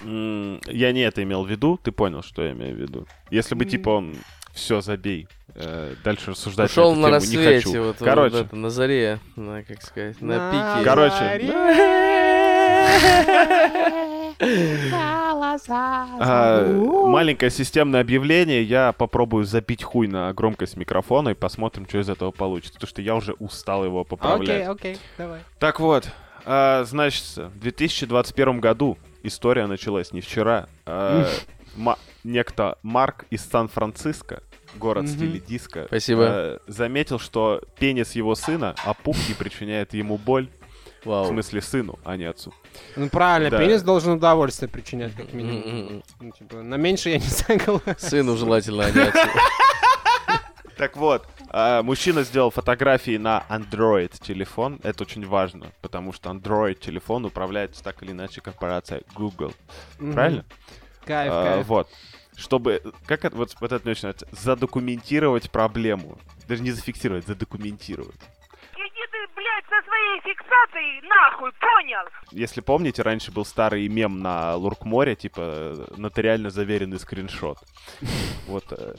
Я 0.00 0.92
не 0.92 1.00
это 1.02 1.22
имел 1.22 1.44
в 1.44 1.50
виду, 1.50 1.78
ты 1.82 1.92
понял, 1.92 2.22
что 2.22 2.40
я 2.44 2.52
имею 2.52 2.76
в 2.76 2.78
виду. 2.80 3.06
Если 3.28 3.54
бы, 3.54 3.66
типа, 3.66 3.90
он 3.90 4.14
все 4.54 4.80
забей. 4.80 5.28
э, 5.54 5.94
Дальше 6.04 6.30
рассуждать 6.30 6.70
Ушел 6.70 6.92
эту 6.92 7.00
на 7.00 7.06
тему 7.06 7.08
не 7.08 7.14
рассвете, 7.14 7.66
хочу. 7.66 7.82
вот, 7.82 8.00
вот 8.00 8.08
Короче, 8.08 8.36
это, 8.38 8.56
на 8.56 8.70
заре, 8.70 9.18
на, 9.36 9.62
как 9.62 9.82
сказать, 9.82 10.20
на, 10.20 10.50
На 10.50 10.74
пике. 10.76 10.84
Короче. 10.84 11.54
а, 15.68 16.66
маленькое 17.06 17.50
системное 17.50 18.00
объявление. 18.00 18.62
Я 18.62 18.92
попробую 18.92 19.44
забить 19.44 19.82
хуй 19.82 20.08
на 20.08 20.32
громкость 20.32 20.76
микрофона 20.76 21.30
и 21.30 21.34
посмотрим, 21.34 21.86
что 21.88 22.00
из 22.00 22.08
этого 22.08 22.30
получится. 22.30 22.74
Потому 22.74 22.88
что 22.88 23.02
я 23.02 23.14
уже 23.14 23.32
устал 23.34 23.84
его 23.84 24.04
поправлять. 24.04 24.68
Окей, 24.68 24.92
окей, 24.92 24.98
давай. 25.18 25.40
Так 25.58 25.80
вот, 25.80 26.08
а, 26.44 26.84
значит, 26.84 27.24
в 27.36 27.58
2021 27.60 28.60
году 28.60 28.98
история 29.22 29.66
началась 29.66 30.12
не 30.12 30.20
вчера. 30.20 30.66
а, 30.86 31.26
некто 32.24 32.78
Марк 32.82 33.26
из 33.30 33.44
Сан-Франциско, 33.44 34.42
город 34.76 35.04
в 35.04 35.08
Мгм. 35.08 35.14
стиле 35.16 35.40
диска, 35.40 35.84
Спасибо. 35.86 36.24
а, 36.26 36.58
заметил, 36.66 37.18
что 37.18 37.60
пенис 37.78 38.12
его 38.12 38.34
сына 38.34 38.74
опух 38.84 39.16
и 39.30 39.34
причиняет 39.34 39.94
ему 39.94 40.16
боль. 40.18 40.48
В 41.02 41.06
Вау. 41.08 41.26
смысле 41.26 41.60
сыну, 41.60 41.98
а 42.02 42.16
не 42.16 42.24
отцу. 42.24 42.54
Ну 42.96 43.10
правильно, 43.10 43.50
Да. 43.50 43.58
пенис 43.58 43.82
должен 43.82 44.12
удовольствие 44.14 44.70
причинять, 44.70 45.14
как 45.14 45.34
минимум. 45.34 45.62
М-м-м. 45.62 46.02
Ну, 46.20 46.30
типа, 46.30 46.62
на 46.62 46.76
меньше 46.76 47.10
я 47.10 47.18
не 47.18 47.26
согласен. 47.28 47.94
Сыну 47.98 48.36
желательно, 48.38 48.86
а 48.86 48.90
не 48.90 49.00
отцу. 49.00 49.18
Так 50.76 50.96
вот, 50.96 51.24
а, 51.50 51.82
мужчина 51.84 52.24
сделал 52.24 52.50
фотографии 52.50 53.16
на 53.16 53.44
Android 53.48 54.12
телефон. 54.20 54.80
Это 54.82 55.04
очень 55.04 55.24
важно, 55.24 55.68
потому 55.82 56.12
что 56.12 56.30
Android 56.30 56.74
телефон 56.74 57.24
управляется 57.26 57.80
так 57.84 58.02
или 58.02 58.10
иначе 58.10 58.40
корпорацией 58.40 59.02
Google. 59.14 59.52
Правильно? 59.98 60.44
Кайф, 61.04 61.32
А, 61.32 61.44
кайф. 61.54 61.66
Вот. 61.68 61.88
Чтобы, 62.36 62.82
как 63.06 63.24
это, 63.24 63.36
вот, 63.36 63.54
вот 63.60 63.72
это 63.72 63.88
очень 63.90 64.02
нравится, 64.02 64.26
задокументировать 64.32 65.50
проблему. 65.50 66.18
Даже 66.48 66.62
не 66.62 66.72
зафиксировать, 66.72 67.26
задокументировать. 67.26 68.20
Иди 68.76 69.06
ты, 69.10 69.18
блядь, 69.36 69.64
со 69.66 69.86
своей 69.86 70.20
фиксацией 70.20 71.08
нахуй, 71.08 71.52
понял? 71.52 72.04
Если 72.32 72.60
помните, 72.60 73.02
раньше 73.02 73.30
был 73.30 73.44
старый 73.44 73.86
мем 73.88 74.20
на 74.20 74.56
Луркморе, 74.56 75.14
типа 75.14 75.86
нотариально 75.96 76.50
заверенный 76.50 76.98
скриншот. 76.98 77.58
Вот. 78.46 78.64
э. 78.72 78.94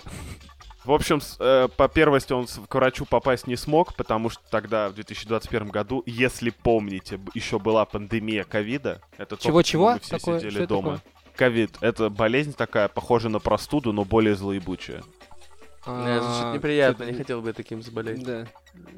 В 0.86 0.92
общем, 0.92 1.20
э, 1.40 1.68
по 1.76 1.88
первости 1.88 2.32
он 2.32 2.46
к 2.46 2.76
врачу 2.76 3.06
попасть 3.06 3.48
не 3.48 3.56
смог, 3.56 3.96
потому 3.96 4.30
что 4.30 4.42
тогда, 4.52 4.90
в 4.90 4.94
2021 4.94 5.70
году, 5.70 6.04
если 6.06 6.52
помните, 6.52 7.20
еще 7.34 7.58
была 7.58 7.86
пандемия 7.86 8.44
ковида. 8.44 9.02
Это 9.18 9.36
то, 9.36 9.44
Чего-чего? 9.44 9.94
Мы 9.94 10.00
все 10.00 10.18
Такое- 10.20 10.40
сидели 10.40 10.58
что 10.58 10.68
дома. 10.68 11.02
Ковид— 11.36 11.78
это 11.82 12.10
болезнь 12.10 12.54
такая, 12.54 12.88
похожая 12.88 13.32
на 13.32 13.40
простуду, 13.40 13.94
но 13.94 14.04
более 14.04 14.36
злоебучая. 14.36 15.04
Не, 15.88 16.20
звучит 16.20 16.44
А, 16.44 16.54
неприятно, 16.56 17.04
не 17.04 17.14
хотел 17.14 17.42
бы 17.42 17.54
таким 17.54 17.82
заболеть. 17.82 18.24
Да, 18.24 18.48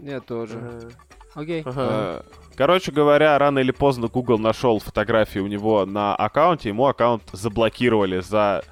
я 0.02 0.21
тоже. 0.21 0.58
Ага. 0.58 0.91
Окей. 1.36 1.63
Э, 1.65 2.21
Короче 2.56 2.91
говоря, 2.91 3.38
рано 3.38 3.60
или 3.60 3.71
поздно 3.71 4.08
Google 4.08 4.39
нашел 4.39 4.80
фотографии 4.80 5.38
у 5.39 5.47
него 5.47 5.86
на 5.86 6.15
аккаунте, 6.15 6.69
ему 6.69 6.88
аккаунт 6.88 7.23
заблокировали 7.32 8.21
за... 8.21 8.63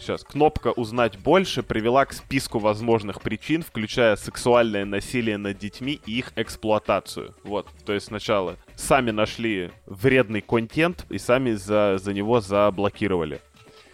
Сейчас, 0.00 0.24
кнопка 0.24 0.68
«Узнать 0.68 1.18
больше» 1.18 1.62
привела 1.62 2.06
к 2.06 2.14
списку 2.14 2.58
возможных 2.58 3.20
причин, 3.20 3.62
включая 3.62 4.16
сексуальное 4.16 4.86
насилие 4.86 5.36
над 5.36 5.58
детьми 5.58 6.00
и 6.06 6.18
их 6.18 6.32
эксплуатацию. 6.36 7.34
Вот, 7.44 7.68
то 7.84 7.92
есть 7.92 8.06
сначала 8.06 8.56
сами 8.76 9.10
нашли 9.10 9.70
вредный 9.84 10.40
контент 10.40 11.04
и 11.10 11.18
сами 11.18 11.52
за, 11.52 11.98
за 11.98 12.14
него 12.14 12.40
заблокировали. 12.40 13.42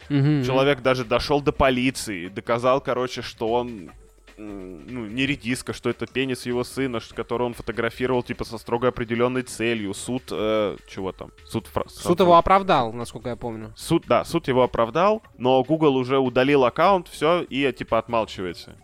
Мгм. 0.08 0.44
Человек 0.44 0.80
даже 0.80 1.04
дошел 1.04 1.40
до 1.40 1.50
полиции, 1.50 2.28
доказал, 2.28 2.80
короче, 2.80 3.22
что 3.22 3.48
он 3.48 3.90
ну, 4.36 5.06
не 5.06 5.26
редиска, 5.26 5.72
что 5.72 5.88
это 5.90 6.06
пенис 6.06 6.46
его 6.46 6.62
сына, 6.64 7.00
который 7.14 7.42
он 7.44 7.54
фотографировал, 7.54 8.22
типа, 8.22 8.44
со 8.44 8.58
строго 8.58 8.88
определенной 8.88 9.42
целью. 9.42 9.94
Суд, 9.94 10.24
э, 10.30 10.76
чего 10.86 11.12
там? 11.12 11.30
Суд, 11.44 11.66
фра- 11.66 11.88
Суд 11.88 12.20
его 12.20 12.36
оправдал, 12.36 12.92
насколько 12.92 13.28
я 13.30 13.36
помню. 13.36 13.72
Суд, 13.76 14.04
да, 14.06 14.24
суд 14.24 14.48
его 14.48 14.62
оправдал, 14.62 15.22
но 15.38 15.62
Google 15.64 15.96
уже 15.96 16.18
удалил 16.18 16.64
аккаунт, 16.64 17.08
все, 17.08 17.42
и, 17.42 17.72
типа, 17.72 17.98
отмалчивается. 17.98 18.76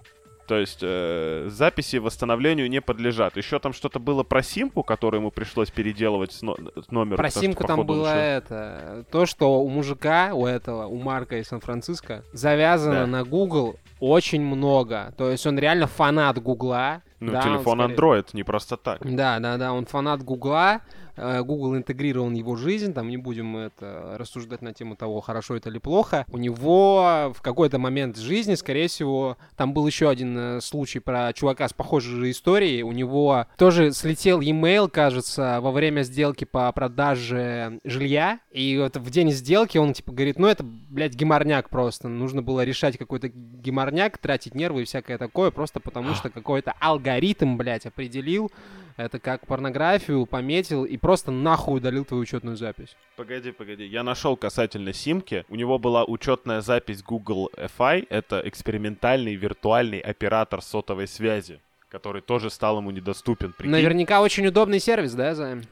То 0.49 0.57
есть 0.59 0.81
э, 0.83 1.47
записи 1.51 1.97
восстановлению 1.97 2.69
не 2.69 2.81
подлежат. 2.83 3.37
Еще 3.37 3.59
там 3.61 3.73
что-то 3.73 4.01
было 4.01 4.23
про 4.25 4.43
симку, 4.43 4.83
которую 4.83 5.21
ему 5.21 5.31
пришлось 5.31 5.71
переделывать 5.71 6.33
с, 6.33 6.43
но- 6.43 6.57
с 6.57 6.91
номером. 6.91 7.17
Про 7.17 7.29
потому 7.29 7.31
что, 7.31 7.41
симку 7.41 7.65
там 7.67 7.87
было 7.87 8.09
ещё- 8.09 8.19
это. 8.19 9.05
То, 9.13 9.25
что 9.25 9.63
у 9.63 9.69
мужика, 9.69 10.33
у 10.35 10.45
этого, 10.45 10.87
у 10.87 10.99
Марка 11.01 11.39
из 11.39 11.47
Сан-Франциско, 11.47 12.25
завязано 12.33 13.03
Да. 13.03 13.07
на 13.07 13.25
Google 13.25 13.77
очень 14.03 14.43
много. 14.43 15.15
То 15.17 15.31
есть 15.31 15.47
он 15.47 15.59
реально 15.59 15.87
фанат 15.87 16.43
Гугла. 16.43 17.03
Ну, 17.21 17.31
Да, 17.31 17.39
он 17.39 17.45
телефон 17.45 17.79
скорее- 17.79 17.97
Android, 17.97 18.27
не 18.33 18.43
просто 18.43 18.77
так. 18.77 18.99
Да, 19.05 19.39
да, 19.39 19.57
да, 19.57 19.73
он 19.73 19.87
фанат 19.87 20.23
Гугла. 20.25 20.81
э, 21.15 21.43
Google 21.43 21.77
интегрирован 21.77 22.33
в 22.33 22.37
его 22.37 22.57
жизнь, 22.57 22.95
там 22.95 23.11
не 23.11 23.19
будем 23.19 23.55
это 23.59 24.15
рассуждать 24.19 24.63
на 24.63 24.73
тему 24.73 24.97
того, 24.97 25.21
хорошо 25.21 25.55
это 25.57 25.69
или 25.69 25.77
плохо. 25.77 26.25
У 26.33 26.39
него 26.39 27.35
в 27.37 27.43
какой-то 27.43 27.79
момент 27.79 28.17
жизни, 28.17 28.55
скорее 28.55 28.89
всего, 28.89 29.37
там 29.55 29.75
был 29.75 29.87
еще 29.87 30.09
один 30.09 30.37
э, 30.39 30.61
случай 30.63 31.01
про 31.01 31.31
чувака 31.35 31.69
с 31.69 31.75
похожей 31.75 32.17
же 32.17 32.31
историей. 32.31 32.83
У 32.83 32.93
него 32.93 33.45
тоже 33.59 33.93
слетел 33.93 34.41
e-mail, 34.41 34.89
кажется, 34.89 35.59
во 35.61 35.71
время 35.71 36.01
сделки 36.01 36.45
по 36.47 36.73
продаже 36.73 37.79
жилья. 37.85 38.41
И 38.51 38.79
вот 38.79 38.97
в 38.97 39.11
день 39.11 39.33
сделки 39.33 39.77
он 39.77 39.93
типа 39.93 40.13
говорит, 40.13 40.39
ну 40.39 40.47
это, 40.49 40.65
блядь, 40.65 41.15
геморняк 41.15 41.69
просто. 41.69 42.09
Нужно 42.09 42.41
было 42.41 42.65
решать 42.65 42.97
какой-то 42.97 43.29
геморняк, 43.29 43.92
тратить 44.19 44.55
нервы 44.55 44.83
и 44.83 44.85
всякое 44.85 45.19
такое, 45.19 45.51
просто 45.51 45.81
потому 45.81 46.15
что 46.15 46.31
какой-то 46.31 46.75
алгоритм, 46.81 47.57
блядь, 47.57 47.87
определил, 47.87 48.51
это 48.97 49.19
как 49.19 49.47
порнографию 49.47 50.27
пометил 50.27 50.85
и 50.85 50.97
просто 50.97 51.31
нахуй 51.31 51.79
удалил 51.79 52.05
твою 52.05 52.23
учетную 52.23 52.57
запись. 52.57 52.97
Погоди, 53.17 53.53
погоди. 53.53 53.85
Я 53.85 54.03
нашел 54.03 54.37
касательно 54.37 54.93
симки. 54.93 55.45
У 55.49 55.57
него 55.57 55.79
была 55.79 56.05
учетная 56.05 56.61
запись 56.61 57.03
Google 57.03 57.51
FI. 57.57 58.07
Это 58.11 58.43
экспериментальный 58.45 59.35
виртуальный 59.35 60.01
оператор 60.01 60.63
сотовой 60.63 61.09
связи, 61.09 61.61
который 61.89 62.23
тоже 62.23 62.51
стал 62.51 62.79
ему 62.79 62.91
недоступен. 62.91 63.53
Прикинь? 63.53 63.73
Наверняка 63.73 64.21
очень 64.21 64.47
удобный 64.47 64.81
сервис, 64.81 65.15
да, 65.15 65.35
Займ? 65.35 65.63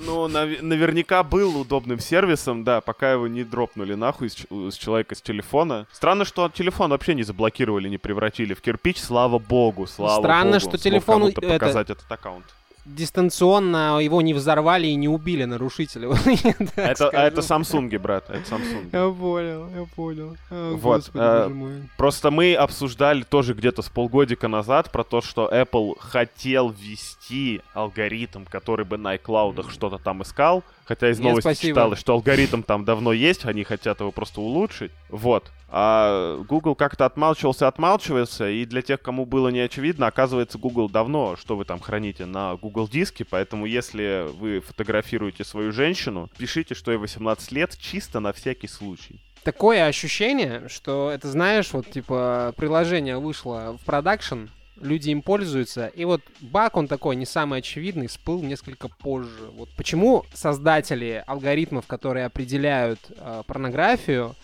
Ну, 0.00 0.28
нав- 0.28 0.60
наверняка 0.62 1.22
был 1.22 1.58
удобным 1.60 1.98
сервисом, 1.98 2.64
да, 2.64 2.80
пока 2.80 3.12
его 3.12 3.26
не 3.28 3.44
дропнули 3.44 3.94
нахуй 3.94 4.28
с, 4.30 4.36
с 4.50 4.76
человека 4.76 5.14
с 5.14 5.22
телефона. 5.22 5.86
Странно, 5.92 6.24
что 6.24 6.48
телефон 6.48 6.90
вообще 6.90 7.14
не 7.14 7.22
заблокировали, 7.22 7.88
не 7.88 7.98
превратили 7.98 8.54
в 8.54 8.60
кирпич, 8.60 8.98
слава 9.00 9.38
богу, 9.38 9.86
слава 9.86 10.20
Странно, 10.20 10.58
богу. 10.58 10.60
что 10.60 10.78
кому-то 11.30 11.40
это- 11.46 11.52
показать 11.58 11.90
этот 11.90 12.10
аккаунт. 12.12 12.44
Дистанционно 12.84 13.98
его 13.98 14.20
не 14.20 14.34
взорвали 14.34 14.86
и 14.86 14.94
не 14.94 15.08
убили 15.08 15.44
нарушители. 15.44 16.06
Вот 16.14 16.18
я 16.26 16.52
так 16.52 16.70
Это, 16.76 17.08
а 17.08 17.22
это. 17.26 17.40
Samsung, 17.40 17.98
брат, 17.98 18.28
это 18.28 18.54
Samsung. 18.54 18.88
Я 18.92 19.10
понял, 19.10 19.68
я 19.74 19.86
понял. 19.96 20.36
О, 20.50 20.76
Вот, 20.76 20.96
Господи, 20.96 21.24
э, 21.24 21.48
мой. 21.48 21.72
Просто 21.96 22.30
мы 22.30 22.54
обсуждали 22.54 23.22
тоже 23.22 23.54
где-то 23.54 23.82
с 23.82 23.88
полгодика 23.88 24.48
назад 24.48 24.92
про 24.92 25.02
то, 25.04 25.20
что 25.22 25.48
Apple 25.52 25.94
хотел 25.98 26.70
ввести 26.70 27.62
алгоритм, 27.72 28.44
который 28.44 28.84
бы 28.84 28.98
на 28.98 29.16
iCloud 29.16 29.70
что-то 29.70 29.98
там 29.98 30.22
искал. 30.22 30.62
Хотя 30.84 31.10
из 31.10 31.18
Нет, 31.18 31.28
новости 31.28 31.48
спасибо. 31.48 31.72
читалось, 31.72 31.98
что 31.98 32.12
алгоритм 32.12 32.62
там 32.62 32.84
давно 32.84 33.12
есть, 33.12 33.44
они 33.46 33.64
хотят 33.64 34.00
его 34.00 34.12
просто 34.12 34.40
улучшить. 34.40 34.92
Вот. 35.08 35.50
А 35.68 36.36
Google 36.48 36.74
как-то 36.74 37.06
отмалчивался, 37.06 37.66
отмалчивается, 37.66 38.48
и 38.48 38.64
для 38.64 38.82
тех, 38.82 39.00
кому 39.00 39.26
было 39.26 39.48
не 39.48 39.60
очевидно, 39.60 40.06
оказывается, 40.06 40.58
Google 40.58 40.88
давно, 40.88 41.36
что 41.36 41.56
вы 41.56 41.64
там 41.64 41.80
храните 41.80 42.26
на 42.26 42.56
Google 42.56 42.86
диске, 42.86 43.24
поэтому 43.24 43.66
если 43.66 44.26
вы 44.38 44.60
фотографируете 44.60 45.42
свою 45.42 45.72
женщину, 45.72 46.30
пишите, 46.36 46.74
что 46.74 46.92
ей 46.92 46.98
18 46.98 47.50
лет, 47.52 47.76
чисто 47.78 48.20
на 48.20 48.32
всякий 48.32 48.68
случай. 48.68 49.20
Такое 49.42 49.86
ощущение, 49.86 50.68
что 50.68 51.10
это, 51.10 51.28
знаешь, 51.28 51.72
вот 51.72 51.90
типа 51.90 52.54
приложение 52.56 53.18
вышло 53.18 53.76
в 53.80 53.84
продакшн, 53.84 54.46
люди 54.80 55.10
им 55.10 55.22
пользуются, 55.22 55.86
и 55.86 56.04
вот 56.04 56.20
баг, 56.40 56.76
он 56.76 56.88
такой 56.88 57.16
не 57.16 57.26
самый 57.26 57.60
очевидный, 57.60 58.06
всплыл 58.06 58.42
несколько 58.42 58.88
позже. 58.88 59.50
Вот 59.56 59.68
почему 59.76 60.24
создатели 60.32 61.22
алгоритмов, 61.26 61.86
которые 61.86 62.26
определяют 62.26 63.00
э, 63.10 63.42
порнографию, 63.46 64.34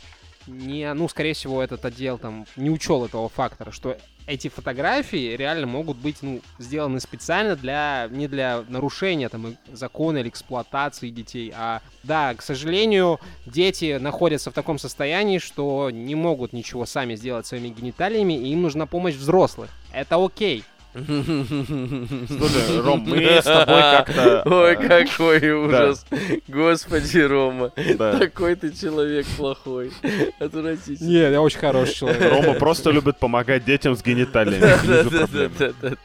не, 0.47 0.93
ну, 0.95 1.09
скорее 1.09 1.35
всего, 1.35 1.63
этот 1.63 1.85
отдел 1.85 2.19
там 2.19 2.47
не 2.57 2.71
учел 2.71 3.05
этого 3.05 3.29
фактора, 3.29 3.71
что 3.71 3.97
эти 4.31 4.49
фотографии 4.49 5.35
реально 5.35 5.67
могут 5.67 5.97
быть, 5.97 6.19
ну, 6.23 6.41
сделаны 6.59 7.01
специально 7.01 7.57
для, 7.57 8.07
не 8.11 8.29
для 8.29 8.65
нарушения 8.69 9.29
там 9.29 9.57
закона 9.73 10.19
или 10.19 10.29
эксплуатации 10.29 11.11
детей, 11.11 11.53
а, 11.57 11.83
да, 12.05 12.35
к 12.35 12.43
сожалению, 12.43 13.19
дети 13.45 13.99
находятся 14.01 14.53
в 14.53 14.55
таком 14.55 14.79
состоянии, 14.79 15.39
что 15.39 15.91
не 15.91 16.15
могут 16.15 16.53
ничего 16.53 16.87
сами 16.87 17.17
сделать 17.17 17.47
своими 17.47 17.69
гениталиями, 17.69 18.35
и 18.35 18.53
им 18.53 18.63
нужна 18.63 18.87
помощь 18.87 19.17
взрослых. 19.17 19.69
Это 19.93 20.25
окей. 20.25 20.63
Слушай, 20.93 22.81
Ром, 22.85 23.05
мы 23.07 23.23
с 23.23 23.45
тобой 23.45 23.81
как-то... 23.81 24.43
Ой, 24.47 24.73
э, 24.73 24.77
какой 24.77 25.51
ужас. 25.53 26.05
Господи, 26.49 27.19
Рома. 27.21 27.73
да. 27.97 28.19
Такой 28.19 28.57
ты 28.57 28.73
человек 28.73 29.27
плохой. 29.37 29.93
Отвратительный. 30.41 31.13
Нет, 31.13 31.33
я 31.33 31.41
очень 31.41 31.59
хороший 31.59 31.95
человек. 31.95 32.33
Рома 32.33 32.55
просто 32.55 32.91
любит 32.91 33.19
помогать 33.19 33.65
детям 33.65 33.95
с 33.95 34.03
гениталиями. 34.03 34.61
Да-да-да-да-да. 34.61 35.97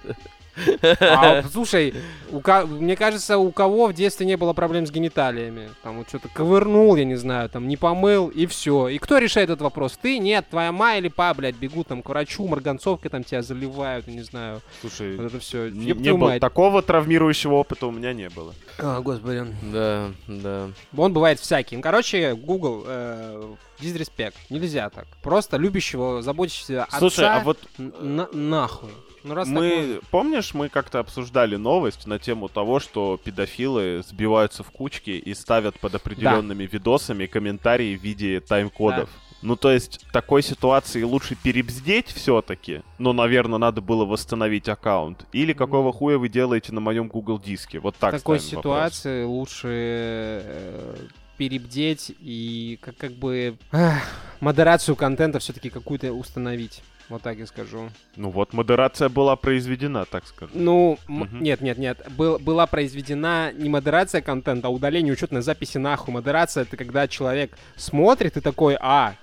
А, 0.99 1.43
слушай, 1.51 1.93
у 2.31 2.41
мне 2.67 2.95
кажется, 2.95 3.37
у 3.37 3.51
кого 3.51 3.87
в 3.87 3.93
детстве 3.93 4.25
не 4.25 4.37
было 4.37 4.53
проблем 4.53 4.85
с 4.87 4.91
гениталиями? 4.91 5.69
Там 5.83 5.97
вот 5.97 6.09
что-то 6.09 6.29
ковырнул, 6.29 6.95
я 6.95 7.05
не 7.05 7.15
знаю, 7.15 7.49
там 7.49 7.67
не 7.67 7.77
помыл, 7.77 8.27
и 8.29 8.45
все. 8.45 8.87
И 8.87 8.97
кто 8.97 9.17
решает 9.17 9.49
этот 9.49 9.61
вопрос? 9.61 9.97
Ты? 10.01 10.19
Нет, 10.19 10.47
твоя 10.49 10.71
мама 10.71 10.97
или 10.97 11.07
папа, 11.07 11.39
блядь, 11.39 11.55
бегут 11.55 11.87
там 11.87 12.01
к 12.01 12.09
врачу, 12.09 12.47
марганцовкой 12.47 13.11
там 13.11 13.23
тебя 13.23 13.41
заливают, 13.41 14.07
я 14.07 14.13
не 14.13 14.21
знаю. 14.21 14.61
Слушай, 14.81 15.15
Вот 15.17 15.27
это 15.27 15.39
все. 15.39 15.69
не, 15.69 15.91
не 15.91 16.13
было 16.13 16.39
такого 16.39 16.81
травмирующего 16.81 17.53
опыта 17.53 17.87
у 17.87 17.91
меня 17.91 18.13
не 18.13 18.29
было. 18.29 18.53
А, 18.77 19.01
господи. 19.01 19.45
Да, 19.63 20.11
да. 20.27 20.69
Он 20.95 21.13
бывает 21.13 21.39
всякий. 21.39 21.75
Ну, 21.75 21.81
короче, 21.81 22.35
Google, 22.35 22.83
э, 22.85 23.53
дизреспект. 23.79 24.37
Нельзя 24.49 24.89
так. 24.89 25.07
Просто 25.21 25.57
любящего, 25.57 26.21
заботящегося 26.21 26.83
отца 26.85 26.99
Слушай, 26.99 27.27
а 27.27 27.39
вот 27.41 27.59
на- 27.77 28.29
нахуй. 28.31 28.89
Ну, 29.25 29.33
раз 29.33 29.47
так 29.47 29.57
мы, 29.57 29.99
помнишь, 30.11 30.53
мы 30.53 30.69
как-то 30.69 30.99
обсуждали 30.99 31.55
новость 31.55 32.05
на 32.05 32.19
тему 32.19 32.47
того, 32.47 32.79
что 32.79 33.19
педофилы 33.23 34.03
сбиваются 34.07 34.61
в 34.61 34.69
кучки 34.69 35.09
и 35.09 35.33
ставят 35.33 35.79
под 35.79 35.95
определенными 35.95 36.69
видосами 36.71 37.25
комментарии 37.25 37.97
в 37.97 38.03
виде 38.03 38.39
тайм-кодов. 38.39 39.09
Ну, 39.41 39.55
то 39.55 39.71
есть, 39.71 40.05
такой 40.11 40.43
ситуации 40.43 41.01
лучше 41.03 41.35
перебздеть 41.35 42.07
все-таки, 42.07 42.81
но, 42.99 43.13
наверное, 43.13 43.57
надо 43.57 43.81
было 43.81 44.05
восстановить 44.05 44.69
аккаунт. 44.69 45.25
Или 45.33 45.53
какого 45.53 45.91
хуя 45.91 46.17
вы 46.17 46.29
делаете 46.29 46.71
на 46.71 46.79
моем 46.79 47.07
Google 47.07 47.39
диске? 47.39 47.79
Вот 47.79 47.95
так 47.95 48.13
в 48.13 48.17
такой 48.17 48.39
ставим 48.39 48.57
вопрос. 48.57 48.73
ситуации 48.73 49.23
лучше 49.23 49.67
э, 49.71 50.95
перебдеть 51.37 52.11
и 52.19 52.79
как, 52.81 52.97
как 52.97 53.11
бы 53.13 53.57
ах, 53.71 54.01
модерацию 54.39 54.95
контента 54.95 55.39
все-таки 55.39 55.69
какую-то 55.69 56.13
установить. 56.13 56.81
Вот 57.09 57.21
так 57.21 57.37
я 57.37 57.45
скажу. 57.45 57.89
Ну 58.15 58.29
вот, 58.31 58.53
модерация 58.53 59.09
была 59.09 59.35
произведена, 59.35 60.05
так 60.05 60.25
скажем. 60.25 60.51
Ну, 60.55 60.97
нет, 61.07 61.61
нет, 61.61 61.77
нет. 61.77 61.99
Был, 62.17 62.39
была 62.39 62.65
произведена 62.65 63.51
не 63.53 63.69
модерация 63.69 64.21
контента, 64.21 64.67
а 64.67 64.71
удаление 64.71 65.13
учетной 65.13 65.41
записи 65.41 65.77
нахуй. 65.77 66.13
Модерация 66.13 66.63
это 66.63 66.77
когда 66.77 67.07
человек 67.07 67.55
смотрит 67.75 68.37
и 68.37 68.41
такой, 68.41 68.75
а, 68.79 69.15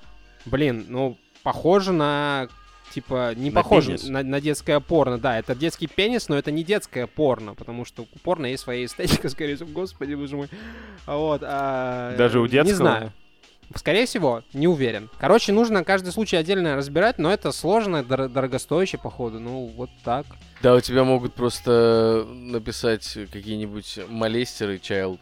блин, 0.45 0.87
ну, 0.89 1.19
похоже 1.43 1.93
на 1.93 2.47
типа 2.93 3.35
не 3.35 3.51
На 3.51 3.63
похоже 3.63 3.87
пенис. 3.97 4.05
на, 4.09 4.23
на 4.23 4.41
детское 4.41 4.79
порно, 4.79 5.19
да, 5.19 5.39
это 5.39 5.55
детский 5.55 5.87
пенис, 5.87 6.29
но 6.29 6.37
это 6.37 6.53
не 6.53 6.63
детское 6.63 7.07
порно, 7.07 7.55
потому 7.55 7.85
что 7.85 8.03
у 8.03 8.19
порно 8.21 8.47
есть 8.47 8.63
своя 8.63 8.85
эстетика, 8.85 9.29
скорее 9.31 9.57
всего, 9.57 9.71
господи, 9.71 10.15
боже 10.15 10.37
мой. 10.37 10.49
Вот, 11.07 11.41
а, 11.45 12.15
Даже 12.17 12.39
у 12.39 12.45
Не 12.45 12.51
детского? 12.51 12.77
знаю. 12.77 13.13
Скорее 13.77 14.07
всего, 14.07 14.43
не 14.53 14.69
уверен. 14.69 15.11
Короче, 15.19 15.53
нужно 15.53 15.85
каждый 15.85 16.13
случай 16.13 16.37
отдельно 16.37 16.77
разбирать, 16.77 17.19
но 17.19 17.33
это 17.33 17.53
сложно, 17.53 18.03
дор- 18.03 18.29
дорогостоящее, 18.29 19.01
походу. 19.01 19.41
Ну, 19.41 19.67
вот 19.77 19.91
так. 20.05 20.27
Да, 20.63 20.75
у 20.75 20.81
тебя 20.81 21.05
могут 21.05 21.35
просто 21.35 22.27
написать 22.29 23.19
какие-нибудь 23.33 24.01
молестеры, 24.09 24.77
child. 24.77 25.19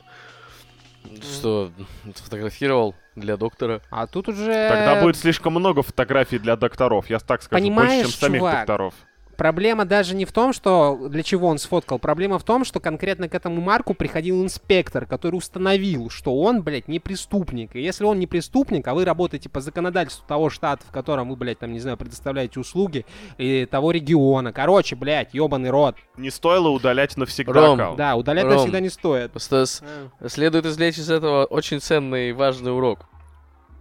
Что, 1.22 1.72
сфотографировал 2.14 2.94
для 3.16 3.36
доктора. 3.36 3.80
А 3.90 4.06
тут 4.06 4.28
уже... 4.28 4.68
Тогда 4.68 5.00
будет 5.00 5.16
слишком 5.16 5.54
много 5.54 5.82
фотографий 5.82 6.38
для 6.38 6.56
докторов, 6.56 7.08
я 7.08 7.18
так 7.18 7.42
скажу, 7.42 7.62
больше, 7.62 7.76
Понимаешь, 7.80 8.06
чем 8.06 8.10
самих 8.10 8.38
чувак, 8.40 8.58
докторов. 8.58 8.94
Проблема 9.40 9.86
даже 9.86 10.14
не 10.14 10.26
в 10.26 10.32
том, 10.32 10.52
что 10.52 11.08
для 11.08 11.22
чего 11.22 11.48
он 11.48 11.56
сфоткал. 11.56 11.98
Проблема 11.98 12.38
в 12.38 12.44
том, 12.44 12.62
что 12.62 12.78
конкретно 12.78 13.26
к 13.26 13.34
этому 13.34 13.62
Марку 13.62 13.94
приходил 13.94 14.44
инспектор, 14.44 15.06
который 15.06 15.36
установил, 15.36 16.10
что 16.10 16.38
он, 16.38 16.60
блядь, 16.60 16.88
не 16.88 17.00
преступник. 17.00 17.74
И 17.74 17.80
если 17.80 18.04
он 18.04 18.18
не 18.18 18.26
преступник, 18.26 18.86
а 18.86 18.92
вы 18.92 19.06
работаете 19.06 19.48
по 19.48 19.62
законодательству 19.62 20.26
того 20.28 20.50
штата, 20.50 20.84
в 20.86 20.90
котором 20.90 21.30
вы, 21.30 21.36
блядь, 21.36 21.58
там, 21.58 21.72
не 21.72 21.80
знаю, 21.80 21.96
предоставляете 21.96 22.60
услуги, 22.60 23.06
и 23.38 23.64
того 23.64 23.92
региона. 23.92 24.52
Короче, 24.52 24.94
блядь, 24.94 25.32
ебаный 25.32 25.70
рот. 25.70 25.96
Не 26.18 26.28
стоило 26.28 26.68
удалять 26.68 27.16
навсегда 27.16 27.52
Ром, 27.54 27.80
аккаунт. 27.80 27.96
Да, 27.96 28.16
удалять 28.16 28.44
Ром. 28.44 28.56
навсегда 28.56 28.80
не 28.80 28.90
стоит. 28.90 29.30
Просто 29.30 29.64
с- 29.64 29.82
А. 30.20 30.28
следует 30.28 30.66
извлечь 30.66 30.98
из 30.98 31.10
этого 31.10 31.46
очень 31.46 31.80
ценный 31.80 32.28
и 32.28 32.32
важный 32.32 32.76
урок. 32.76 33.06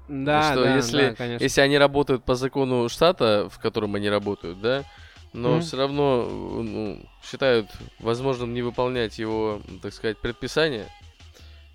Да, 0.07 0.53
что 0.53 0.63
да, 0.63 0.75
если, 0.77 1.09
да, 1.09 1.15
конечно. 1.15 1.43
если 1.43 1.59
они 1.59 1.77
работают 1.77 2.23
по 2.23 2.35
закону 2.35 2.87
штата, 2.87 3.49
в 3.51 3.59
котором 3.59 3.95
они 3.95 4.09
работают, 4.09 4.61
да, 4.61 4.85
но 5.33 5.53
Мгм. 5.53 5.61
все 5.61 5.77
равно 5.77 6.27
ну, 6.63 7.01
считают 7.23 7.67
возможным 7.99 8.53
не 8.53 8.61
выполнять 8.61 9.19
его, 9.19 9.61
так 9.81 9.93
сказать, 9.93 10.17
предписания. 10.17 10.87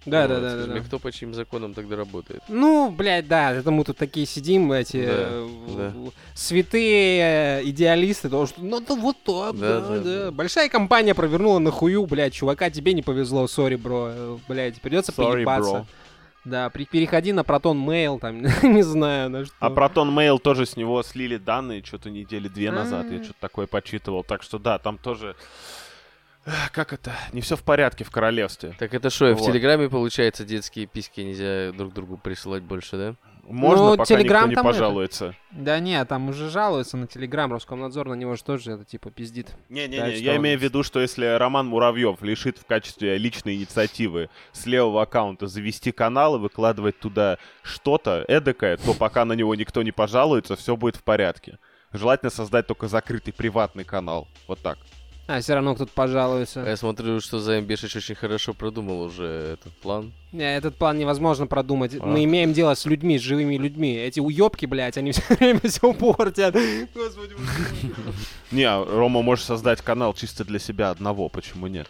Да, 0.06 0.22
вот, 0.22 0.28
да, 0.28 0.34
да, 0.34 0.40
да, 0.40 0.50
скажем, 0.64 0.74
да. 0.74 0.80
кто 0.80 0.98
по 0.98 1.10
чьим 1.12 1.32
законам 1.32 1.72
тогда 1.72 1.96
работает? 1.96 2.42
Ну, 2.48 2.90
блядь, 2.90 3.26
да, 3.26 3.52
это 3.52 3.70
мы 3.70 3.84
тут 3.84 3.96
такие 3.96 4.26
сидим, 4.26 4.70
эти 4.70 4.98
Да, 4.98 5.12
э, 5.16 5.48
да. 5.76 5.92
святые 6.34 7.60
э, 7.60 7.64
идеалисты, 7.64 8.28
того, 8.28 8.46
что 8.46 8.62
ну 8.62 8.80
да 8.80 8.94
вот 8.96 9.16
так, 9.24 9.58
Да, 9.58 9.80
да, 9.80 9.88
да, 9.88 10.00
да. 10.24 10.30
Большая 10.30 10.68
компания 10.68 11.14
провернула 11.14 11.58
на 11.58 11.70
хую, 11.70 12.04
блядь, 12.06 12.34
чувака, 12.34 12.68
тебе 12.68 12.92
не 12.92 13.00
повезло, 13.02 13.46
сори, 13.46 13.76
бро, 13.76 14.08
э, 14.10 14.38
блядь, 14.46 14.78
придется 14.82 15.12
Sorry, 15.12 15.32
поебаться. 15.32 15.70
bro. 15.70 15.86
Да, 16.44 16.68
при- 16.70 16.84
переходи 16.84 17.32
на 17.32 17.40
Proton 17.40 17.82
Mail, 17.84 18.18
там, 18.20 18.42
не 18.74 18.82
знаю, 18.82 19.30
на 19.30 19.44
что. 19.46 19.54
А 19.60 19.70
Proton 19.70 20.14
Mail 20.14 20.38
тоже 20.38 20.66
с 20.66 20.76
него 20.76 21.02
слили 21.02 21.36
данные 21.38 21.82
что-то 21.84 22.10
недели 22.10 22.48
две 22.48 22.70
назад. 22.70 23.06
А. 23.08 23.12
Я 23.12 23.22
что-то 23.24 23.40
такое 23.40 23.66
почитывал. 23.66 24.24
Так 24.24 24.42
что 24.42 24.58
да, 24.58 24.78
там 24.78 24.98
тоже... 24.98 25.36
Как 26.72 26.92
это? 26.92 27.12
Не 27.32 27.40
все 27.40 27.56
в 27.56 27.62
порядке 27.62 28.04
в 28.04 28.10
королевстве. 28.10 28.74
Так 28.78 28.92
это 28.92 29.08
что, 29.08 29.34
в 29.34 29.38
Вот. 29.38 29.46
Телеграме, 29.46 29.88
получается, 29.88 30.44
детские 30.44 30.86
письки 30.86 31.22
нельзя 31.22 31.72
друг 31.72 31.94
другу 31.94 32.18
присылать 32.18 32.62
больше, 32.62 32.96
да? 32.98 33.14
Можно, 33.46 33.90
Ну, 33.90 33.96
пока 33.96 34.14
Telegram 34.14 34.24
никто 34.24 34.46
не 34.48 34.54
там 34.54 34.66
это. 34.66 34.72
пожалуется. 34.74 35.34
Да 35.50 35.78
не, 35.78 36.04
там 36.04 36.28
уже 36.30 36.50
жалуются 36.50 36.96
на 36.96 37.06
Телеграм, 37.06 37.52
Роскомнадзор 37.52 38.08
на 38.08 38.14
него 38.14 38.34
же 38.36 38.42
тоже 38.42 38.72
это 38.72 38.84
типа 38.84 39.10
пиздит. 39.10 39.54
Не-не-не, 39.68 39.98
Так 39.98 40.12
я 40.14 40.32
что- 40.32 40.36
имею 40.36 40.58
в 40.58 40.62
виду, 40.62 40.82
что 40.82 41.00
если 41.00 41.26
Роман 41.36 41.66
Муравьев 41.66 42.22
лишит 42.22 42.58
в 42.58 42.64
качестве 42.66 43.18
личной 43.18 43.56
инициативы 43.56 44.30
с 44.52 44.66
левого 44.66 45.02
аккаунта 45.02 45.46
завести 45.46 45.92
канал 45.92 46.36
и 46.36 46.38
выкладывать 46.38 46.98
туда 46.98 47.38
что-то 47.62 48.24
эдакое, 48.28 48.76
то 48.78 48.94
пока 48.94 49.24
на 49.24 49.34
него 49.34 49.54
никто 49.54 49.82
не 49.82 49.92
пожалуется, 49.92 50.56
все 50.56 50.76
будет 50.76 50.96
в 50.96 51.02
порядке. 51.02 51.58
Желательно 51.92 52.30
создать 52.30 52.66
только 52.66 52.88
закрытый 52.88 53.32
приватный 53.32 53.84
канал. 53.84 54.26
Вот 54.48 54.58
так. 54.60 54.78
А, 55.26 55.40
все 55.40 55.54
равно 55.54 55.74
кто-то 55.74 55.90
пожалуется. 55.94 56.60
Я 56.60 56.76
смотрю, 56.76 57.18
что 57.20 57.38
Заембешич 57.38 57.96
очень 57.96 58.14
хорошо 58.14 58.52
продумал 58.52 59.00
уже 59.00 59.24
этот 59.54 59.72
план. 59.72 60.12
Не, 60.32 60.56
этот 60.56 60.76
план 60.76 60.98
невозможно 60.98 61.46
продумать. 61.46 61.96
А. 61.98 62.04
Мы 62.04 62.24
имеем 62.24 62.52
дело 62.52 62.74
с 62.74 62.84
людьми, 62.84 63.18
с 63.18 63.22
живыми 63.22 63.56
людьми. 63.56 63.94
Эти 63.94 64.20
уебки, 64.20 64.66
блядь, 64.66 64.98
они 64.98 65.12
все 65.12 65.22
время 65.34 65.60
все 65.64 65.92
портят. 65.94 66.54
Господи. 66.94 67.34
Не, 68.50 68.64
а 68.64 68.84
Рома 68.84 69.22
может 69.22 69.46
создать 69.46 69.80
канал 69.80 70.12
чисто 70.12 70.44
для 70.44 70.58
себя 70.58 70.90
одного, 70.90 71.30
почему 71.30 71.68
нет? 71.68 71.88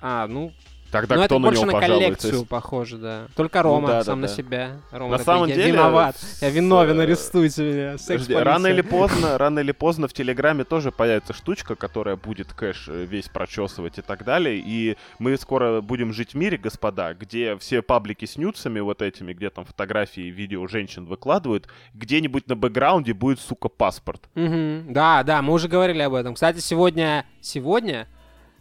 А, 0.00 0.28
ну, 0.28 0.52
Тогда 0.90 1.16
ну 1.16 1.20
это 1.22 1.28
кто 1.28 1.38
на 1.38 1.48
больше 1.48 1.62
него 1.62 1.72
на 1.72 1.80
пожалуется? 1.80 2.22
коллекцию 2.22 2.46
похоже, 2.46 2.98
да. 2.98 3.26
Только 3.34 3.62
Рома 3.62 3.88
да, 3.88 4.04
сам 4.04 4.20
да, 4.20 4.22
на 4.22 4.28
да. 4.28 4.34
себя. 4.34 4.70
Рома 4.92 5.12
На 5.12 5.18
такой, 5.18 5.24
самом 5.24 5.48
я 5.48 5.54
деле, 5.54 5.72
виноват. 5.72 6.16
Я 6.40 6.50
виновен, 6.50 7.00
э, 7.00 7.02
арестуйте 7.02 7.62
меня. 7.62 7.96
Подожди, 7.98 8.34
рано 8.34 8.66
или 8.68 8.80
поздно, 8.82 9.38
рано 9.38 9.58
или 9.58 9.72
поздно 9.72 10.08
в 10.08 10.12
Телеграме 10.12 10.64
тоже 10.64 10.92
появится 10.92 11.32
штучка, 11.32 11.74
которая 11.74 12.16
будет 12.16 12.52
кэш 12.52 12.88
э, 12.88 13.04
весь 13.04 13.28
прочесывать 13.28 13.98
и 13.98 14.02
так 14.02 14.24
далее. 14.24 14.62
И 14.64 14.96
мы 15.18 15.36
скоро 15.36 15.80
будем 15.80 16.12
жить 16.12 16.32
в 16.32 16.36
мире, 16.36 16.56
господа, 16.56 17.14
где 17.14 17.56
все 17.58 17.82
паблики 17.82 18.24
с 18.24 18.36
нюцами 18.36 18.80
вот 18.80 19.02
этими, 19.02 19.32
где 19.32 19.50
там 19.50 19.64
фотографии 19.64 20.24
и 20.24 20.30
видео 20.30 20.66
женщин 20.66 21.06
выкладывают, 21.06 21.68
где-нибудь 21.94 22.48
на 22.48 22.56
бэкграунде 22.56 23.12
будет, 23.12 23.40
сука, 23.40 23.68
паспорт. 23.68 24.22
Мгм. 24.34 24.92
Да, 24.92 25.22
да, 25.22 25.42
мы 25.42 25.52
уже 25.52 25.68
говорили 25.68 26.02
об 26.02 26.14
этом. 26.14 26.34
Кстати, 26.34 26.58
сегодня... 26.58 27.26
Сегодня? 27.40 28.08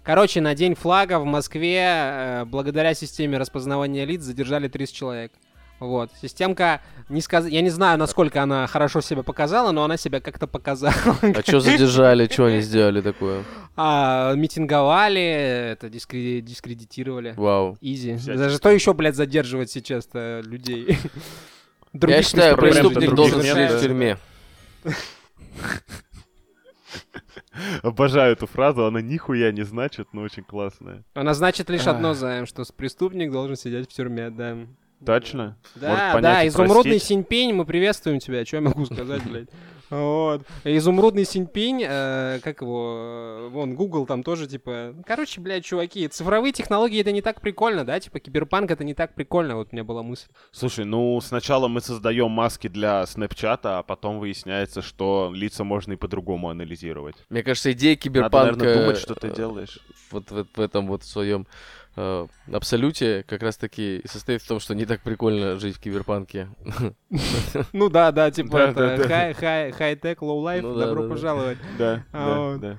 Короче, 0.06 0.40
на 0.40 0.54
День 0.54 0.76
флага 0.76 1.20
в 1.20 1.26
Москве 1.26 1.84
э, 1.84 2.46
благодаря 2.46 2.94
системе 2.94 3.40
распознавания 3.40 4.06
лиц 4.06 4.22
задержали 4.22 4.68
30 4.68 4.96
человек. 4.96 5.32
Вот. 5.80 6.12
Системка, 6.22 6.82
не 7.10 7.22
сказ... 7.22 7.48
я 7.48 7.62
не 7.62 7.72
знаю, 7.72 7.98
насколько 7.98 8.42
она 8.42 8.68
хорошо 8.68 9.02
себя 9.02 9.24
показала, 9.24 9.72
но 9.72 9.84
она 9.84 9.98
себя 9.98 10.22
как-то 10.22 10.46
показала. 10.48 10.94
А 11.22 11.42
что 11.42 11.60
задержали, 11.60 12.28
что 12.32 12.46
они 12.46 12.62
сделали 12.62 13.02
такое? 13.02 13.44
А, 13.76 14.34
митинговали, 14.36 15.22
это 15.72 15.88
дискре- 15.88 16.40
дискредитировали. 16.40 17.34
Вау. 17.36 17.78
Изи. 17.82 18.16
За 18.16 18.50
что 18.52 18.70
еще, 18.70 18.94
блядь, 18.94 19.16
задерживать 19.16 19.72
сейчас-то 19.72 20.42
людей? 20.46 20.86
Я 20.88 22.00
Других 22.00 22.26
считаю, 22.26 22.58
преступлений 22.58 23.08
преступник 23.08 23.16
должен 23.16 23.42
сидеть 23.42 23.72
в 23.72 23.82
тюрьме. 23.82 24.18
Обожаю 27.84 28.34
эту 28.34 28.48
фразу, 28.48 28.86
она 28.86 29.02
нихуя 29.02 29.52
не 29.52 29.64
значит, 29.64 30.10
но 30.14 30.22
очень 30.22 30.44
классная. 30.44 31.04
Она 31.14 31.34
значит 31.34 31.70
лишь 31.70 31.88
одно. 31.88 32.14
Займ, 32.14 32.46
что 32.46 32.64
преступник 32.76 33.32
должен 33.32 33.56
сидеть 33.56 33.90
в 33.90 33.94
тюрьме, 33.94 34.30
да. 34.30 34.58
Точно? 35.06 35.58
Да, 35.76 36.20
да, 36.20 36.48
изумрудный 36.48 37.00
синьпень, 37.00 37.54
мы 37.54 37.66
приветствуем 37.66 38.20
тебя, 38.20 38.46
что 38.46 38.58
я 38.58 38.62
могу 38.62 38.86
сказать, 38.86 39.24
блядь. 39.24 39.50
Вот. 39.90 40.42
Изумрудный 40.64 41.26
синьпень, 41.26 41.84
э, 41.88 42.40
как 42.44 42.62
его, 42.62 42.96
э, 42.98 43.50
вон, 43.52 43.76
Google 43.76 44.06
там 44.06 44.24
тоже, 44.24 44.48
типа, 44.48 44.96
короче, 45.06 45.42
блядь, 45.42 45.66
чуваки, 45.66 46.08
цифровые 46.08 46.54
технологии 46.54 47.00
это 47.02 47.12
не 47.12 47.22
так 47.22 47.42
прикольно, 47.42 47.86
да, 47.86 48.00
типа, 48.00 48.20
киберпанк 48.20 48.72
это 48.72 48.84
не 48.84 48.94
так 48.94 49.16
прикольно, 49.16 49.56
вот 49.56 49.70
у 49.72 49.76
меня 49.76 49.84
была 49.84 50.04
мысль. 50.04 50.28
Слушай, 50.52 50.86
ну 50.86 51.20
сначала 51.22 51.68
мы 51.68 51.82
создаем 51.82 52.32
маски 52.32 52.68
для 52.68 53.06
Snapchat 53.06 53.65
а, 53.65 53.80
а 53.80 53.84
потом 53.84 54.20
выясняется, 54.20 54.82
что 54.82 55.32
лица 55.34 55.64
можно 55.64 55.94
и 55.94 55.98
по-другому 55.98 56.50
анализировать. 56.50 57.16
Мне 57.30 57.44
кажется, 57.44 57.72
идея 57.72 57.96
Надо, 57.96 58.02
киберпанка... 58.02 58.56
наверное, 58.58 58.82
думать, 58.82 58.98
что 58.98 59.16
ты 59.16 59.28
э, 59.28 59.36
делаешь. 59.36 59.80
Вот 60.12 60.32
в, 60.32 60.46
в 60.56 60.60
этом 60.60 60.88
вот 60.88 61.04
своем 61.04 61.48
э, 61.96 62.28
абсолюте 62.52 63.24
как 63.28 63.42
раз-таки 63.42 63.98
и 63.98 64.08
состоит 64.08 64.42
в 64.42 64.48
том, 64.48 64.60
что 64.60 64.76
не 64.76 64.86
так 64.86 65.02
прикольно 65.02 65.58
жить 65.60 65.78
в 65.78 65.80
киберпанке. 65.80 66.50
Ну 67.74 67.90
да, 67.90 68.12
да, 68.12 68.32
типа, 68.32 68.74
high-tech, 68.76 70.22
low-life, 70.22 70.62
Ну 70.62 70.76
добро 70.76 71.08
пожаловать. 71.08 71.58
Да, 71.78 72.04
А, 72.12 72.58
да, 72.58 72.70
да. 72.70 72.78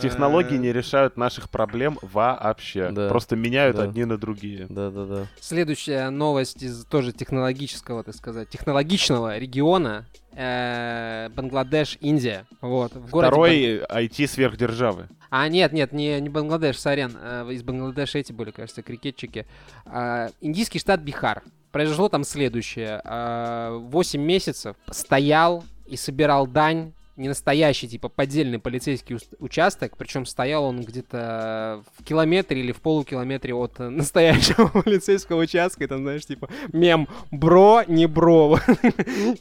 Технологии 0.00 0.56
Э, 0.56 0.58
не 0.58 0.72
решают 0.72 1.16
наших 1.16 1.50
проблем 1.50 1.98
вообще. 2.02 2.90
Да. 2.90 3.08
Просто 3.08 3.36
меняют 3.36 3.76
Да. 3.76 3.84
одни 3.84 4.04
на 4.04 4.18
другие. 4.18 4.66
Да-да-да. 4.68 5.26
Следующая 5.40 6.10
новость 6.10 6.62
из 6.62 6.84
тоже 6.84 7.12
технологического, 7.12 8.02
так 8.02 8.14
сказать, 8.14 8.48
технологичного 8.48 9.38
региона. 9.38 10.06
э, 10.40 11.30
Бангладеш, 11.34 11.98
Индия. 12.00 12.46
Вот. 12.60 12.92
В 12.94 13.10
городе 13.10 13.28
Второй 13.30 13.78
IT-сверхдержавы. 13.88 15.08
А, 15.30 15.48
нет, 15.48 15.72
нет, 15.72 15.92
не, 15.92 16.20
не 16.20 16.28
Бангладеш, 16.28 16.78
сорян. 16.78 17.16
Э, 17.20 17.48
Из 17.50 17.62
Бангладеша 17.62 18.18
эти 18.18 18.32
были, 18.32 18.50
кажется, 18.52 18.82
крикетчики. 18.82 19.46
А, 19.84 20.28
Индийский 20.40 20.78
штат 20.78 21.00
Бихар. 21.00 21.42
Произошло 21.72 22.08
там 22.08 22.24
следующее. 22.24 23.00
А, 23.04 23.76
8 23.78 24.20
месяцев 24.22 24.76
стоял 24.90 25.64
и 25.86 25.96
собирал 25.96 26.46
дань 26.46 26.92
не 27.18 27.28
настоящий, 27.28 27.88
типа 27.88 28.08
поддельный 28.08 28.58
полицейский 28.58 29.18
участок, 29.38 29.96
причем 29.96 30.24
стоял 30.24 30.64
он 30.64 30.82
где-то 30.82 31.82
в 31.96 32.04
километре 32.04 32.60
или 32.60 32.72
в 32.72 32.80
полукилометре 32.80 33.54
от 33.54 33.80
э, 33.80 33.88
настоящего 33.88 34.68
полицейского 34.82 35.42
участка, 35.42 35.84
и 35.84 35.86
там, 35.86 36.02
знаешь, 36.02 36.24
типа 36.24 36.48
мем 36.72 37.08
«бро, 37.30 37.82
не 37.86 38.06
бро». 38.06 38.58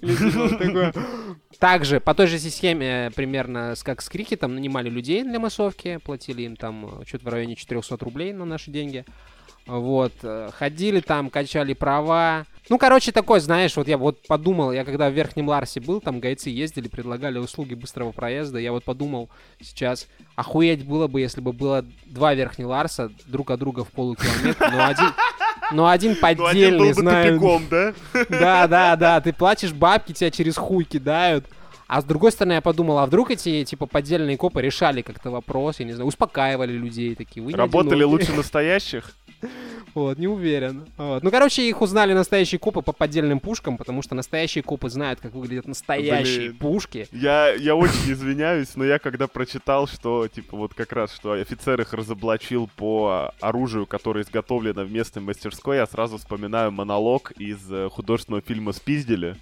Типа. 0.01 0.93
Также 1.59 1.99
по 1.99 2.13
той 2.13 2.27
же 2.27 2.39
схеме, 2.39 3.07
э, 3.07 3.11
примерно 3.11 3.75
как 3.83 4.01
с 4.01 4.09
крикетом, 4.09 4.55
нанимали 4.55 4.89
людей 4.89 5.23
для 5.23 5.39
массовки, 5.39 5.97
платили 5.97 6.43
им 6.43 6.55
там 6.55 7.03
что-то 7.05 7.25
в 7.25 7.27
районе 7.29 7.55
400 7.55 7.97
рублей 7.97 8.33
на 8.33 8.45
наши 8.45 8.71
деньги. 8.71 9.05
Вот, 9.67 10.13
э, 10.23 10.49
ходили 10.57 11.01
там, 11.01 11.29
качали 11.29 11.73
права. 11.73 12.45
Ну, 12.69 12.77
короче, 12.77 13.11
такой, 13.11 13.39
знаешь, 13.39 13.75
вот 13.77 13.87
я 13.87 13.97
вот 13.97 14.25
подумал, 14.27 14.71
я 14.71 14.83
когда 14.83 15.09
в 15.09 15.13
Верхнем 15.13 15.47
Ларсе 15.47 15.79
был, 15.79 16.01
там 16.01 16.19
гайцы 16.19 16.49
ездили, 16.49 16.87
предлагали 16.87 17.37
услуги 17.37 17.73
быстрого 17.75 18.11
проезда, 18.11 18.59
я 18.59 18.71
вот 18.71 18.83
подумал 18.83 19.29
сейчас, 19.61 20.07
охуеть 20.35 20.85
было 20.85 21.07
бы, 21.07 21.21
если 21.21 21.39
бы 21.39 21.53
было 21.53 21.85
два 22.05 22.33
Верхних 22.33 22.67
Ларса 22.67 23.11
друг 23.25 23.51
от 23.51 23.59
друга 23.59 23.85
в 23.85 23.89
полукилометре, 23.89 24.69
но 24.71 24.85
один, 24.85 25.05
но 25.05 25.07
один 25.07 25.11
Ну, 25.71 25.85
один 25.87 26.15
поддельный, 26.15 26.79
был 26.79 26.87
бы 26.87 26.93
знаю. 26.93 27.39
тупиком, 27.39 27.63
да? 27.69 27.93
Да, 28.29 28.67
да, 28.67 28.95
да, 28.95 29.21
ты 29.21 29.31
платишь 29.33 29.71
бабки, 29.71 30.13
тебя 30.13 30.31
через 30.31 30.57
хуй 30.57 30.83
кидают. 30.83 31.45
А 31.87 32.01
с 32.01 32.03
другой 32.03 32.31
стороны, 32.31 32.53
я 32.53 32.61
подумал, 32.61 32.99
а 32.99 33.05
вдруг 33.05 33.31
эти, 33.31 33.63
типа, 33.63 33.85
поддельные 33.85 34.37
копы 34.37 34.61
решали 34.61 35.01
как-то 35.01 35.31
вопрос, 35.31 35.79
я 35.79 35.85
не 35.85 35.93
знаю, 35.93 36.07
успокаивали 36.07 36.73
людей 36.73 37.15
такие. 37.15 37.43
Вы 37.43 37.53
Работали 37.53 38.03
одиноки». 38.03 38.11
лучше 38.11 38.33
настоящих? 38.33 39.13
Вот, 39.93 40.19
не 40.19 40.27
уверен. 40.27 40.85
Вот. 40.97 41.23
Ну, 41.23 41.31
короче, 41.31 41.67
их 41.67 41.81
узнали 41.81 42.13
настоящие 42.13 42.59
копы 42.59 42.83
по 42.83 42.93
поддельным 42.93 43.39
пушкам, 43.39 43.77
потому 43.77 44.03
что 44.03 44.13
настоящие 44.13 44.63
копы 44.63 44.91
знают, 44.91 45.19
как 45.19 45.33
выглядят 45.33 45.65
настоящие 45.65 46.49
Блин. 46.49 46.57
пушки. 46.57 47.07
Я, 47.11 47.51
я 47.53 47.75
очень 47.75 48.11
извиняюсь, 48.11 48.75
но 48.75 48.85
я 48.85 48.99
когда 48.99 49.25
прочитал, 49.25 49.87
что, 49.87 50.27
типа, 50.27 50.55
вот 50.55 50.75
как 50.75 50.91
раз, 50.91 51.15
что 51.15 51.31
офицер 51.31 51.81
их 51.81 51.93
разоблачил 51.93 52.69
по 52.75 53.33
оружию, 53.39 53.87
которое 53.87 54.23
изготовлено 54.23 54.83
в 54.83 54.91
местной 54.91 55.23
мастерской, 55.23 55.77
я 55.77 55.87
сразу 55.87 56.19
вспоминаю 56.19 56.71
монолог 56.71 57.31
из 57.31 57.59
э, 57.71 57.89
художественного 57.89 58.43
фильма 58.43 58.73
«Спиздили», 58.73 59.35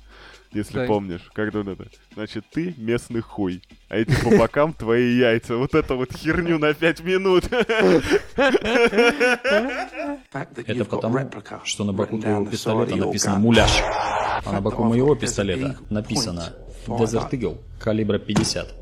если 0.56 0.80
Так. 0.80 0.88
помнишь, 0.88 1.22
когда 1.34 1.60
он 1.60 1.70
это... 1.70 1.88
Значит, 2.14 2.46
ты 2.52 2.74
местный 2.78 3.22
хуй, 3.22 3.62
а 3.90 3.98
эти 3.98 4.16
по 4.24 4.30
бокам 4.36 4.74
твои 4.78 5.18
яйца. 5.18 5.58
Вот 5.58 5.76
это 5.76 5.96
вот 5.96 6.14
херню 6.14 6.58
на 6.58 6.74
пять 6.74 7.02
минут. 7.02 7.44
Это 10.66 10.86
потому, 10.86 11.20
что 11.66 11.84
на 11.84 11.94
боку 11.94 12.20
твоего 12.20 12.46
пистолета 12.46 12.96
написано 12.96 13.40
«Муляж», 13.40 13.72
а 13.82 14.52
на 14.52 14.62
боку 14.62 14.84
моего 14.84 15.16
пистолета 15.16 15.78
написано 15.90 16.54
«Desert 16.88 17.30
Eagle» 17.32 17.58
калибра 17.80 18.18
50. 18.18 18.74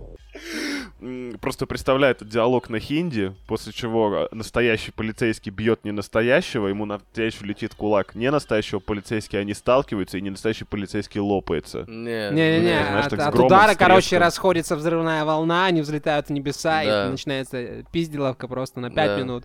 Просто 1.42 1.66
представляю 1.66 2.12
этот 2.12 2.30
диалог 2.30 2.70
на 2.70 2.80
хинди, 2.80 3.36
после 3.48 3.74
чего 3.74 4.28
э, 4.32 4.36
настоящий 4.36 4.92
полицейский 4.92 5.52
бьет 5.52 5.84
не 5.84 5.92
настоящего, 5.92 6.68
ему 6.68 6.86
на 6.86 6.94
навстречу 6.94 7.44
летит 7.46 7.74
кулак 7.76 8.16
не 8.16 8.32
настоящего 8.32 8.80
полицейский, 8.80 9.40
они 9.40 9.54
сталкиваются, 9.54 10.18
и 10.18 10.22
не 10.22 10.30
настоящий 10.30 10.66
полицейский 10.66 11.20
лопается. 11.20 11.86
Не, 11.88 12.32
Не-не-не, 12.32 12.80
от, 13.00 13.10
так 13.10 13.20
от 13.20 13.36
удара, 13.40 13.76
короче, 13.76 14.18
расходится 14.18 14.76
взрывная 14.76 15.26
волна, 15.26 15.66
они 15.66 15.82
взлетают 15.82 16.28
в 16.28 16.30
небеса, 16.30 16.84
Да. 16.84 17.08
и 17.08 17.12
начинается 17.12 17.58
э, 17.58 17.84
пизделовка 17.92 18.48
просто 18.48 18.80
на 18.80 18.90
5 18.90 18.96
Да. 18.96 19.18
минут. 19.18 19.44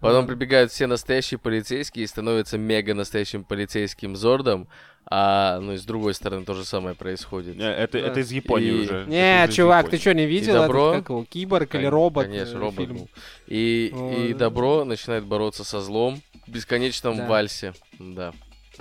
Потом 0.00 0.26
прибегают 0.26 0.72
все 0.72 0.86
настоящие 0.88 1.38
полицейские 1.38 2.04
и 2.04 2.08
становятся 2.08 2.58
мега 2.58 2.92
настоящим 2.92 3.44
полицейским 3.44 4.16
Зордом, 4.16 4.66
а 5.10 5.58
ну 5.60 5.72
и 5.72 5.76
с 5.78 5.84
другой 5.84 6.14
стороны 6.14 6.44
то 6.44 6.54
же 6.54 6.64
самое 6.64 6.94
происходит. 6.94 7.56
Не, 7.56 7.64
Это, 7.70 8.00
Да. 8.00 8.06
это 8.08 8.20
из 8.20 8.30
Японии 8.32 8.68
И- 8.68 8.80
уже. 8.84 9.04
Не, 9.08 9.44
Это 9.44 9.52
чувак, 9.52 9.90
ты 9.90 9.98
что, 9.98 10.14
не 10.14 10.26
видел 10.26 10.54
этот, 10.54 10.66
добро? 10.68 10.92
как 10.92 11.08
его, 11.10 11.24
киборг 11.24 11.74
или 11.74 11.82
Кон- 11.82 11.90
робот? 11.92 12.26
Конечно, 12.26 12.56
э, 12.56 12.60
робот 12.60 12.74
фильм? 12.86 12.96
был. 12.96 13.08
И, 13.46 13.92
и 14.18 14.32
да. 14.32 14.38
добро 14.38 14.84
начинает 14.84 15.24
бороться 15.24 15.64
со 15.64 15.80
злом 15.80 16.20
в 16.46 16.50
бесконечном 16.50 17.16
Да. 17.18 17.26
вальсе. 17.26 17.74
Да. 17.98 18.32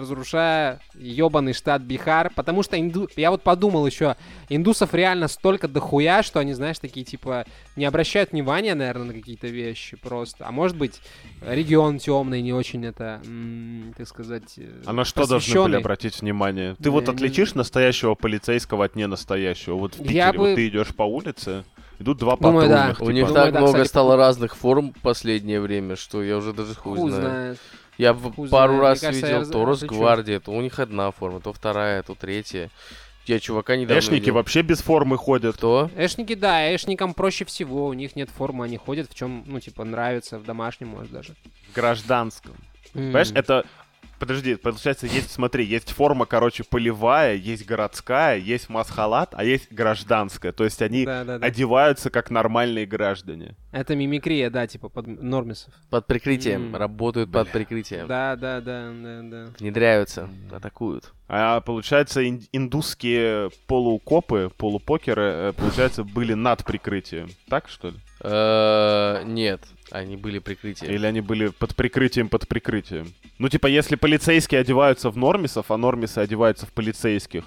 Разрушая 0.01 0.79
ебаный 0.95 1.53
штат 1.53 1.81
Бихар, 1.81 2.31
потому 2.35 2.63
что 2.63 2.79
инду... 2.79 3.09
я 3.15 3.31
вот 3.31 3.41
подумал 3.43 3.85
еще, 3.85 4.15
индусов 4.49 4.93
реально 4.93 5.27
столько 5.27 5.67
дохуя, 5.67 6.23
что 6.23 6.39
они, 6.39 6.53
знаешь, 6.53 6.79
такие 6.79 7.05
типа 7.05 7.45
не 7.75 7.85
обращают 7.85 8.31
внимания, 8.33 8.75
наверное, 8.75 9.05
на 9.07 9.13
какие-то 9.13 9.47
вещи 9.47 9.95
просто. 9.97 10.45
А 10.47 10.51
может 10.51 10.77
быть, 10.77 10.99
регион 11.41 11.99
темный, 11.99 12.41
не 12.41 12.53
очень 12.53 12.85
это, 12.85 13.21
м, 13.25 13.93
так 13.97 14.07
сказать, 14.07 14.53
э, 14.57 14.81
А 14.85 14.93
на 14.93 15.05
что 15.05 15.25
должны 15.27 15.61
были 15.63 15.75
обратить 15.77 16.21
внимание? 16.21 16.75
Ты 16.81 16.89
вот 16.91 17.03
Не, 17.05 17.09
не- 17.09 17.15
отличишь 17.15 17.53
настоящего 17.55 18.15
полицейского 18.15 18.85
от 18.85 18.95
ненастоящего? 18.95 19.75
Вот 19.75 19.93
в 19.95 19.99
Питере 19.99 20.15
Я 20.15 20.33
вот 20.33 20.37
бы- 20.49 20.55
ты 20.55 20.67
идешь 20.67 20.93
по 20.95 21.03
улице, 21.03 21.63
идут 21.99 22.17
два 22.17 22.35
Думаю, 22.35 22.67
да. 22.67 22.75
патрульных. 22.87 22.97
У 23.01 23.05
типа, 23.05 23.11
них 23.13 23.27
Думаю, 23.27 23.43
так 23.45 23.53
да, 23.53 23.59
много 23.59 23.73
кстати, 23.73 23.87
стало 23.89 24.17
разных 24.17 24.55
форм 24.55 24.93
в 24.93 24.99
последнее 25.01 25.61
время, 25.61 25.95
что 25.95 26.23
я 26.23 26.37
уже 26.37 26.51
даже 26.53 26.73
хуй, 26.75 26.97
Хуй 26.97 27.11
знаю. 27.11 27.23
знает. 27.25 27.59
Я 28.01 28.13
Хуй 28.15 28.49
пару 28.49 28.77
знает. 28.77 28.81
раз 28.81 29.01
Мне 29.01 29.07
кажется, 29.09 29.27
видел 29.27 29.39
раз- 29.39 29.49
то 29.49 29.65
различу. 29.65 29.93
Росгвардия, 29.93 30.39
то 30.39 30.51
у 30.51 30.61
них 30.61 30.79
одна 30.79 31.11
форма, 31.11 31.39
то 31.39 31.53
вторая, 31.53 32.01
то 32.03 32.15
третья. 32.15 32.69
Я 33.27 33.39
чувака 33.39 33.75
недавно 33.75 33.99
Эшники 33.99 34.21
видел. 34.21 34.33
вообще 34.33 34.63
без 34.63 34.81
формы 34.81 35.17
ходят. 35.17 35.55
Кто? 35.55 35.91
Эшники, 35.95 36.33
да, 36.33 36.75
эшникам 36.75 37.13
проще 37.13 37.45
всего, 37.45 37.85
у 37.85 37.93
них 37.93 38.15
нет 38.15 38.29
формы, 38.31 38.65
они 38.65 38.77
ходят 38.77 39.11
в 39.11 39.13
чем, 39.13 39.43
ну, 39.45 39.59
типа, 39.59 39.83
нравится, 39.83 40.39
в 40.39 40.43
домашнем, 40.43 40.87
может, 40.87 41.11
даже. 41.11 41.35
В 41.71 41.75
гражданском. 41.75 42.55
Понимаешь, 42.93 43.31
это... 43.35 43.65
Подожди, 44.21 44.53
получается, 44.55 45.07
есть, 45.07 45.31
смотри, 45.31 45.65
есть 45.65 45.89
форма, 45.93 46.27
короче, 46.27 46.63
полевая, 46.63 47.33
есть 47.33 47.65
городская, 47.65 48.37
есть 48.37 48.69
масхалат, 48.69 49.33
а 49.35 49.43
есть 49.43 49.71
гражданская. 49.71 50.51
То 50.51 50.63
есть 50.63 50.79
они 50.83 51.05
Да, 51.05 51.23
да, 51.23 51.39
да. 51.39 51.45
одеваются 51.47 52.11
как 52.11 52.29
нормальные 52.29 52.85
граждане. 52.85 53.55
Это 53.71 53.95
мимикрия, 53.95 54.51
да, 54.51 54.67
типа, 54.67 54.89
под 54.89 55.07
нормисов. 55.07 55.73
Под 55.89 56.05
прикрытием. 56.05 56.67
М. 56.67 56.75
Работают 56.75 57.31
под 57.31 57.49
прикрытием. 57.49 58.05
Да, 58.05 58.35
да, 58.35 58.61
да, 58.61 58.91
да, 58.93 59.21
да. 59.23 59.47
Внедряются, 59.59 60.29
атакуют. 60.51 61.11
А 61.27 61.59
получается, 61.61 62.21
ин- 62.23 62.45
индусские 62.51 63.49
полукопы, 63.65 64.51
полупокеры, 64.55 65.23
э, 65.23 65.53
получается, 65.57 66.03
были 66.03 66.35
над 66.35 66.63
прикрытием. 66.63 67.29
Так, 67.49 67.69
что 67.69 67.87
ли? 67.89 67.95
Э, 68.23 69.23
Нет, 69.25 69.61
они 69.91 70.15
были 70.17 70.39
прикрытием. 70.39 70.91
Или 70.91 71.05
они 71.05 71.21
были 71.21 71.47
под 71.47 71.75
прикрытием 71.75 72.29
под 72.29 72.47
прикрытием? 72.47 73.13
Ну, 73.39 73.49
типа, 73.49 73.67
если 73.67 73.95
полицейские 73.95 74.61
одеваются 74.61 75.09
в 75.09 75.17
нормисов, 75.17 75.71
а 75.71 75.77
нормисы 75.77 76.19
одеваются 76.19 76.65
в 76.65 76.71
полицейских, 76.71 77.45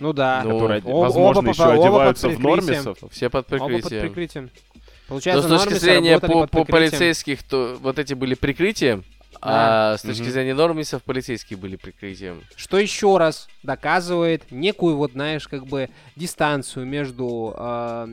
Ну 0.00 0.12
да. 0.12 0.42
Ну, 0.44 0.58
которые, 0.58 0.80
Оба- 0.84 1.00
возможно, 1.06 1.40
оба 1.40 1.50
еще 1.50 1.62
оба 1.62 1.72
одеваются 1.84 2.28
в 2.28 2.36
прикрытием. 2.36 2.84
нормисов. 2.84 2.98
Все 3.12 3.30
под 3.30 3.52
Оба 3.52 3.58
под 3.58 3.68
прикрытием. 3.72 4.02
прикрытием. 4.02 4.44
Но 4.44 4.80
Получается, 5.08 5.42
с 5.58 5.62
точки 5.64 5.78
зрения 5.78 6.18
по, 6.18 6.26
по 6.26 6.46
прикрытием. 6.46 6.66
полицейских, 6.66 7.42
то 7.42 7.76
вот 7.80 7.98
эти 7.98 8.12
были 8.14 8.34
прикрытием, 8.34 9.04
Да. 9.32 9.92
а 9.92 9.96
с 9.98 10.02
точки 10.02 10.22
Мгм. 10.22 10.30
зрения 10.32 10.54
нормисов 10.54 11.02
полицейские 11.04 11.58
были 11.58 11.76
прикрытием. 11.76 12.42
Что 12.56 12.78
еще 12.78 13.18
раз 13.18 13.48
доказывает 13.62 14.50
некую 14.50 14.96
вот, 14.96 15.12
знаешь, 15.12 15.46
как 15.46 15.66
бы 15.66 15.90
дистанцию 16.16 16.86
между 16.86 17.54
э, 17.56 18.06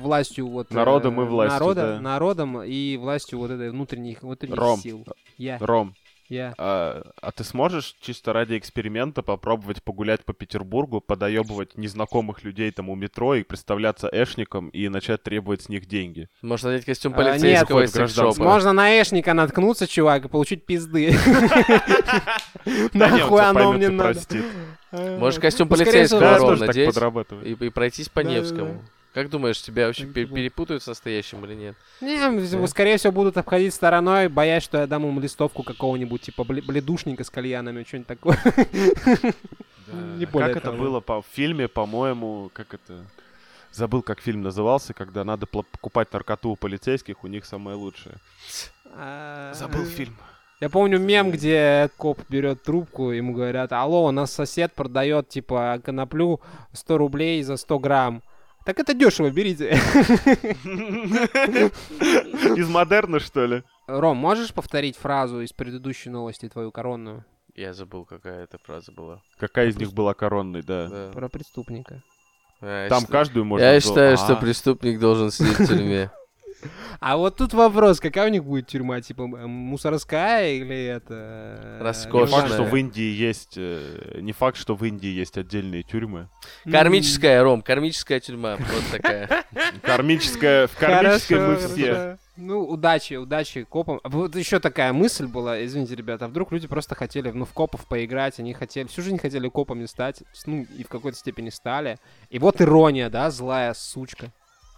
властью 0.00 0.46
вот... 0.48 0.70
э, 0.70 0.74
Народом 0.74 1.20
и 1.20 1.24
властью, 1.24 1.58
народа- 1.58 1.94
да. 1.94 2.00
Народом 2.00 2.62
и 2.62 2.96
властью 2.96 3.38
вот 3.38 3.50
этой 3.50 3.70
внутренних, 3.70 4.22
внутренних 4.22 4.56
Ром. 4.56 4.78
сил. 4.78 5.04
Я, 5.38 5.58
Ром, 5.60 5.94
я. 6.32 6.54
а, 6.58 7.02
а 7.20 7.30
ты 7.32 7.44
сможешь 7.44 7.94
чисто 8.00 8.32
ради 8.32 8.56
эксперимента 8.58 9.22
попробовать 9.22 9.82
погулять 9.82 10.24
по 10.24 10.32
Петербургу, 10.32 11.00
подоебывать 11.00 11.76
незнакомых 11.76 12.42
людей 12.44 12.70
там 12.70 12.88
у 12.88 12.94
метро 12.94 13.34
и 13.34 13.42
представляться 13.42 14.08
эшником 14.12 14.68
и 14.68 14.88
начать 14.88 15.22
требовать 15.22 15.62
с 15.62 15.68
них 15.68 15.86
деньги? 15.86 16.28
Можно 16.42 16.70
надеть 16.70 16.86
костюм 16.86 17.12
А, 17.14 17.22
нет, 17.22 17.26
полицейского 17.32 17.80
хоть 17.80 17.88
из 17.88 17.92
секс-шопа. 17.92 18.14
гражданского. 18.14 18.44
Можно 18.44 18.72
на 18.72 19.00
эшника 19.00 19.34
наткнуться, 19.34 19.86
чувак, 19.86 20.24
и 20.24 20.28
получить 20.28 20.66
пизды. 20.66 21.12
Нахуй 22.94 23.42
оно 23.42 23.72
мне 23.72 23.88
надо. 23.88 24.12
простит. 24.12 24.44
Можешь 24.92 25.40
костюм 25.40 25.68
Ну, 25.68 25.76
полицейского, 25.76 26.20
так 26.20 26.58
надеть 26.60 26.96
и, 27.60 27.68
пройтись 27.70 28.08
по. 28.08 28.20
Невскому. 28.20 28.82
Как 29.14 29.28
думаешь, 29.28 29.60
тебя 29.60 29.86
вообще 29.86 30.06
перепутают 30.06 30.82
с 30.82 30.86
настоящим 30.86 31.44
или 31.44 31.54
нет? 31.54 31.76
Не, 32.00 32.66
скорее 32.66 32.96
всего, 32.96 33.12
будут 33.12 33.36
обходить 33.36 33.74
стороной, 33.74 34.28
боясь, 34.28 34.62
что 34.62 34.78
я 34.78 34.86
дам 34.86 35.06
им 35.06 35.20
листовку 35.20 35.62
какого-нибудь, 35.62 36.22
типа, 36.22 36.42
бле- 36.42 36.62
бледушника 36.62 37.22
с 37.22 37.28
кальянами, 37.28 37.84
что-нибудь 37.84 38.06
такое. 38.06 38.38
Не 40.16 40.24
более 40.24 40.48
как 40.48 40.56
это 40.56 40.70
того. 40.70 40.78
было 40.78 41.00
по 41.00 41.20
в 41.20 41.26
фильме, 41.30 41.68
по-моему, 41.68 42.50
как 42.54 42.74
это... 42.74 43.04
Забыл, 43.72 44.02
как 44.02 44.20
фильм 44.20 44.42
назывался, 44.42 44.92
когда 44.92 45.24
надо 45.24 45.46
покупать 45.46 46.12
наркоту 46.12 46.50
у 46.50 46.56
полицейских, 46.56 47.24
у 47.24 47.26
них 47.26 47.46
самое 47.46 47.74
лучшее. 47.74 48.16
А, 48.94 49.52
Забыл 49.54 49.84
фильм. 49.86 50.14
Я 50.60 50.68
помню 50.68 50.98
мем, 50.98 51.30
где 51.30 51.90
коп 51.96 52.20
берет 52.28 52.62
трубку, 52.62 53.10
ему 53.10 53.32
говорят, 53.32 53.72
алло, 53.72 54.04
у 54.06 54.10
нас 54.10 54.30
сосед 54.30 54.72
продает, 54.74 55.28
типа, 55.28 55.80
коноплю 55.84 56.40
100 56.72 56.98
рублей 56.98 57.42
за 57.42 57.56
100 57.56 57.78
грамм. 57.78 58.22
Так 58.64 58.78
это 58.78 58.94
дешево, 58.94 59.30
берите. 59.30 59.70
Из 62.56 62.68
модерна, 62.68 63.18
что 63.20 63.46
ли? 63.46 63.62
Ром, 63.86 64.16
можешь 64.16 64.52
повторить 64.54 64.96
фразу 64.96 65.40
из 65.40 65.52
предыдущей 65.52 66.10
новости, 66.10 66.48
твою 66.48 66.70
коронную? 66.70 67.24
Я 67.54 67.72
забыл, 67.74 68.04
какая 68.04 68.44
эта 68.44 68.58
фраза 68.58 68.92
была. 68.92 69.20
Какая 69.38 69.68
из 69.68 69.76
них 69.76 69.92
была 69.92 70.14
коронной, 70.14 70.62
да. 70.62 71.10
Про 71.12 71.28
преступника. 71.28 72.02
А, 72.60 72.88
Там 72.88 73.04
каждую 73.04 73.44
можно... 73.44 73.64
Я 73.64 73.80
считаю, 73.80 74.16
что 74.16 74.34
А, 74.34 74.36
преступник 74.36 74.98
должен 75.00 75.30
сидеть 75.30 75.58
в 75.58 75.66
тюрьме. 75.66 76.10
А 77.00 77.16
вот 77.16 77.36
тут 77.36 77.52
вопрос, 77.54 78.00
какая 78.00 78.26
у 78.26 78.30
них 78.30 78.44
будет 78.44 78.66
тюрьма? 78.68 79.00
Типа 79.00 79.22
м- 79.22 79.50
мусорская 79.50 80.52
или 80.52 80.84
это... 80.86 81.14
э, 81.14 81.76
Не 81.78 81.84
Роскошная. 81.84 82.26
факт, 82.26 82.30
гражданская? 82.30 82.66
что 82.66 82.70
в 82.70 82.76
Индии 82.76 83.12
есть... 83.12 83.54
э, 83.56 84.18
Не 84.20 84.32
факт, 84.32 84.56
что 84.56 84.74
в 84.76 84.84
Индии 84.84 85.08
есть 85.10 85.36
отдельные 85.38 85.82
тюрьмы. 85.82 86.28
Кармическая, 86.70 87.42
Ром, 87.42 87.62
кармическая 87.62 88.20
тюрьма. 88.20 88.56
Вот 88.56 88.84
такая. 88.90 89.44
Кармическая... 89.82 90.66
В 90.66 90.76
кармической 90.76 91.38
мы 91.40 91.56
все. 91.56 92.18
Ну, 92.36 92.60
удачи, 92.66 93.14
удачи 93.14 93.64
копам. 93.64 94.00
А 94.02 94.08
Вот 94.08 94.34
еще 94.36 94.58
такая 94.58 94.92
мысль 94.94 95.26
была, 95.26 95.62
извините, 95.64 95.94
ребята, 95.94 96.24
а 96.24 96.28
вдруг 96.28 96.50
люди 96.50 96.66
просто 96.66 96.94
хотели, 96.94 97.30
ну, 97.30 97.44
в 97.44 97.52
копов 97.52 97.86
поиграть, 97.86 98.38
они 98.38 98.54
хотели, 98.54 98.86
всю 98.86 99.02
жизнь 99.02 99.18
хотели 99.18 99.48
копами 99.48 99.84
стать, 99.84 100.22
ну, 100.46 100.66
и 100.78 100.82
в 100.82 100.88
какой-то 100.88 101.18
степени 101.18 101.50
стали. 101.50 101.98
И 102.30 102.38
вот 102.38 102.62
ирония, 102.62 103.10
да, 103.10 103.30
злая 103.30 103.74
сучка. 103.74 104.32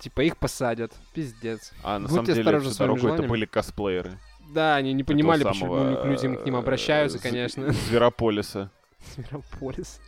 Типа 0.04 0.20
их 0.20 0.36
посадят. 0.36 0.92
Пиздец. 1.14 1.72
А 1.82 1.98
на 1.98 2.08
Будьте 2.08 2.34
самом 2.34 2.44
деле 2.44 2.60
всю 2.60 2.78
дорогу 2.78 3.08
это 3.08 3.22
были 3.22 3.46
косплееры. 3.46 4.18
Да, 4.52 4.76
они 4.76 4.92
не 4.92 5.02
понимали, 5.02 5.42
почему 5.44 5.78
самого, 5.78 6.06
люди 6.06 6.36
к 6.36 6.44
ним 6.44 6.56
э, 6.56 6.58
обращаются, 6.58 7.18
конечно. 7.18 7.72
Зверополиса. 7.72 8.70
Зверополис. 9.16 10.02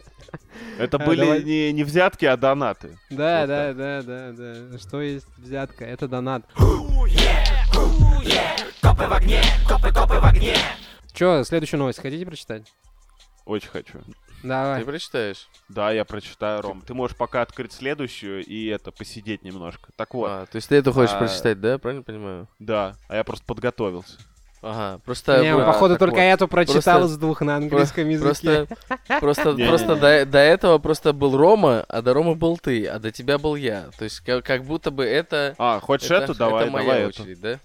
Это 0.79 0.99
А, 0.99 1.07
были 1.07 1.21
давай. 1.21 1.43
не, 1.45 1.73
не 1.73 1.83
взятки, 1.83 2.27
а 2.27 2.37
донаты. 2.37 2.99
Да, 3.09 3.41
Вот 3.41 3.49
да, 3.49 3.73
да, 3.73 4.03
да, 4.03 4.33
да. 4.33 4.79
Что 4.79 5.01
есть 5.01 5.27
взятка? 5.39 5.87
Это 5.87 6.09
донат. 6.09 6.45
Чё, 11.15 11.43
следующую 11.43 11.79
новость 11.81 12.03
хотите 12.03 12.27
прочитать? 12.27 12.71
Очень 13.47 13.71
хочу. 13.71 14.01
Давай. 14.47 14.81
Ты 14.81 14.87
прочитаешь? 14.87 15.49
Да, 15.69 15.91
я 15.93 16.05
прочитаю, 16.05 16.63
Ром. 16.63 16.83
Ты 16.87 16.95
можешь 16.95 17.17
пока 17.17 17.43
открыть 17.43 17.73
следующую 17.73 18.45
и 18.45 18.67
это, 18.67 18.93
посидеть 18.93 19.43
немножко. 19.43 19.91
Так 19.97 20.15
вот, 20.15 20.31
А, 20.31 20.47
то 20.47 20.57
есть 20.57 20.69
ты 20.69 20.77
это 20.77 20.93
хочешь 20.93 21.15
А, 21.15 21.19
прочитать, 21.19 21.61
да? 21.61 21.79
Правильно 21.79 22.03
понимаю? 22.03 22.49
да, 22.59 22.97
а 23.09 23.17
я 23.17 23.25
просто 23.25 23.45
подготовился. 23.45 24.17
Ага, 24.63 25.01
просто... 25.05 25.43
Не, 25.43 25.55
он, 25.55 25.65
походу, 25.65 25.97
только 25.99 26.15
вот. 26.17 26.21
эту 26.23 26.49
прочитал 26.49 27.01
Просто- 27.01 27.15
из 27.15 27.19
двух 27.19 27.41
на 27.43 27.57
английском 27.57 28.09
языке. 28.09 28.67
Просто, 29.21 29.21
просто, 29.21 29.55
просто 29.55 29.97
до, 29.97 30.27
до 30.27 30.39
этого 30.39 30.79
просто 30.79 31.13
был 31.13 31.37
Рома, 31.37 31.85
а 31.89 32.03
до 32.03 32.15
Рома 32.15 32.35
был 32.35 32.59
ты, 32.59 32.87
а 32.87 32.99
до 32.99 33.13
тебя 33.13 33.39
был 33.39 33.55
я. 33.55 33.91
То 33.99 34.05
есть 34.05 34.21
как, 34.21 34.45
как 34.45 34.65
будто 34.65 34.91
бы 34.91 35.05
это... 35.05 35.55
А, 35.59 35.79
хочешь 35.79 36.11
это, 36.11 36.25
эту? 36.25 36.35
Давай, 36.35 36.65
это 36.65 36.73
моя 36.73 36.85
давай 36.87 37.01
эту. 37.03 37.23
очередь, 37.23 37.41
да? 37.41 37.59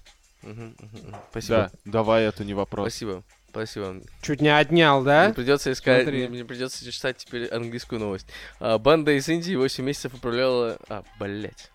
Мгм, 0.43 0.75
мгм, 0.79 1.07
мгм. 1.07 1.15
Спасибо. 1.31 1.55
Да, 1.55 1.71
давай 1.85 2.23
эту, 2.25 2.43
не 2.43 2.53
вопрос. 2.53 2.87
Спасибо. 2.91 3.23
Спасибо. 3.51 4.01
Чуть 4.21 4.41
не 4.41 4.47
отнял, 4.47 5.03
да? 5.03 5.25
Мне 5.25 5.33
придется 5.33 5.73
искать, 5.73 6.07
мне, 6.07 6.29
мне 6.29 6.45
придется 6.45 6.89
читать 6.89 7.17
теперь 7.17 7.47
английскую 7.47 7.99
новость. 7.99 8.27
А, 8.59 8.77
банда 8.77 9.11
из 9.11 9.27
Индии 9.27 9.55
8 9.55 9.83
месяцев 9.83 10.13
управляла... 10.13 10.77
А, 10.87 11.03
блять. 11.19 11.69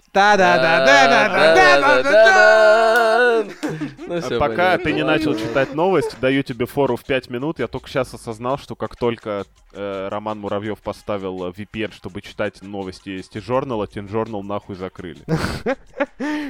Пока 4.38 4.78
ты 4.78 4.92
не 4.94 5.04
начал 5.04 5.36
читать 5.36 5.74
новость, 5.74 6.18
даю 6.20 6.42
тебе 6.42 6.64
фору 6.64 6.96
в 6.96 7.04
5 7.04 7.28
минут. 7.28 7.58
Я 7.58 7.66
только 7.66 7.88
сейчас 7.90 8.14
осознал, 8.14 8.56
что 8.56 8.74
как 8.76 8.96
только 8.96 9.44
Роман 9.74 10.38
Муравьев 10.40 10.80
поставил 10.80 11.48
VPN, 11.50 11.92
чтобы 11.92 12.22
читать 12.22 12.62
новости 12.62 13.10
из 13.20 13.28
T-журнала, 13.28 13.86
T-журнал 13.86 14.42
нахуй 14.42 14.76
закрыли. 14.76 15.22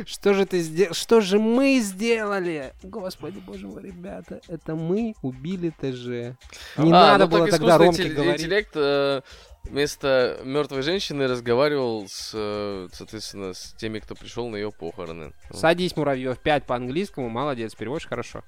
Что 0.06 0.32
же 0.34 0.46
ты 0.46 0.60
сделал? 0.60 0.94
Что 0.94 1.20
же 1.20 1.40
мы 1.40 1.80
сделали? 1.80 2.72
Господи, 2.84 3.40
боже 3.44 3.66
мой, 3.66 3.82
ребята, 3.82 4.40
это 4.46 4.76
мы 4.76 5.14
убили 5.22 5.70
ТЖ. 5.70 6.36
Не 6.76 6.92
надо 6.92 7.26
было 7.26 7.48
тогда 7.48 7.78
Ромке 7.78 8.10
говорить. 8.10 8.46
Вместо 9.70 10.40
мертвой 10.44 10.82
женщины 10.82 11.26
разговаривал 11.26 12.06
с, 12.08 12.30
э, 12.34 12.88
соответственно, 12.92 13.54
с 13.54 13.74
теми, 13.78 13.98
кто 13.98 14.14
пришел 14.14 14.48
на 14.48 14.56
ее 14.56 14.70
похороны. 14.72 15.32
Садись, 15.52 15.96
Муравьев, 15.96 16.38
5 16.38 16.64
по-английскому, 16.64 17.28
молодец, 17.28 17.74
переводишь 17.74 18.06
хорошо. 18.08 18.42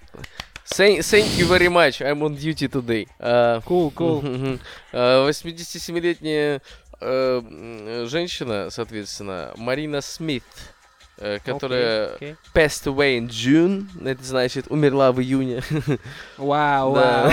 Thank, 0.77 0.99
thank 0.99 1.27
you 1.39 1.47
very 1.49 1.69
much, 1.69 2.01
I'm 2.03 2.21
on 2.21 2.37
duty 2.37 2.69
today. 2.69 3.09
А, 3.19 3.61
Cool, 3.61 3.93
cool. 3.95 4.61
А, 4.93 5.29
87-летняя 5.29 6.61
э, 7.01 7.41
м, 7.45 8.07
женщина, 8.09 8.69
соответственно, 8.71 9.53
Марина 9.57 10.01
Смит, 10.01 10.45
которая 11.45 12.15
Окей, 12.15 12.33
окей. 12.33 12.37
passed 12.55 12.87
away 12.87 13.19
in 13.19 13.29
June, 13.29 13.87
это 14.07 14.23
значит, 14.25 14.67
умерла 14.69 15.13
в 15.13 15.21
июне. 15.21 15.63
Вау, 16.37 16.95
Да. 16.95 17.33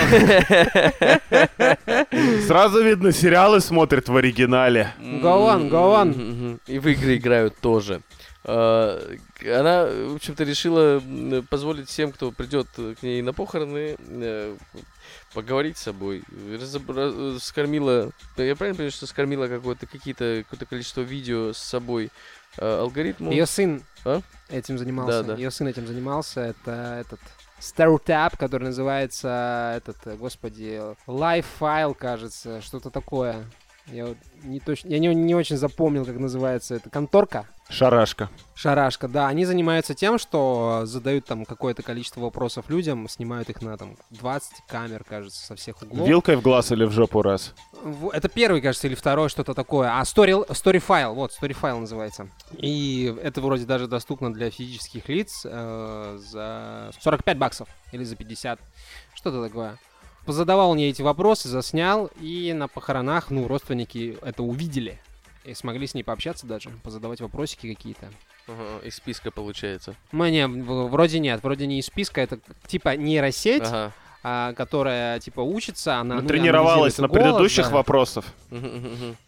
Сразу 2.46 2.82
видно, 2.82 3.12
сериалы 3.12 3.60
смотрят 3.60 4.08
в 4.08 4.16
оригинале. 4.16 4.92
Go 5.00 5.46
on, 5.54 5.70
go 5.70 5.94
on. 6.02 6.60
И 6.66 6.78
в 6.78 6.86
игры 6.88 7.16
играют 7.16 7.56
тоже. 7.60 8.00
А, 8.44 9.00
Она, 9.44 9.86
в 9.86 10.14
общем-то, 10.16 10.44
решила 10.44 11.02
позволить 11.50 11.88
всем, 11.88 12.12
кто 12.12 12.30
придет 12.30 12.68
к 12.76 13.02
ней 13.02 13.20
на 13.22 13.32
похороны, 13.32 13.96
э, 13.98 14.54
поговорить 15.34 15.76
с 15.78 15.82
собой. 15.82 16.22
Разобра- 16.52 17.38
Скормила, 17.40 18.10
я 18.36 18.54
правильно 18.56 18.76
понимаю, 18.76 18.90
что 18.92 19.06
скормила 19.06 19.48
какое-то 19.48 19.86
какие-то 19.86 20.44
какое-то 20.44 20.64
количество 20.66 21.00
видео 21.00 21.52
с 21.52 21.58
собой 21.58 22.04
э, 22.06 22.08
алгоритму? 22.58 23.30
Ее 23.30 23.46
сын 23.46 23.82
А? 24.04 24.20
этим 24.48 24.78
занимался. 24.78 25.22
Да, 25.22 25.34
да. 25.34 25.34
Ее 25.34 25.50
сын 25.50 25.66
этим 25.68 25.86
занимался. 25.86 26.40
Это 26.40 26.98
этот 27.00 27.20
стартап, 27.58 28.36
который 28.36 28.64
называется 28.64 29.74
этот, 29.76 29.96
э, 30.06 30.16
господи, 30.16 30.80
Live 31.06 31.46
File, 31.58 31.94
кажется, 31.94 32.60
что-то 32.60 32.90
такое. 32.90 33.44
Я 33.86 34.06
вот 34.06 34.18
не 34.42 34.60
точно, 34.60 34.88
я 34.88 34.98
не, 34.98 35.08
не 35.14 35.34
очень 35.34 35.56
запомнил, 35.56 36.04
как 36.04 36.16
называется 36.16 36.74
это. 36.74 36.90
Конторка? 36.90 37.46
Шарашка. 37.68 38.28
Шарашка, 38.54 39.08
да. 39.08 39.28
Они 39.28 39.44
занимаются 39.44 39.94
тем, 39.94 40.18
что 40.18 40.82
задают 40.84 41.26
там 41.26 41.44
какое-то 41.44 41.82
количество 41.82 42.20
вопросов 42.20 42.70
людям, 42.70 43.08
снимают 43.08 43.50
их 43.50 43.60
на 43.60 43.76
там 43.76 43.96
20 44.10 44.52
камер, 44.66 45.04
кажется, 45.04 45.44
со 45.44 45.56
всех 45.56 45.82
углов. 45.82 46.08
Вилкой 46.08 46.36
в 46.36 46.42
глаз 46.42 46.72
или 46.72 46.84
в 46.84 46.92
жопу 46.92 47.22
раз? 47.22 47.54
Это 48.12 48.28
первый, 48.28 48.60
кажется, 48.60 48.86
или 48.86 48.94
второй, 48.94 49.28
что-то 49.28 49.52
такое. 49.52 49.90
А, 49.98 50.02
story, 50.02 50.48
story 50.48 50.82
file, 50.86 51.12
вот, 51.12 51.32
story 51.32 51.56
file 51.60 51.80
называется. 51.80 52.28
И 52.52 53.14
это 53.22 53.40
вроде 53.40 53.66
даже 53.66 53.88
доступно 53.88 54.32
для 54.32 54.50
физических 54.50 55.08
лиц 55.08 55.42
э, 55.44 56.18
за 56.18 56.90
45 57.00 57.38
баксов 57.38 57.68
или 57.92 58.04
за 58.04 58.16
50, 58.16 58.58
что-то 59.14 59.42
такое. 59.42 59.78
Позадавал 60.24 60.74
мне 60.74 60.88
эти 60.88 61.02
вопросы, 61.02 61.48
заснял, 61.48 62.10
и 62.20 62.52
на 62.52 62.66
похоронах, 62.66 63.30
ну, 63.30 63.46
родственники 63.46 64.18
это 64.22 64.42
увидели. 64.42 64.98
И 65.46 65.54
смогли 65.54 65.86
с 65.86 65.94
ней 65.94 66.02
пообщаться 66.02 66.46
даже, 66.46 66.70
позадавать 66.82 67.20
вопросики 67.20 67.72
какие-то. 67.72 68.08
Ага, 68.48 68.84
из 68.84 68.96
списка 68.96 69.30
получается. 69.30 69.94
Мне 70.10 70.46
в- 70.48 70.88
вроде 70.88 71.20
нет, 71.20 71.42
вроде 71.42 71.66
не 71.66 71.78
из 71.78 71.86
списка, 71.86 72.20
это 72.20 72.38
типа 72.66 72.96
нейросеть, 72.96 73.62
Ага. 73.62 73.92
а, 74.24 74.52
которая 74.54 75.20
типа 75.20 75.40
учится, 75.40 75.96
она 75.98 76.20
ну, 76.20 76.26
Тренировалась 76.28 76.98
на 76.98 77.06
голос, 77.06 77.22
предыдущих 77.22 77.64
да. 77.66 77.70
вопросах. 77.70 78.24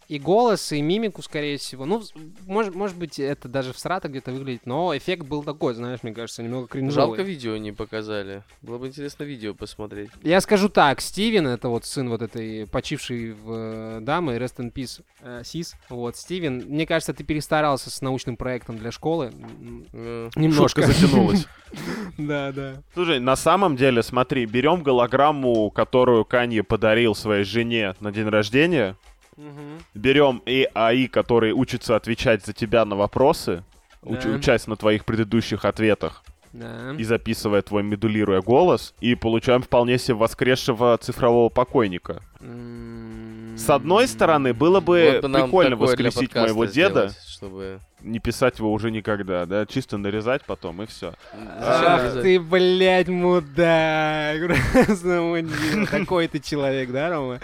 И 0.09 0.17
голос, 0.17 0.71
и 0.71 0.81
мимику, 0.81 1.21
скорее 1.21 1.57
всего. 1.59 1.85
Ну, 1.85 2.01
может, 2.47 2.73
может 2.73 2.97
быть, 2.97 3.19
это 3.19 3.47
даже 3.47 3.73
в 3.73 3.79
срата 3.79 4.09
где-то 4.09 4.31
выглядит, 4.31 4.65
но 4.65 4.97
эффект 4.97 5.27
был 5.27 5.43
такой, 5.43 5.75
знаешь, 5.75 5.99
мне 6.01 6.13
кажется, 6.13 6.41
немного 6.41 6.67
кринжовый. 6.67 7.17
Жалко 7.17 7.21
видео 7.21 7.55
не 7.57 7.71
показали. 7.71 8.43
Было 8.63 8.79
бы 8.79 8.87
интересно 8.87 9.23
видео 9.23 9.53
посмотреть. 9.53 10.09
Я 10.23 10.41
скажу 10.41 10.67
так, 10.67 10.99
Стивен, 10.99 11.45
это 11.45 11.69
вот 11.69 11.85
сын 11.85 12.09
вот 12.09 12.23
этой 12.23 12.65
почившей 12.65 13.33
в 13.33 13.51
э, 13.53 13.99
дамы, 14.01 14.37
Rest 14.37 14.57
in 14.57 14.73
Peace, 14.73 15.03
э, 15.21 15.43
Сис, 15.45 15.75
вот, 15.89 16.17
Стивен, 16.17 16.63
мне 16.67 16.87
кажется, 16.87 17.13
ты 17.13 17.23
перестарался 17.23 17.91
с 17.91 18.01
научным 18.01 18.35
проектом 18.35 18.79
для 18.79 18.91
школы. 18.91 19.31
Э, 19.93 20.29
Немножко. 20.35 20.81
Шутка 20.81 20.93
затянулась. 20.93 21.45
Да, 22.17 22.51
да. 22.51 22.81
Слушай, 22.95 23.19
на 23.19 23.35
самом 23.35 23.75
деле, 23.75 24.01
смотри, 24.01 24.47
берем 24.47 24.81
голограмму, 24.81 25.69
которую 25.69 26.25
Канье 26.25 26.63
подарил 26.63 27.13
своей 27.13 27.43
жене 27.43 27.93
на 27.99 28.11
день 28.11 28.27
рождения, 28.27 28.97
берем 29.93 30.41
AI, 30.45 31.07
который 31.07 31.51
учится 31.51 31.95
отвечать 31.95 32.45
за 32.45 32.53
тебя 32.53 32.85
на 32.85 32.95
вопросы, 32.95 33.63
уч- 34.01 34.23
Да. 34.23 34.29
учась 34.37 34.67
на 34.67 34.75
твоих 34.75 35.05
предыдущих 35.05 35.65
ответах 35.65 36.23
Да. 36.53 36.93
и 36.97 37.03
записывая 37.03 37.61
твой 37.61 37.83
медулируя 37.83 38.41
голос, 38.41 38.93
и 39.01 39.15
получаем 39.15 39.61
вполне 39.61 39.97
себе 39.97 40.15
воскресшего 40.15 40.97
цифрового 40.97 41.49
покойника. 41.49 42.21
М, 42.41 43.55
С 43.57 43.69
одной 43.69 44.07
стороны, 44.07 44.53
было 44.53 44.79
бы 44.79 45.19
вот 45.21 45.29
бы 45.31 45.37
прикольно 45.41 45.75
воскресить 45.75 46.33
моего 46.33 46.65
деда, 46.65 47.09
сделать, 47.09 47.17
чтобы... 47.27 47.79
не 48.01 48.19
писать 48.19 48.59
его 48.59 48.71
уже 48.71 48.91
никогда, 48.91 49.45
да, 49.45 49.65
чисто 49.65 49.97
нарезать 49.97 50.43
потом 50.45 50.81
и 50.81 50.85
все. 50.85 51.13
Ах 51.33 52.21
ты, 52.21 52.39
блядь, 52.39 53.07
мудак. 53.07 54.37
Такой 55.91 56.27
ты 56.27 56.39
человек, 56.39 56.91
да, 56.91 57.09
Рома? 57.09 57.39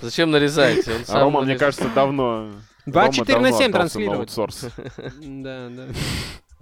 Зачем 0.00 0.30
нарезать? 0.30 0.86
А 1.08 1.20
Рома, 1.20 1.42
мне 1.42 1.56
кажется, 1.56 1.88
давно... 1.94 2.50
24 2.86 3.36
Рома 3.36 3.50
на 3.50 3.52
давно 3.52 3.58
7 3.58 3.66
отдался 3.70 3.98
на 3.98 4.08
транслировать. 4.08 4.34
Да, 5.22 5.68
да. 5.70 5.84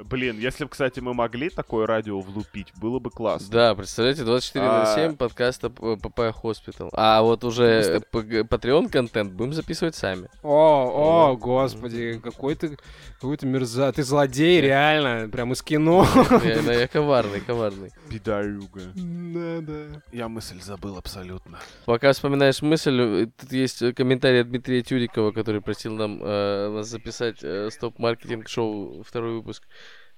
Блин, 0.05 0.39
если 0.39 0.65
бы, 0.65 0.71
кстати, 0.71 1.01
мы 1.01 1.15
могли 1.15 1.51
такое 1.51 1.87
радио 1.87 2.21
влупить, 2.21 2.69
было 2.77 2.99
бы 2.99 3.11
классно. 3.11 3.49
Да, 3.51 3.75
представляете, 3.75 4.25
24 4.25 4.65
на 4.65 4.87
7 4.95 5.13
А. 5.13 5.17
подкаста 5.17 5.71
Papaya 5.71 6.33
Hospital. 6.35 6.91
А 6.93 7.23
вот 7.23 7.45
уже 7.45 8.03
Patreon 8.13 8.89
контент 8.89 9.33
будем 9.33 9.53
записывать 9.53 9.95
сами. 9.95 10.29
О, 10.43 11.31
о, 11.33 11.37
господи, 11.37 12.21
какой 12.23 12.55
ты, 12.55 12.77
какой 13.21 13.37
ты 13.37 13.47
мерза, 13.47 13.93
ты 13.93 14.03
злодей, 14.03 14.61
реально, 14.61 15.29
прям 15.29 15.53
из 15.53 15.63
кино. 15.63 16.07
Да, 16.65 16.73
я 16.73 16.87
коварный, 16.87 17.41
коварный. 17.41 17.91
Пидорюга. 18.09 18.83
Да, 18.95 19.61
да. 19.61 20.03
Я 20.13 20.29
мысль 20.29 20.61
забыл 20.61 20.97
абсолютно. 20.97 21.59
Пока 21.87 22.13
вспоминаешь 22.13 22.63
мысль, 22.63 23.01
э, 23.01 23.27
тут 23.39 23.53
есть 23.53 23.83
э, 23.83 23.93
комментарий 23.93 24.41
от 24.43 24.49
Дмитрия 24.49 24.83
Тюрикова, 24.83 25.33
который 25.33 25.61
просил 25.61 25.95
нам 25.95 26.21
э, 26.23 26.69
нас 26.71 26.89
записать 26.89 27.39
э, 27.43 27.69
стоп-маркетинг 27.71 28.49
шоу 28.49 29.03
второй 29.03 29.35
выпуск. 29.35 29.63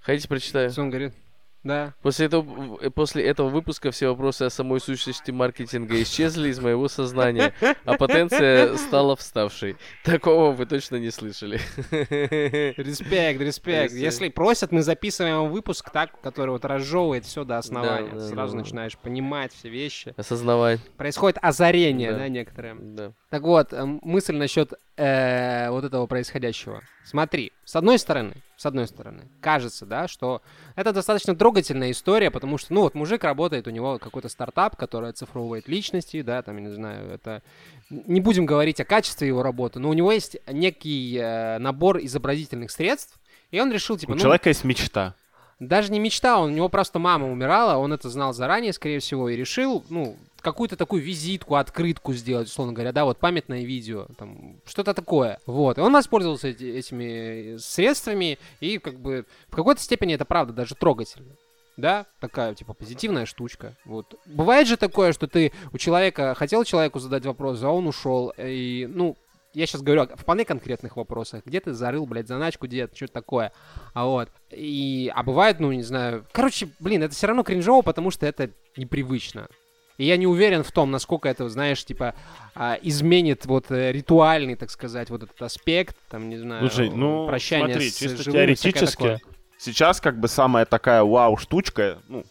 Хотите 0.05 0.29
прочитаю? 0.29 0.71
Он 0.77 0.91
говорит? 0.91 1.15
Да. 1.63 1.95
После 2.03 2.27
этого, 2.27 2.91
после 2.91 3.25
этого 3.25 3.49
выпуска 3.49 3.91
все 3.91 4.09
вопросы 4.11 4.43
о 4.43 4.51
самой 4.51 4.81
сущности 4.81 5.31
маркетинга 5.31 6.01
исчезли 6.03 6.51
из 6.51 6.61
моего 6.61 6.89
сознания, 6.89 7.55
а 7.87 7.97
потенция 7.97 8.77
стала 8.77 9.17
вставшей. 9.17 9.77
Такого 10.05 10.53
вы 10.53 10.67
точно 10.67 10.97
не 10.97 11.11
слышали. 11.11 11.59
Респект, 11.91 13.41
респект. 13.41 13.41
Респект. 13.41 13.93
Если 13.95 14.29
просят, 14.29 14.73
мы 14.73 14.83
записываем 14.83 15.49
выпуск 15.51 15.89
так, 15.91 16.21
который 16.21 16.51
вот 16.51 16.67
разжевывает 16.67 17.25
все 17.25 17.45
до 17.45 17.57
основания. 17.57 18.11
Да, 18.11 18.19
да, 18.19 18.29
Сразу 18.29 18.53
да, 18.53 18.59
да. 18.59 18.65
начинаешь 18.65 18.99
понимать 18.99 19.55
все 19.55 19.71
вещи. 19.71 20.13
Осознавать. 20.19 20.81
Происходит 20.99 21.39
озарение, 21.41 22.13
Да. 22.13 22.19
да, 22.19 22.29
некоторое. 22.29 22.75
Да. 22.75 23.13
Так 23.31 23.43
вот, 23.43 23.73
эм, 23.73 24.01
мысль 24.03 24.37
насчет 24.37 24.75
э, 24.99 25.71
вот 25.71 25.85
этого 25.85 26.07
происходящего. 26.07 26.83
Смотри, 27.05 27.53
с 27.65 27.75
одной 27.75 27.99
стороны, 27.99 28.35
с 28.65 28.67
одной 28.67 28.87
стороны, 28.87 29.29
кажется, 29.43 29.85
да, 29.85 30.09
что 30.09 30.41
это 30.75 30.95
достаточно 30.95 31.37
трогательная 31.37 31.91
история, 31.91 32.31
потому 32.31 32.57
что, 32.57 32.73
ну, 32.73 32.81
вот 32.81 32.95
мужик 32.95 33.23
работает, 33.23 33.67
у 33.67 33.71
него 33.71 33.99
какой-то 33.99 34.31
стартап, 34.31 34.75
который 34.77 35.11
оцифровывает 35.11 35.69
личности, 35.69 36.23
да, 36.23 36.41
там, 36.41 36.57
я 36.57 36.63
не 36.63 36.71
знаю, 36.71 37.11
это... 37.11 37.43
Не 37.91 38.23
будем 38.23 38.47
говорить 38.47 38.81
о 38.81 38.87
качестве 38.87 39.29
его 39.29 39.43
работы, 39.43 39.81
но 39.81 39.91
у 39.91 39.93
него 39.93 40.11
есть 40.11 40.39
некий 40.47 41.19
э, 41.21 41.59
набор 41.59 41.99
изобразительных 41.99 42.71
средств, 42.71 43.19
и 43.51 43.61
он 43.61 43.71
решил, 43.71 43.99
типа, 43.99 44.13
У 44.13 44.15
ну, 44.15 44.21
человека 44.23 44.49
есть 44.49 44.65
мечта. 44.65 45.15
Даже 45.61 45.93
не 45.93 45.99
мечта, 45.99 46.39
он, 46.39 46.51
у 46.51 46.55
него 46.55 46.69
просто 46.69 46.99
мама 46.99 47.31
умирала, 47.31 47.79
он 47.79 47.93
это 47.93 48.09
знал 48.09 48.33
заранее, 48.33 48.73
скорее 48.73 48.99
всего, 48.99 49.29
и 49.29 49.37
решил, 49.37 49.85
ну, 49.89 50.17
какую-то 50.41 50.77
такую 50.77 51.03
визитку, 51.03 51.57
открытку 51.57 52.13
сделать, 52.13 52.49
условно 52.49 52.75
говоря, 52.75 52.93
да, 52.93 53.05
вот 53.05 53.19
памятное 53.19 53.65
видео, 53.65 54.07
там, 54.19 54.57
что-то 54.67 54.93
такое. 54.95 55.39
Вот, 55.47 55.79
и 55.79 55.81
он 55.81 55.93
воспользовался 55.93 56.49
эти- 56.49 56.65
этими 56.65 57.57
средствами, 57.57 58.39
и 58.61 58.79
как 58.79 59.01
бы 59.01 59.25
в 59.49 59.57
какой-то 59.57 59.81
степени 59.81 60.15
это 60.15 60.25
правда 60.25 60.53
даже 60.53 60.75
трогательно. 60.75 61.33
Да, 61.77 62.07
такая, 62.21 62.55
типа, 62.55 62.73
позитивная 62.73 63.27
штучка. 63.27 63.77
Вот. 63.85 64.15
Бывает 64.27 64.69
же 64.69 64.77
такое, 64.77 65.13
что 65.13 65.27
ты 65.27 65.53
у 65.73 65.79
человека, 65.79 66.35
хотел 66.37 66.63
человеку 66.63 67.01
задать 67.01 67.27
вопрос, 67.27 67.61
а 67.65 67.71
он 67.71 67.89
ушел, 67.89 68.33
и, 68.39 68.89
ну, 68.89 69.17
я 69.55 69.67
сейчас 69.67 69.83
говорю 69.83 70.03
о 70.03 70.17
вполне 70.17 70.45
конкретных 70.45 70.97
вопросах. 70.97 71.45
Где 71.47 71.61
ты 71.61 71.73
зарыл, 71.73 72.07
блядь, 72.07 72.29
заначку, 72.29 72.67
дед, 72.67 72.95
что 72.95 73.09
такое? 73.09 73.53
А 73.93 74.05
вот. 74.05 74.29
И, 74.51 75.11
а 75.15 75.23
бывает, 75.23 75.61
ну, 75.61 75.73
не 75.73 75.83
знаю. 75.83 76.27
Короче, 76.33 76.69
блин, 76.81 77.03
это 77.03 77.15
все 77.15 77.29
равно 77.29 77.43
кринжово, 77.43 77.83
потому 77.83 78.11
что 78.11 78.27
это 78.27 78.51
непривычно. 78.77 79.49
И 79.97 80.07
я 80.07 80.17
не 80.17 80.27
уверен 80.27 80.65
в 80.65 80.73
том, 80.73 80.91
насколько 80.91 81.29
это, 81.29 81.49
знаешь, 81.49 81.85
типа, 81.85 82.15
а, 82.55 82.77
изменит 82.83 83.47
вот 83.47 83.71
э, 83.71 83.93
ритуальный, 83.93 84.57
так 84.57 84.71
сказать, 84.71 85.09
вот 85.09 85.23
этот 85.23 85.41
аспект, 85.41 85.97
там, 86.11 86.29
не 86.29 86.37
знаю, 86.37 86.69
Слушай, 86.69 86.91
ну, 86.91 87.27
прощание 87.29 87.75
смотри, 87.75 87.91
с 87.91 87.97
чисто 87.97 88.17
всякое 88.17 88.33
теоретически, 88.33 89.21
сейчас 89.57 90.01
как 90.01 90.19
бы 90.19 90.27
самая 90.27 90.65
такая 90.65 91.05
вау-штучка, 91.05 91.99
ну, 92.09 92.25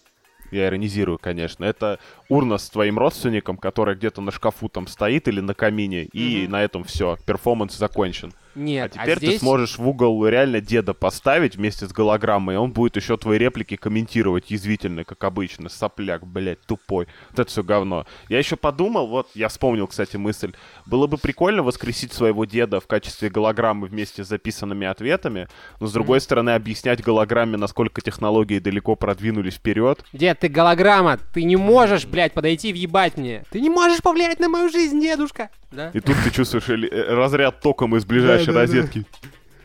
я 0.52 0.68
иронизирую, 0.68 1.18
конечно, 1.18 1.64
это 1.64 2.00
урна 2.34 2.58
с 2.58 2.70
твоим 2.70 2.98
родственником, 2.98 3.58
которая 3.58 3.96
где-то 3.96 4.22
на 4.22 4.32
шкафу 4.32 4.68
там 4.70 4.88
стоит 4.88 5.28
или 5.28 5.40
на 5.40 5.54
камине, 5.54 6.06
и 6.06 6.44
Мгм. 6.44 6.52
на 6.52 6.64
этом 6.64 6.84
все, 6.84 7.18
перформанс 7.26 7.78
закончен. 7.78 8.34
Нет, 8.56 8.94
а 8.96 9.04
теперь 9.04 9.18
здесь... 9.18 9.34
ты 9.34 9.40
сможешь 9.40 9.78
в 9.78 9.88
угол 9.88 10.28
реально 10.28 10.62
деда 10.62 10.94
поставить 10.94 11.56
вместе 11.56 11.88
с 11.88 11.92
голограммой, 11.92 12.56
и 12.56 12.58
он 12.58 12.72
будет 12.72 12.96
еще 12.96 13.18
твои 13.18 13.38
реплики 13.40 13.76
комментировать 13.76 14.52
язвительно, 14.52 15.04
как 15.04 15.24
обычно. 15.24 15.70
Сопляк, 15.70 16.26
блядь, 16.26 16.62
тупой. 16.62 17.08
Вот 17.32 17.40
это 17.40 17.50
все 17.50 17.64
говно. 17.64 18.06
Я 18.30 18.38
еще 18.38 18.56
подумал, 18.56 19.08
вот, 19.08 19.30
я 19.34 19.48
вспомнил, 19.48 19.88
кстати, 19.88 20.18
мысль. 20.18 20.54
Было 20.86 21.08
бы 21.08 21.18
прикольно 21.18 21.64
воскресить 21.64 22.14
своего 22.14 22.46
деда 22.46 22.80
в 22.80 22.86
качестве 22.88 23.30
голограммы 23.30 23.88
вместе 23.88 24.24
с 24.24 24.28
записанными 24.28 24.86
ответами, 24.86 25.48
но, 25.80 25.88
с 25.88 25.92
другой 25.94 26.22
стороны, 26.22 26.52
объяснять 26.52 27.02
голограмме, 27.04 27.58
насколько 27.58 28.02
технологии 28.02 28.60
далеко 28.60 28.96
продвинулись 28.96 29.56
вперед. 29.56 30.06
Дед, 30.14 30.40
ты 30.40 30.48
голограмма, 30.48 31.18
ты 31.34 31.44
не 31.44 31.56
можешь, 31.56 32.06
блядь, 32.06 32.23
подойти 32.32 32.70
и 32.70 32.74
въебать 32.74 33.18
мне. 33.18 33.44
Ты 33.50 33.60
не 33.60 33.70
можешь 33.70 34.02
повлиять 34.02 34.40
на 34.40 34.48
мою 34.48 34.70
жизнь, 34.70 35.02
дедушка. 35.02 35.50
Да? 35.72 35.90
И 35.94 36.00
тут 36.00 36.16
ты 36.24 36.32
чувствуешь 36.32 36.70
э, 36.70 37.14
разряд 37.14 37.60
током 37.60 37.98
из 37.98 38.06
ближайшей 38.06 38.54
розетки. 38.54 39.06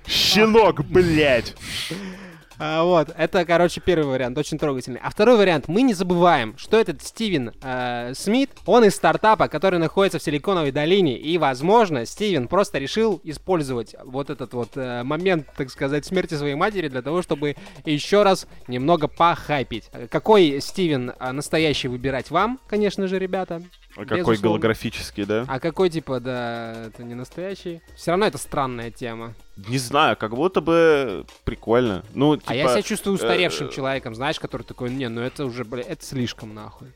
Щенок, 0.09 0.85
блядь! 0.85 1.55
А, 2.61 2.83
вот, 2.83 3.15
это, 3.17 3.45
короче, 3.45 3.81
первый 3.81 4.07
вариант, 4.07 4.37
очень 4.37 4.59
трогательный. 4.59 5.01
А 5.03 5.11
второй 5.11 5.37
вариант, 5.37 5.69
мы 5.69 5.83
не 5.83 5.95
забываем, 5.95 6.57
что 6.59 6.77
этот 6.77 7.03
Стивен 7.03 7.53
э, 7.63 8.13
Смит, 8.15 8.51
он 8.67 8.85
из 8.85 8.97
стартапа, 8.97 9.47
который 9.47 9.79
находится 9.79 10.19
в 10.19 10.23
Силиконовой 10.23 10.73
долине, 10.73 11.17
и, 11.17 11.39
возможно, 11.39 12.05
Стивен 12.05 12.49
просто 12.49 12.79
решил 12.79 13.21
использовать 13.23 13.95
вот 14.05 14.31
этот 14.31 14.55
вот 14.55 14.71
э, 14.75 15.05
момент, 15.05 15.47
так 15.57 15.71
сказать, 15.71 16.05
смерти 16.05 16.35
своей 16.35 16.57
матери 16.57 16.89
для 16.89 17.03
того, 17.03 17.23
чтобы 17.23 17.55
еще 17.85 18.25
раз 18.25 18.49
немного 18.67 19.07
похайпить. 19.07 19.91
Какой 20.11 20.61
Стивен 20.61 21.11
э, 21.11 21.33
настоящий 21.33 21.87
выбирать 21.87 22.33
вам, 22.33 22.59
конечно 22.67 23.07
же, 23.07 23.21
ребята. 23.21 23.63
А 23.99 24.05
какой 24.05 24.19
Безусловно. 24.19 24.43
голографический, 24.43 25.25
да? 25.25 25.45
А 25.49 25.59
какой, 25.59 25.91
типа, 25.91 26.21
да, 26.21 26.87
это 26.87 27.03
не 27.03 27.17
настоящий. 27.17 27.83
Все 27.97 28.13
равно 28.13 28.27
это 28.27 28.39
странная 28.39 28.93
тема. 28.93 29.35
Не 29.57 29.79
знаю, 29.79 30.17
как 30.17 30.37
будто 30.37 30.61
бы 30.61 31.27
прикольно. 31.45 32.05
Ну, 32.15 32.37
типа, 32.37 32.53
а 32.53 32.55
я 32.55 32.69
себя 32.69 32.83
чувствую 32.83 33.17
устаревшим 33.17 33.67
э, 33.67 33.73
человеком, 33.73 34.15
знаешь, 34.15 34.39
который 34.39 34.63
такой, 34.63 34.91
не, 34.91 35.09
ну 35.09 35.21
это 35.21 35.47
уже, 35.47 35.65
бля, 35.65 35.83
это 35.83 36.05
слишком 36.05 36.55
нахуй. 36.55 36.89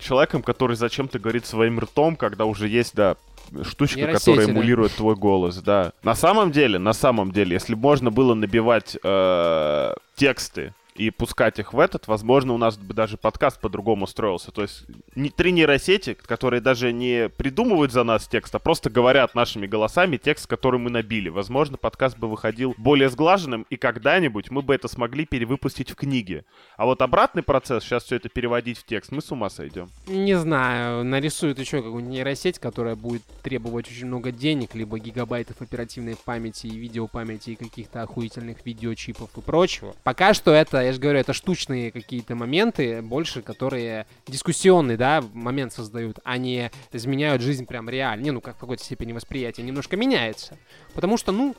человеком, 0.00 0.42
который 0.42 0.74
зачем-то 0.74 1.20
говорит 1.20 1.46
своим 1.46 1.78
ртом, 1.78 2.16
когда 2.16 2.44
уже 2.44 2.66
есть, 2.66 2.96
да, 2.96 3.14
штучка, 3.62 4.00
Нейросети, 4.00 4.24
которая 4.24 4.46
да. 4.48 4.52
эмулирует 4.52 4.92
твой 4.94 5.14
голос, 5.14 5.58
да. 5.58 5.92
На 6.02 6.16
самом 6.16 6.50
деле, 6.50 6.80
на 6.80 6.92
самом 6.92 7.30
деле, 7.30 7.52
если 7.52 7.76
бы 7.76 7.82
можно 7.82 8.10
было 8.10 8.34
набивать 8.34 8.96
э, 9.00 9.94
тексты 10.16 10.74
и 10.94 11.10
пускать 11.10 11.58
их 11.58 11.72
в 11.72 11.78
этот, 11.78 12.06
возможно, 12.06 12.52
у 12.52 12.58
нас 12.58 12.76
бы 12.76 12.94
даже 12.94 13.16
подкаст 13.16 13.60
по-другому 13.60 14.06
строился. 14.06 14.52
То 14.52 14.62
есть 14.62 14.84
не, 15.14 15.30
три 15.30 15.52
нейросети, 15.52 16.14
которые 16.14 16.60
даже 16.60 16.92
не 16.92 17.28
придумывают 17.28 17.92
за 17.92 18.04
нас 18.04 18.26
текст, 18.26 18.54
а 18.54 18.58
просто 18.58 18.90
говорят 18.90 19.34
нашими 19.34 19.66
голосами 19.66 20.16
текст, 20.16 20.46
который 20.46 20.78
мы 20.78 20.90
набили. 20.90 21.28
Возможно, 21.28 21.76
подкаст 21.76 22.18
бы 22.18 22.28
выходил 22.28 22.74
более 22.76 23.08
сглаженным, 23.08 23.66
и 23.70 23.76
когда-нибудь 23.76 24.50
мы 24.50 24.62
бы 24.62 24.74
это 24.74 24.88
смогли 24.88 25.24
перевыпустить 25.24 25.90
в 25.90 25.94
книге. 25.94 26.44
А 26.76 26.84
вот 26.84 27.00
обратный 27.00 27.42
процесс, 27.42 27.84
сейчас 27.84 28.04
все 28.04 28.16
это 28.16 28.28
переводить 28.28 28.78
в 28.78 28.84
текст, 28.84 29.12
мы 29.12 29.22
с 29.22 29.30
ума 29.32 29.48
сойдем. 29.48 29.90
Не 30.06 30.38
знаю, 30.38 31.04
нарисуют 31.04 31.58
еще 31.58 31.78
какую-нибудь 31.78 32.12
нейросеть, 32.12 32.58
которая 32.58 32.96
будет 32.96 33.22
требовать 33.42 33.88
очень 33.88 34.06
много 34.06 34.30
денег, 34.30 34.74
либо 34.74 34.98
гигабайтов 34.98 35.60
оперативной 35.60 36.16
памяти 36.22 36.66
и 36.66 36.76
видеопамяти 36.76 37.50
и 37.50 37.56
каких-то 37.56 38.02
охуительных 38.02 38.64
видеочипов 38.66 39.30
и 39.36 39.40
прочего. 39.40 39.94
Пока 40.02 40.34
что 40.34 40.52
это, 40.52 40.81
я 40.82 40.92
же 40.92 41.00
говорю, 41.00 41.18
это 41.18 41.32
штучные 41.32 41.90
какие-то 41.90 42.34
моменты, 42.34 43.02
больше 43.02 43.42
которые 43.42 44.06
дискуссионный, 44.26 44.96
да, 44.96 45.22
момент 45.32 45.72
создают, 45.72 46.18
а 46.24 46.36
не 46.38 46.70
изменяют 46.92 47.42
жизнь 47.42 47.66
прям 47.66 47.88
реально. 47.88 48.22
Не, 48.22 48.30
ну 48.30 48.40
как 48.40 48.56
в 48.56 48.58
какой-то 48.58 48.84
степени 48.84 49.12
восприятие 49.12 49.66
немножко 49.66 49.96
меняется. 49.96 50.58
Потому 50.94 51.16
что, 51.16 51.32
ну, 51.32 51.54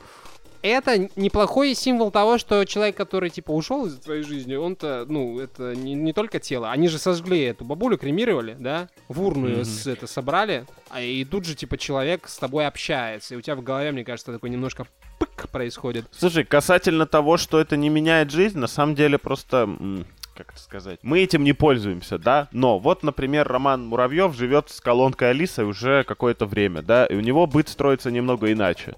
это 0.62 1.10
неплохой 1.16 1.74
символ 1.74 2.10
того, 2.10 2.38
что 2.38 2.64
человек, 2.64 2.96
который, 2.96 3.28
типа, 3.28 3.50
ушел 3.50 3.84
из 3.84 3.98
твоей 3.98 4.22
жизни, 4.22 4.54
он-то, 4.54 5.04
ну, 5.06 5.38
это 5.38 5.74
не, 5.74 5.92
не 5.92 6.14
только 6.14 6.40
тело. 6.40 6.70
Они 6.70 6.88
же 6.88 6.98
сожгли 6.98 7.42
эту 7.42 7.66
бабулю, 7.66 7.98
кремировали, 7.98 8.56
да? 8.58 8.88
В 9.08 9.20
урну 9.22 9.48
Мгм. 9.48 9.64
с, 9.66 9.86
это 9.86 10.06
собрали, 10.06 10.64
а 10.88 11.02
и 11.02 11.22
тут 11.26 11.44
же, 11.44 11.54
типа, 11.54 11.76
человек 11.76 12.26
с 12.28 12.38
тобой 12.38 12.66
общается. 12.66 13.34
И 13.34 13.36
у 13.36 13.42
тебя 13.42 13.56
в 13.56 13.62
голове, 13.62 13.92
мне 13.92 14.04
кажется, 14.04 14.32
такой 14.32 14.48
немножко 14.48 14.86
происходит. 15.50 16.06
Слушай, 16.10 16.44
касательно 16.44 17.06
того, 17.06 17.36
что 17.36 17.60
это 17.60 17.76
не 17.76 17.88
меняет 17.88 18.30
жизнь, 18.30 18.58
на 18.58 18.66
самом 18.66 18.94
деле 18.94 19.18
просто... 19.18 19.68
Как 20.36 20.50
это 20.50 20.60
сказать? 20.60 20.98
Мы 21.02 21.20
этим 21.20 21.44
не 21.44 21.52
пользуемся, 21.52 22.18
да? 22.18 22.48
Но 22.50 22.80
вот, 22.80 23.04
например, 23.04 23.46
Роман 23.46 23.86
Муравьев 23.86 24.34
живет 24.34 24.68
с 24.68 24.80
колонкой 24.80 25.30
Алисы 25.30 25.64
уже 25.64 26.02
какое-то 26.02 26.46
время, 26.46 26.82
да? 26.82 27.06
И 27.06 27.14
у 27.14 27.20
него 27.20 27.46
быт 27.46 27.68
строится 27.68 28.10
немного 28.10 28.52
иначе. 28.52 28.96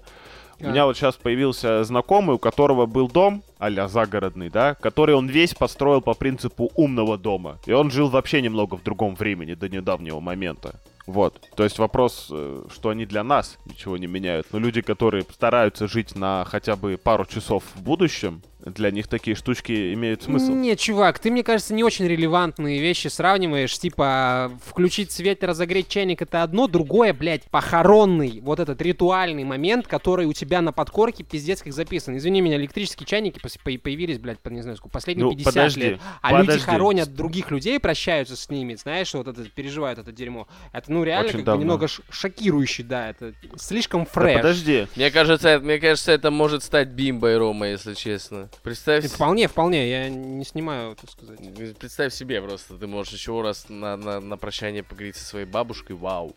У 0.59 0.69
меня 0.69 0.87
вот 0.87 0.97
сейчас 0.97 1.15
появился 1.15 1.83
знакомый, 1.83 2.37
у 2.37 2.39
которого 2.39 2.87
был 2.87 3.07
дом, 3.07 3.43
а 3.59 3.87
загородный, 3.87 4.49
да, 4.49 4.73
который 4.73 5.13
он 5.13 5.27
весь 5.27 5.53
построил 5.53 6.01
по 6.01 6.15
принципу 6.15 6.71
умного 6.73 7.19
дома. 7.19 7.59
И 7.67 7.73
он 7.73 7.91
жил 7.91 8.09
вообще 8.09 8.41
немного 8.41 8.75
в 8.75 8.81
другом 8.81 9.13
времени 9.13 9.53
до 9.53 9.69
недавнего 9.69 10.19
момента. 10.19 10.79
Вот. 11.07 11.41
То 11.55 11.63
есть 11.63 11.79
вопрос, 11.79 12.27
э, 12.29 12.65
что 12.69 12.89
они 12.89 13.05
для 13.05 13.23
нас 13.23 13.57
ничего 13.65 13.97
не 13.97 14.07
меняют. 14.07 14.47
Но 14.51 14.59
люди, 14.59 14.81
которые 14.81 15.23
стараются 15.23 15.87
жить 15.87 16.15
на 16.15 16.43
хотя 16.45 16.75
бы 16.75 16.97
пару 16.97 17.25
часов 17.25 17.63
в 17.75 17.81
будущем, 17.81 18.41
для 18.75 18.91
них 18.91 19.07
такие 19.07 19.35
штучки 19.35 19.93
имеют 19.93 20.23
смысл. 20.23 20.51
Не, 20.53 20.75
чувак, 20.75 21.19
ты, 21.19 21.31
мне 21.31 21.43
кажется, 21.43 21.73
не 21.73 21.83
очень 21.83 22.07
релевантные 22.07 22.79
вещи 22.79 23.07
сравниваешь. 23.07 23.77
Типа, 23.77 24.51
включить 24.65 25.11
свет 25.11 25.43
и 25.43 25.45
разогреть 25.45 25.87
чайник 25.89 26.21
это 26.21 26.43
одно, 26.43 26.67
другое, 26.67 27.13
блядь, 27.13 27.43
похоронный, 27.49 28.39
вот 28.41 28.59
этот 28.59 28.81
ритуальный 28.81 29.43
момент, 29.43 29.87
который 29.87 30.25
у 30.25 30.33
тебя 30.33 30.61
на 30.61 30.71
подкорке 30.71 31.23
пиздец 31.23 31.61
как 31.61 31.73
записан. 31.73 32.17
Извини 32.17 32.41
меня, 32.41 32.57
электрические 32.57 33.05
чайники 33.05 33.39
появились, 33.77 34.19
блядь, 34.19 34.39
по, 34.39 34.49
не 34.49 34.61
знаю, 34.61 34.77
сколько, 34.77 34.93
последние 34.93 35.25
Ну, 35.25 35.31
50 35.31 35.53
подожди, 35.53 35.79
лет. 35.81 35.99
А 36.21 36.29
подожди. 36.31 36.51
люди 36.53 36.63
хоронят 36.63 37.13
других 37.15 37.51
людей, 37.51 37.79
прощаются 37.79 38.35
с 38.35 38.49
ними, 38.49 38.75
знаешь, 38.75 39.13
вот 39.13 39.27
это, 39.27 39.43
переживают 39.45 39.99
это 39.99 40.11
дерьмо. 40.11 40.47
Это, 40.73 40.91
ну, 40.91 41.03
реально, 41.03 41.27
Очень 41.27 41.37
как 41.39 41.45
давно. 41.45 41.57
бы 41.59 41.63
немного 41.63 41.87
ш- 41.87 42.03
шокирующий, 42.09 42.83
да, 42.83 43.09
это 43.09 43.33
слишком 43.57 44.03
Да 44.05 44.09
фреш. 44.11 44.35
подожди. 44.37 44.87
Мне 44.95 45.11
кажется, 45.11 45.49
это, 45.49 45.63
мне 45.63 45.79
кажется, 45.79 46.11
это 46.11 46.31
может 46.31 46.63
стать 46.63 46.89
бимбой 46.89 47.37
Рома, 47.37 47.67
если 47.67 47.93
честно. 47.93 48.49
Представь, 48.63 49.05
Это 49.05 49.13
вполне, 49.13 49.47
вполне, 49.47 49.89
я 49.89 50.09
не 50.09 50.43
снимаю, 50.43 50.95
так 50.95 51.09
сказать. 51.09 51.39
представь 51.79 52.13
себе 52.13 52.41
просто, 52.41 52.77
ты 52.77 52.87
можешь 52.87 53.13
еще 53.13 53.41
раз 53.41 53.65
на, 53.69 53.95
на, 53.95 54.19
на 54.19 54.37
прощание 54.37 54.83
поговорить 54.83 55.15
со 55.15 55.25
своей 55.25 55.45
бабушкой, 55.45 55.95
вау. 55.95 56.35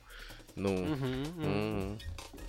Ну, 0.54 0.70
мгм. 0.84 1.44
м, 1.44 1.98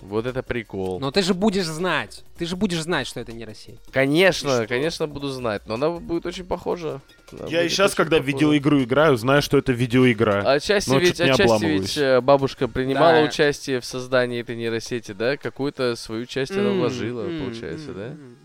вот 0.02 0.26
это 0.26 0.42
прикол. 0.42 1.00
Но 1.00 1.10
ты 1.10 1.22
же 1.22 1.34
будешь 1.34 1.66
знать, 1.66 2.24
ты 2.36 2.46
же 2.46 2.56
будешь 2.56 2.82
знать, 2.82 3.06
что 3.06 3.20
это 3.20 3.32
не 3.32 3.44
Россия. 3.44 3.76
Конечно, 3.92 4.66
конечно, 4.68 5.06
буду 5.08 5.28
знать, 5.28 5.62
но 5.66 5.74
она 5.74 5.90
будет 5.90 6.26
очень 6.26 6.44
похожа. 6.44 7.00
Она 7.32 7.46
Я 7.48 7.62
и 7.62 7.68
сейчас, 7.68 7.94
когда 7.94 8.18
в 8.18 8.20
похожа. 8.20 8.36
видеоигру 8.36 8.82
играю, 8.82 9.16
знаю, 9.16 9.40
что 9.40 9.56
это 9.58 9.72
видеоигра. 9.72 10.42
Отчасти 10.52 10.90
Но 10.90 10.98
ведь, 10.98 11.16
чё-то 11.16 11.24
не 11.24 11.30
отчасти 11.30 11.64
ведь 11.64 11.96
э, 11.96 12.20
бабушка 12.20 12.68
принимала 12.68 13.20
Да. 13.20 13.22
участие 13.22 13.80
в 13.80 13.84
создании 13.86 14.40
этой 14.40 14.54
нейросети, 14.56 15.12
да? 15.12 15.36
Какую-то 15.38 15.96
свою 15.96 16.26
часть 16.26 16.52
она 16.52 16.68
М, 16.70 16.78
вложила, 16.78 17.22
м, 17.22 17.38
получается, 17.38 17.94
да? 17.94 18.06
м. 18.08 18.36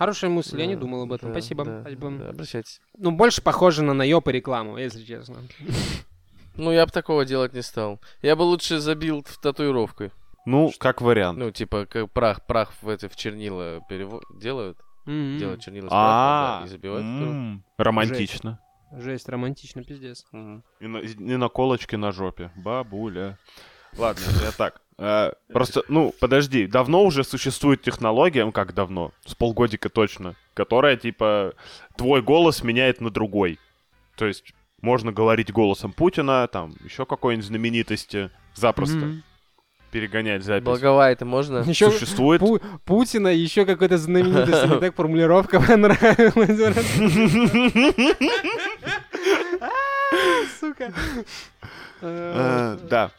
Хорошая 0.00 0.30
мысль, 0.30 0.58
я 0.58 0.64
не 0.66 0.76
Да, 0.76 0.80
думал 0.80 1.02
об 1.02 1.12
этом. 1.12 1.28
да, 1.28 1.34
Спасибо. 1.38 1.62
да, 1.66 1.80
спасибо. 1.82 2.10
да, 2.10 2.28
обращайтесь. 2.30 2.80
Ну, 2.96 3.10
больше 3.10 3.42
похоже 3.42 3.82
на 3.82 3.92
наеб 3.92 4.26
и 4.28 4.32
рекламу, 4.32 4.78
если 4.78 5.04
честно. 5.04 5.36
Ну, 6.56 6.72
я 6.72 6.86
бы 6.86 6.90
такого 6.90 7.26
делать 7.26 7.52
не 7.52 7.60
стал. 7.60 8.00
Я 8.22 8.34
бы 8.34 8.42
лучше 8.44 8.78
забил 8.78 9.22
татуировкой. 9.42 10.10
Ну, 10.46 10.72
как 10.78 11.02
вариант. 11.02 11.38
Ну, 11.38 11.50
типа, 11.50 11.84
как 11.84 12.10
прах, 12.12 12.46
прах 12.46 12.72
в 12.80 12.88
эти 12.88 13.08
в 13.08 13.16
чернила 13.16 13.82
перево... 13.90 14.22
делают. 14.40 14.78
М, 15.06 15.36
Делают 15.36 15.60
чернила 15.60 15.88
с 15.88 15.92
А, 15.92 15.92
прахом, 15.92 16.60
да, 16.60 16.66
и 16.66 16.68
забивают 16.70 17.04
м, 17.04 17.64
романтично. 17.76 18.58
Жесть, 18.92 19.28
романтично, 19.28 19.84
пиздец. 19.84 20.24
Мгм. 20.32 20.64
И 20.80 20.86
на, 20.86 20.96
и 20.98 21.36
на 21.36 21.48
колочке 21.50 21.98
на 21.98 22.10
жопе. 22.10 22.50
Бабуля. 22.56 23.36
Ладно, 23.96 24.22
я 24.42 24.50
так. 24.52 24.80
Э, 24.98 25.32
Просто, 25.52 25.82
ну, 25.88 26.14
подожди, 26.20 26.66
давно 26.66 27.04
уже 27.04 27.24
существует 27.24 27.82
технология, 27.82 28.44
ну 28.44 28.52
как 28.52 28.74
давно, 28.74 29.12
с 29.24 29.34
полгодика 29.34 29.88
точно, 29.88 30.34
которая, 30.54 30.96
типа, 30.96 31.54
твой 31.96 32.20
голос 32.22 32.62
меняет 32.62 33.00
на 33.00 33.10
другой. 33.10 33.58
То 34.16 34.26
есть 34.26 34.52
можно 34.82 35.10
говорить 35.12 35.52
голосом 35.52 35.92
Путина, 35.92 36.46
там, 36.48 36.74
еще 36.84 37.06
какой-нибудь 37.06 37.46
знаменитости, 37.46 38.30
запросто 38.54 38.96
Мгм. 38.96 39.22
перегонять 39.90 40.44
запись. 40.44 40.64
Благовай-то 40.64 41.24
можно? 41.24 41.58
Еще 41.66 41.90
Существует... 41.90 42.42
Пу- 42.42 42.60
Путина, 42.84 43.28
еще 43.28 43.64
какой-то 43.66 43.96
знаменитость, 43.98 44.66
мне 44.66 44.78
так 44.80 44.94
формулировка 44.94 45.60
понравилась. 45.60 46.76
Сука. 50.60 50.92
Э, 52.02 52.78
Да, 52.88 53.10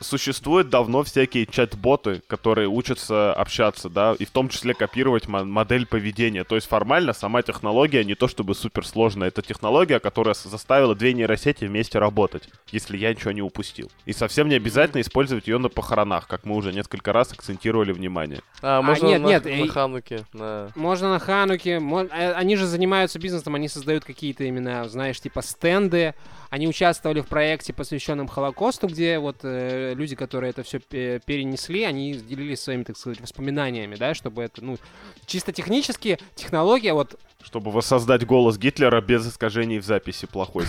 существуют 0.00 0.70
давно 0.70 1.02
всякие 1.02 1.46
чат-боты, 1.46 2.22
которые 2.26 2.68
учатся 2.68 3.32
общаться, 3.34 3.88
да, 3.88 4.14
и 4.18 4.24
в 4.24 4.30
том 4.30 4.48
числе 4.48 4.74
копировать 4.74 5.28
мо- 5.28 5.44
модель 5.44 5.86
поведения. 5.86 6.44
То 6.44 6.54
есть 6.54 6.66
формально 6.68 7.12
сама 7.12 7.42
технология 7.42 8.04
не 8.04 8.14
то 8.14 8.28
чтобы 8.28 8.54
суперсложная, 8.54 9.28
это 9.28 9.42
технология, 9.42 9.98
которая 10.00 10.34
заставила 10.34 10.94
две 10.94 11.12
нейросети 11.12 11.64
вместе 11.66 11.98
работать, 11.98 12.48
если 12.70 12.96
я 12.96 13.10
ничего 13.10 13.32
не 13.32 13.42
упустил. 13.42 13.90
И 14.06 14.12
совсем 14.12 14.48
не 14.48 14.54
обязательно 14.56 15.00
использовать 15.02 15.46
ее 15.46 15.58
на 15.58 15.68
похоронах, 15.68 16.26
как 16.26 16.44
мы 16.44 16.56
уже 16.56 16.72
несколько 16.72 17.12
раз 17.12 17.32
акцентировали 17.32 17.92
внимание. 17.92 18.40
А, 18.62 18.80
можно 18.82 19.06
нет, 19.06 19.22
на, 19.22 19.26
нет, 19.28 19.44
на 19.44 19.68
Хануке. 19.68 20.24
на- 20.32 20.70
Можно 20.74 21.10
на 21.10 21.18
Хануке, 21.18 21.72
э, 21.80 22.32
они 22.32 22.56
же 22.56 22.66
занимаются 22.66 23.18
бизнесом, 23.18 23.54
они 23.54 23.68
создают 23.68 24.04
какие-то 24.04 24.44
именно, 24.44 24.88
знаешь, 24.88 25.20
типа 25.20 25.42
стенды. 25.42 26.14
Они 26.52 26.68
участвовали 26.68 27.22
в 27.22 27.28
проекте, 27.28 27.72
посвященном 27.72 28.28
Холокосту, 28.28 28.86
где 28.86 29.18
вот 29.18 29.38
э, 29.42 29.94
люди, 29.94 30.14
которые 30.14 30.50
это 30.50 30.62
все 30.62 30.80
перенесли, 30.80 31.82
они 31.82 32.12
делились 32.12 32.60
своими, 32.60 32.82
так 32.82 32.98
сказать, 32.98 33.22
воспоминаниями, 33.22 33.94
да, 33.94 34.12
чтобы 34.12 34.42
это, 34.42 34.62
ну, 34.62 34.76
чисто 35.24 35.52
технически 35.52 36.18
технология, 36.34 36.92
вот 36.92 37.18
Чтобы 37.42 37.70
воссоздать 37.70 38.26
голос 38.26 38.58
Гитлера 38.58 39.00
без 39.00 39.26
искажений 39.26 39.78
в 39.78 39.86
записи 39.86 40.26
плохой. 40.26 40.66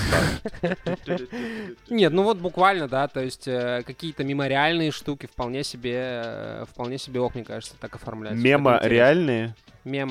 Нет, 1.89 2.13
ну 2.13 2.23
вот 2.23 2.37
буквально, 2.37 2.87
да, 2.87 3.09
то 3.09 3.19
есть 3.19 3.45
э, 3.49 3.83
какие-то 3.85 4.23
мемориальные 4.23 4.91
штуки 4.91 5.25
вполне 5.25 5.65
себе, 5.65 5.97
э, 5.97 6.65
вполне 6.71 6.97
себе 6.97 7.19
ок, 7.19 7.35
мне 7.35 7.43
кажется, 7.43 7.75
так 7.77 7.93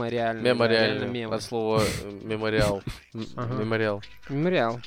реально. 0.07 0.43
Мемориально. 0.43 1.05
мема. 1.07 1.37
От 1.37 1.43
слова 1.43 1.81
э, 1.83 2.11
мемориал. 2.25 2.83
Мемориал. 3.15 4.03
Мемориал. 4.29 4.79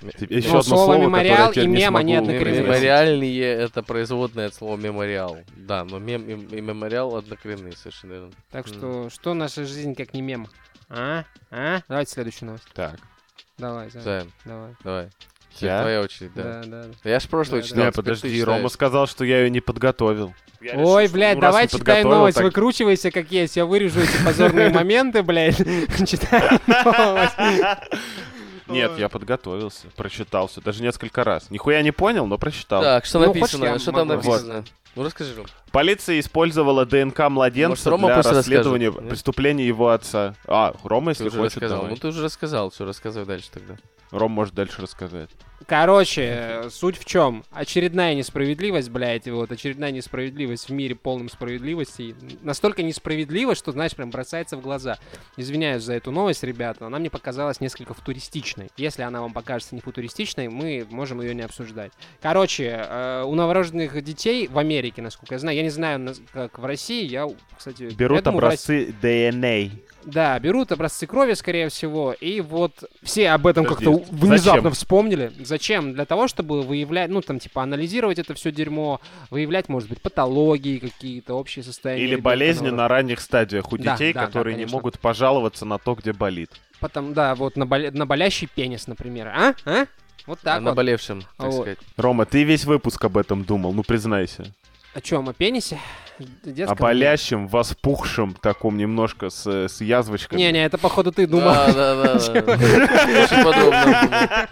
Еще 0.00 0.48
Ну, 0.48 0.58
одно 0.58 0.62
слово 0.62 0.84
слово, 0.84 1.02
«мемориал» 1.02 1.52
и 1.52 1.66
мем, 1.66 1.96
они 1.96 2.16
однокоренные. 2.16 2.62
Мемориальные 2.62 3.42
это 3.42 3.82
производное 3.82 4.46
от 4.46 4.54
слова 4.54 4.76
мемориал. 4.76 5.38
Да, 5.56 5.84
но 5.84 5.98
мем 5.98 6.22
и, 6.22 6.56
и 6.56 6.60
мемориал 6.60 7.16
однокоренные, 7.16 7.72
совершенно 7.72 8.12
верно. 8.12 8.30
Так 8.50 8.66
что, 8.66 9.08
что 9.10 9.34
наша 9.34 9.64
жизнь 9.64 9.94
как 9.94 10.14
не 10.14 10.22
мем? 10.22 10.48
А? 10.88 11.24
А? 11.50 11.80
Давайте 11.88 12.12
следующую 12.12 12.46
новость. 12.46 12.64
Так, 12.74 12.98
Давай, 13.58 13.90
Зай, 13.90 14.02
Займ, 14.02 14.32
давай. 14.44 14.74
давай. 14.84 15.08
Я? 15.58 15.80
Твоя 15.80 16.00
очередь, 16.02 16.32
да. 16.34 16.42
Да, 16.42 16.62
да. 16.64 16.84
Да 17.02 17.10
Я 17.10 17.18
ж 17.18 17.26
прошлую 17.26 17.62
Да, 17.62 17.68
читал. 17.68 17.84
Ты 17.86 17.92
подожди. 17.92 18.44
Рома 18.44 18.68
сказал, 18.68 19.08
что 19.08 19.24
я 19.24 19.40
ее 19.42 19.50
не 19.50 19.60
подготовил. 19.60 20.32
Я 20.60 20.72
решил, 20.74 20.88
Ой, 20.88 21.06
что, 21.06 21.14
блядь, 21.14 21.34
ну, 21.36 21.40
давай 21.40 21.66
читай 21.68 22.04
новость, 22.04 22.36
так- 22.36 22.44
выкручивайся 22.44 23.10
как 23.10 23.30
есть. 23.32 23.56
Я 23.56 23.66
вырежу 23.66 24.00
эти 24.00 24.24
позорные 24.24 24.68
моменты, 24.72 25.22
блядь. 25.24 25.56
Читай 26.06 26.60
новость. 26.66 27.34
Нет, 28.68 28.98
я 28.98 29.08
подготовился, 29.08 29.86
прочитал 29.96 30.48
все, 30.48 30.60
даже 30.60 30.82
несколько 30.82 31.24
раз. 31.24 31.50
Нихуя 31.50 31.82
не 31.82 31.90
понял, 31.92 32.26
но 32.26 32.38
прочитал. 32.38 32.82
Так, 32.82 33.04
что 33.04 33.18
Ну, 33.20 33.26
написано? 33.26 33.78
Что 33.78 33.92
там 33.92 34.08
написано? 34.08 34.64
Ну 34.96 35.04
расскажи, 35.04 35.34
Ром. 35.36 35.46
Полиция 35.72 36.20
использовала 36.20 36.86
ДНК 36.86 37.18
Может, 37.18 37.32
младенца 37.32 37.90
Рома 37.90 38.08
для 38.08 38.16
расследования 38.22 38.86
расскажет, 38.86 39.02
нет? 39.04 39.10
преступления 39.10 39.66
его 39.66 39.90
отца. 39.90 40.34
А, 40.46 40.74
Рома, 40.84 41.06
Ты 41.14 41.22
если 41.22 41.28
уже 41.28 41.38
хочет, 41.38 41.56
рассказал. 41.56 41.78
давай. 41.78 41.90
Ну 41.90 41.96
ты 41.96 42.08
уже 42.08 42.22
рассказал, 42.24 42.70
все, 42.70 42.84
рассказывай 42.84 43.26
дальше 43.26 43.50
тогда. 43.52 43.76
Ром 44.10 44.32
может 44.32 44.54
дальше 44.54 44.80
рассказать. 44.80 45.28
Короче, 45.66 46.22
э, 46.22 46.70
суть 46.70 46.96
в 46.96 47.04
чем? 47.04 47.44
Очередная 47.50 48.14
несправедливость, 48.14 48.88
блядь, 48.90 49.28
вот 49.28 49.52
очередная 49.52 49.90
несправедливость 49.90 50.68
в 50.68 50.72
мире 50.72 50.94
полном 50.94 51.28
справедливости. 51.28 52.14
Настолько 52.42 52.82
несправедлива, 52.82 53.54
что, 53.54 53.72
знаешь, 53.72 53.94
прям 53.94 54.10
бросается 54.10 54.56
в 54.56 54.62
глаза. 54.62 54.98
Извиняюсь 55.36 55.82
за 55.82 55.92
эту 55.94 56.10
новость, 56.10 56.42
ребята, 56.42 56.86
она 56.86 56.98
мне 56.98 57.10
показалась 57.10 57.60
несколько 57.60 57.92
футуристичной. 57.92 58.70
Если 58.78 59.02
она 59.02 59.20
вам 59.20 59.32
покажется 59.34 59.74
не 59.74 59.82
футуристичной, 59.82 60.48
мы 60.48 60.86
можем 60.88 61.20
ее 61.20 61.34
не 61.34 61.42
обсуждать. 61.42 61.92
Короче, 62.22 62.86
э, 62.88 63.24
у 63.26 63.34
новорожденных 63.34 64.00
детей 64.02 64.48
в 64.48 64.56
Америке, 64.58 65.02
насколько 65.02 65.34
я 65.34 65.38
знаю, 65.38 65.57
я 65.58 65.62
не 65.64 65.70
знаю, 65.70 66.14
как 66.32 66.58
в 66.58 66.64
России, 66.64 67.04
я, 67.06 67.26
кстати... 67.56 67.90
Берут 67.94 68.24
думаю, 68.24 68.40
в 68.40 68.44
России- 68.44 68.90
образцы 68.90 69.30
ДНА. 69.72 69.80
Да, 70.04 70.38
берут 70.38 70.72
образцы 70.72 71.06
крови, 71.06 71.34
скорее 71.34 71.68
всего, 71.68 72.12
и 72.12 72.40
вот 72.40 72.84
все 73.02 73.30
об 73.30 73.46
этом 73.46 73.64
Подожди, 73.64 73.84
как-то 73.84 74.14
внезапно 74.14 74.60
зачем? 74.62 74.72
вспомнили. 74.72 75.32
Зачем? 75.40 75.92
Для 75.92 76.06
того, 76.06 76.28
чтобы 76.28 76.62
выявлять, 76.62 77.10
ну, 77.10 77.20
там, 77.20 77.38
типа, 77.40 77.62
анализировать 77.64 78.18
это 78.18 78.32
все 78.34 78.50
дерьмо, 78.52 79.00
выявлять, 79.30 79.68
может 79.68 79.88
быть, 79.90 80.00
патологии 80.00 80.78
какие-то, 80.78 81.34
общие 81.34 81.62
состояния. 81.62 82.02
Или 82.02 82.10
ребенка, 82.12 82.24
болезни 82.24 82.66
наоборот. 82.68 82.78
на 82.78 82.88
ранних 82.88 83.20
стадиях 83.20 83.72
у 83.72 83.76
Да, 83.76 83.92
детей, 83.94 84.12
да, 84.14 84.20
да, 84.20 84.26
которые 84.26 84.54
не 84.54 84.60
конечно. 84.62 84.76
могут 84.76 84.98
пожаловаться 84.98 85.64
на 85.66 85.78
то, 85.78 85.94
где 85.94 86.12
болит. 86.12 86.50
Потом, 86.80 87.12
да, 87.12 87.34
вот 87.34 87.56
на, 87.56 87.64
боле- 87.66 87.90
на 87.90 88.06
болящий 88.06 88.46
пенис, 88.54 88.86
например. 88.86 89.26
А? 89.28 89.54
А? 89.66 89.86
Вот 90.26 90.38
так 90.40 90.58
о 90.58 90.60
вот. 90.60 90.66
наболевшем, 90.70 91.22
так 91.36 91.46
Вот. 91.48 91.52
сказать. 91.54 91.78
Рома, 91.96 92.24
ты 92.24 92.44
весь 92.44 92.64
выпуск 92.64 93.04
об 93.04 93.16
этом 93.18 93.44
думал, 93.44 93.72
ну 93.74 93.82
признайся. 93.82 94.54
О 94.98 95.00
чем? 95.00 95.28
О 95.28 95.32
пенисе? 95.32 95.78
Детском? 96.42 96.76
О 96.76 96.80
болящем, 96.80 97.46
воспухшем, 97.46 98.34
таком 98.34 98.76
немножко 98.76 99.30
с, 99.30 99.46
с 99.46 99.80
язвочками. 99.80 100.40
Не-не, 100.40 100.64
это, 100.64 100.76
походу, 100.76 101.12
ты 101.12 101.28
думал. 101.28 101.52
Да, 101.54 101.72
да, 101.72 102.02
да, 102.02 102.14
да. 102.14 102.52
Очень 103.22 103.44
подробно. 103.44 104.48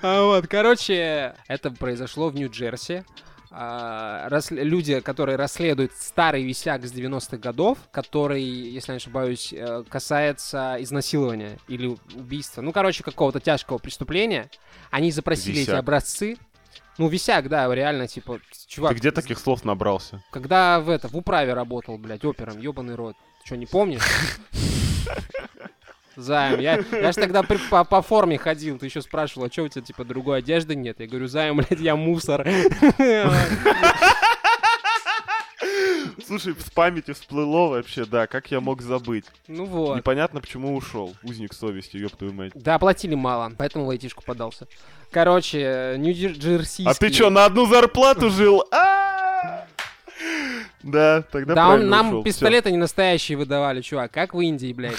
А 0.00 0.24
вот, 0.24 0.46
короче, 0.46 1.34
это 1.46 1.70
произошло 1.72 2.30
в 2.30 2.34
Нью-Джерси. 2.34 3.04
А, 3.50 4.30
рас- 4.30 4.50
люди, 4.50 5.00
которые 5.00 5.36
расследуют 5.36 5.92
старый 5.92 6.42
висяк 6.42 6.86
с 6.86 6.92
90-х 6.94 7.36
годов, 7.36 7.76
который, 7.90 8.42
если 8.42 8.92
я 8.92 8.94
не 8.94 8.96
ошибаюсь, 8.96 9.52
э, 9.52 9.84
касается 9.90 10.78
изнасилования 10.80 11.58
или 11.68 11.98
убийства. 12.14 12.62
Ну, 12.62 12.72
короче, 12.72 13.04
какого-то 13.04 13.40
тяжкого 13.40 13.76
преступления. 13.76 14.48
Они 14.90 15.12
запросили 15.12 15.56
эти 15.56 15.68
Висяк. 15.68 15.80
образцы. 15.80 16.38
Ну, 16.98 17.08
висяк, 17.08 17.48
да, 17.48 17.72
реально, 17.74 18.06
типа, 18.06 18.40
чувак. 18.66 18.92
Ты 18.92 18.98
где 18.98 19.10
таких 19.10 19.38
слов 19.38 19.64
набрался? 19.64 20.22
Когда 20.30 20.80
в 20.80 20.90
это, 20.90 21.08
в 21.08 21.16
управе 21.16 21.54
работал, 21.54 21.98
блядь, 21.98 22.24
опером, 22.24 22.58
ебаный 22.58 22.94
рот. 22.94 23.16
Ты 23.40 23.46
что, 23.46 23.56
не 23.56 23.66
помнишь? 23.66 24.02
Займ, 26.16 26.60
я, 26.60 26.78
я 26.92 27.12
же 27.12 27.18
тогда 27.18 27.42
при, 27.42 27.56
по, 27.70 27.84
по 27.84 28.02
форме 28.02 28.36
ходил, 28.36 28.78
ты 28.78 28.86
еще 28.86 29.00
спрашивал, 29.00 29.46
а 29.46 29.50
что 29.50 29.62
у 29.62 29.68
тебя, 29.68 29.82
типа, 29.82 30.04
другой 30.04 30.38
одежды 30.38 30.74
нет? 30.74 31.00
Я 31.00 31.06
говорю, 31.06 31.26
Займ, 31.26 31.56
блядь, 31.56 31.80
я 31.80 31.96
мусор. 31.96 32.46
Слушай, 36.32 36.54
с 36.58 36.70
памяти 36.70 37.12
всплыло 37.12 37.68
вообще, 37.68 38.06
да, 38.06 38.26
как 38.26 38.50
я 38.50 38.62
мог 38.62 38.80
забыть. 38.80 39.26
Ну 39.48 39.66
вот. 39.66 39.98
Непонятно, 39.98 40.40
почему 40.40 40.74
ушел. 40.74 41.14
Узник 41.22 41.52
совести, 41.52 41.98
ёб 41.98 42.16
твою 42.16 42.32
мать. 42.32 42.52
Да, 42.54 42.78
платили 42.78 43.14
мало, 43.14 43.52
поэтому 43.58 43.84
в 43.84 43.90
айтишку 43.90 44.24
подался. 44.24 44.66
Короче, 45.10 45.96
Нью-Джерсийский... 45.98 46.86
А 46.86 46.94
ты 46.94 47.10
чё, 47.10 47.28
на 47.28 47.44
одну 47.44 47.66
зарплату 47.66 48.30
жил? 48.30 48.64
А! 48.72 49.66
Да, 50.82 51.20
тогда 51.20 51.54
Да, 51.54 51.68
он, 51.68 51.90
нам 51.90 52.08
ушел. 52.08 52.22
пистолеты 52.22 52.70
не 52.70 52.78
настоящие 52.78 53.36
выдавали, 53.36 53.82
чувак, 53.82 54.10
как 54.10 54.32
в 54.32 54.40
Индии, 54.40 54.72
блядь. 54.72 54.96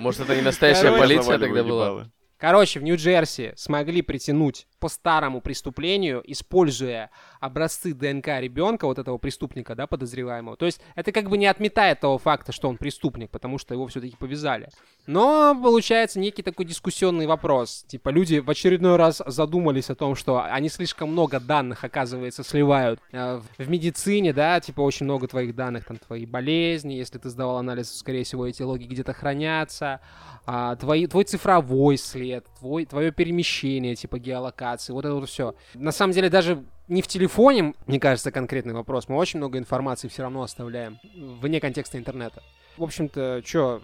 Может, 0.00 0.20
это 0.20 0.36
не 0.36 0.42
настоящая 0.42 0.98
полиция 0.98 1.38
тогда 1.38 1.64
была? 1.64 2.10
Короче, 2.36 2.78
в 2.78 2.82
Нью-Джерси 2.82 3.54
смогли 3.56 4.02
притянуть 4.02 4.66
по 4.84 4.90
старому 4.90 5.40
преступлению, 5.40 6.22
используя 6.26 7.08
образцы 7.40 7.94
ДНК 7.94 8.26
ребенка, 8.38 8.84
вот 8.84 8.98
этого 8.98 9.16
преступника, 9.16 9.74
да, 9.74 9.86
подозреваемого. 9.86 10.58
То 10.58 10.66
есть 10.66 10.78
это 10.94 11.10
как 11.10 11.30
бы 11.30 11.38
не 11.38 11.46
отметает 11.46 12.00
того 12.00 12.18
факта, 12.18 12.52
что 12.52 12.68
он 12.68 12.76
преступник, 12.76 13.30
потому 13.30 13.56
что 13.56 13.72
его 13.72 13.86
все-таки 13.86 14.14
повязали. 14.14 14.68
Но 15.06 15.58
получается 15.58 16.20
некий 16.20 16.42
такой 16.42 16.66
дискуссионный 16.66 17.26
вопрос. 17.26 17.86
Типа 17.88 18.10
люди 18.10 18.40
в 18.40 18.50
очередной 18.50 18.96
раз 18.96 19.22
задумались 19.24 19.88
о 19.88 19.94
том, 19.94 20.16
что 20.16 20.42
они 20.42 20.68
слишком 20.68 21.12
много 21.12 21.40
данных, 21.40 21.82
оказывается, 21.82 22.44
сливают 22.44 23.00
э, 23.12 23.40
в 23.56 23.70
медицине, 23.70 24.34
да, 24.34 24.60
типа 24.60 24.82
очень 24.82 25.04
много 25.04 25.28
твоих 25.28 25.54
данных, 25.54 25.86
там 25.86 25.96
твои 25.96 26.26
болезни, 26.26 26.92
если 26.92 27.16
ты 27.16 27.30
сдавал 27.30 27.56
анализ, 27.56 27.90
скорее 27.90 28.24
всего, 28.24 28.46
эти 28.46 28.60
логи 28.60 28.84
где-то 28.84 29.14
хранятся, 29.14 30.00
а, 30.44 30.76
твои, 30.76 31.06
твой 31.06 31.24
цифровой 31.24 31.96
след, 31.96 32.44
твой, 32.64 32.86
твое 32.86 33.12
перемещение, 33.12 33.94
типа 33.94 34.18
геолокации, 34.18 34.94
вот 34.94 35.04
это 35.04 35.14
вот 35.14 35.28
все. 35.28 35.54
На 35.74 35.92
самом 35.92 36.14
деле 36.14 36.30
даже 36.30 36.64
не 36.88 37.02
в 37.02 37.06
телефоне, 37.06 37.74
мне 37.86 38.00
кажется, 38.00 38.30
конкретный 38.30 38.72
вопрос. 38.72 39.06
Мы 39.08 39.16
очень 39.16 39.38
много 39.38 39.58
информации 39.58 40.08
все 40.08 40.22
равно 40.22 40.42
оставляем 40.42 40.98
вне 41.14 41.60
контекста 41.60 41.98
интернета. 41.98 42.42
В 42.78 42.82
общем-то, 42.82 43.42
что, 43.44 43.82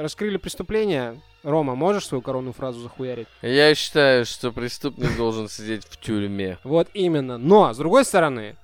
раскрыли 0.00 0.38
преступление? 0.38 1.20
Рома, 1.42 1.74
можешь 1.74 2.06
свою 2.06 2.22
коронную 2.22 2.54
фразу 2.54 2.80
захуярить? 2.80 3.28
Я 3.42 3.74
считаю, 3.74 4.24
что 4.24 4.50
преступник 4.52 5.14
должен 5.18 5.48
сидеть 5.48 5.84
в 5.84 6.00
тюрьме. 6.00 6.56
Вот 6.64 6.88
именно. 6.94 7.36
Но, 7.36 7.74
с 7.74 7.76
другой 7.76 8.06
стороны, 8.06 8.56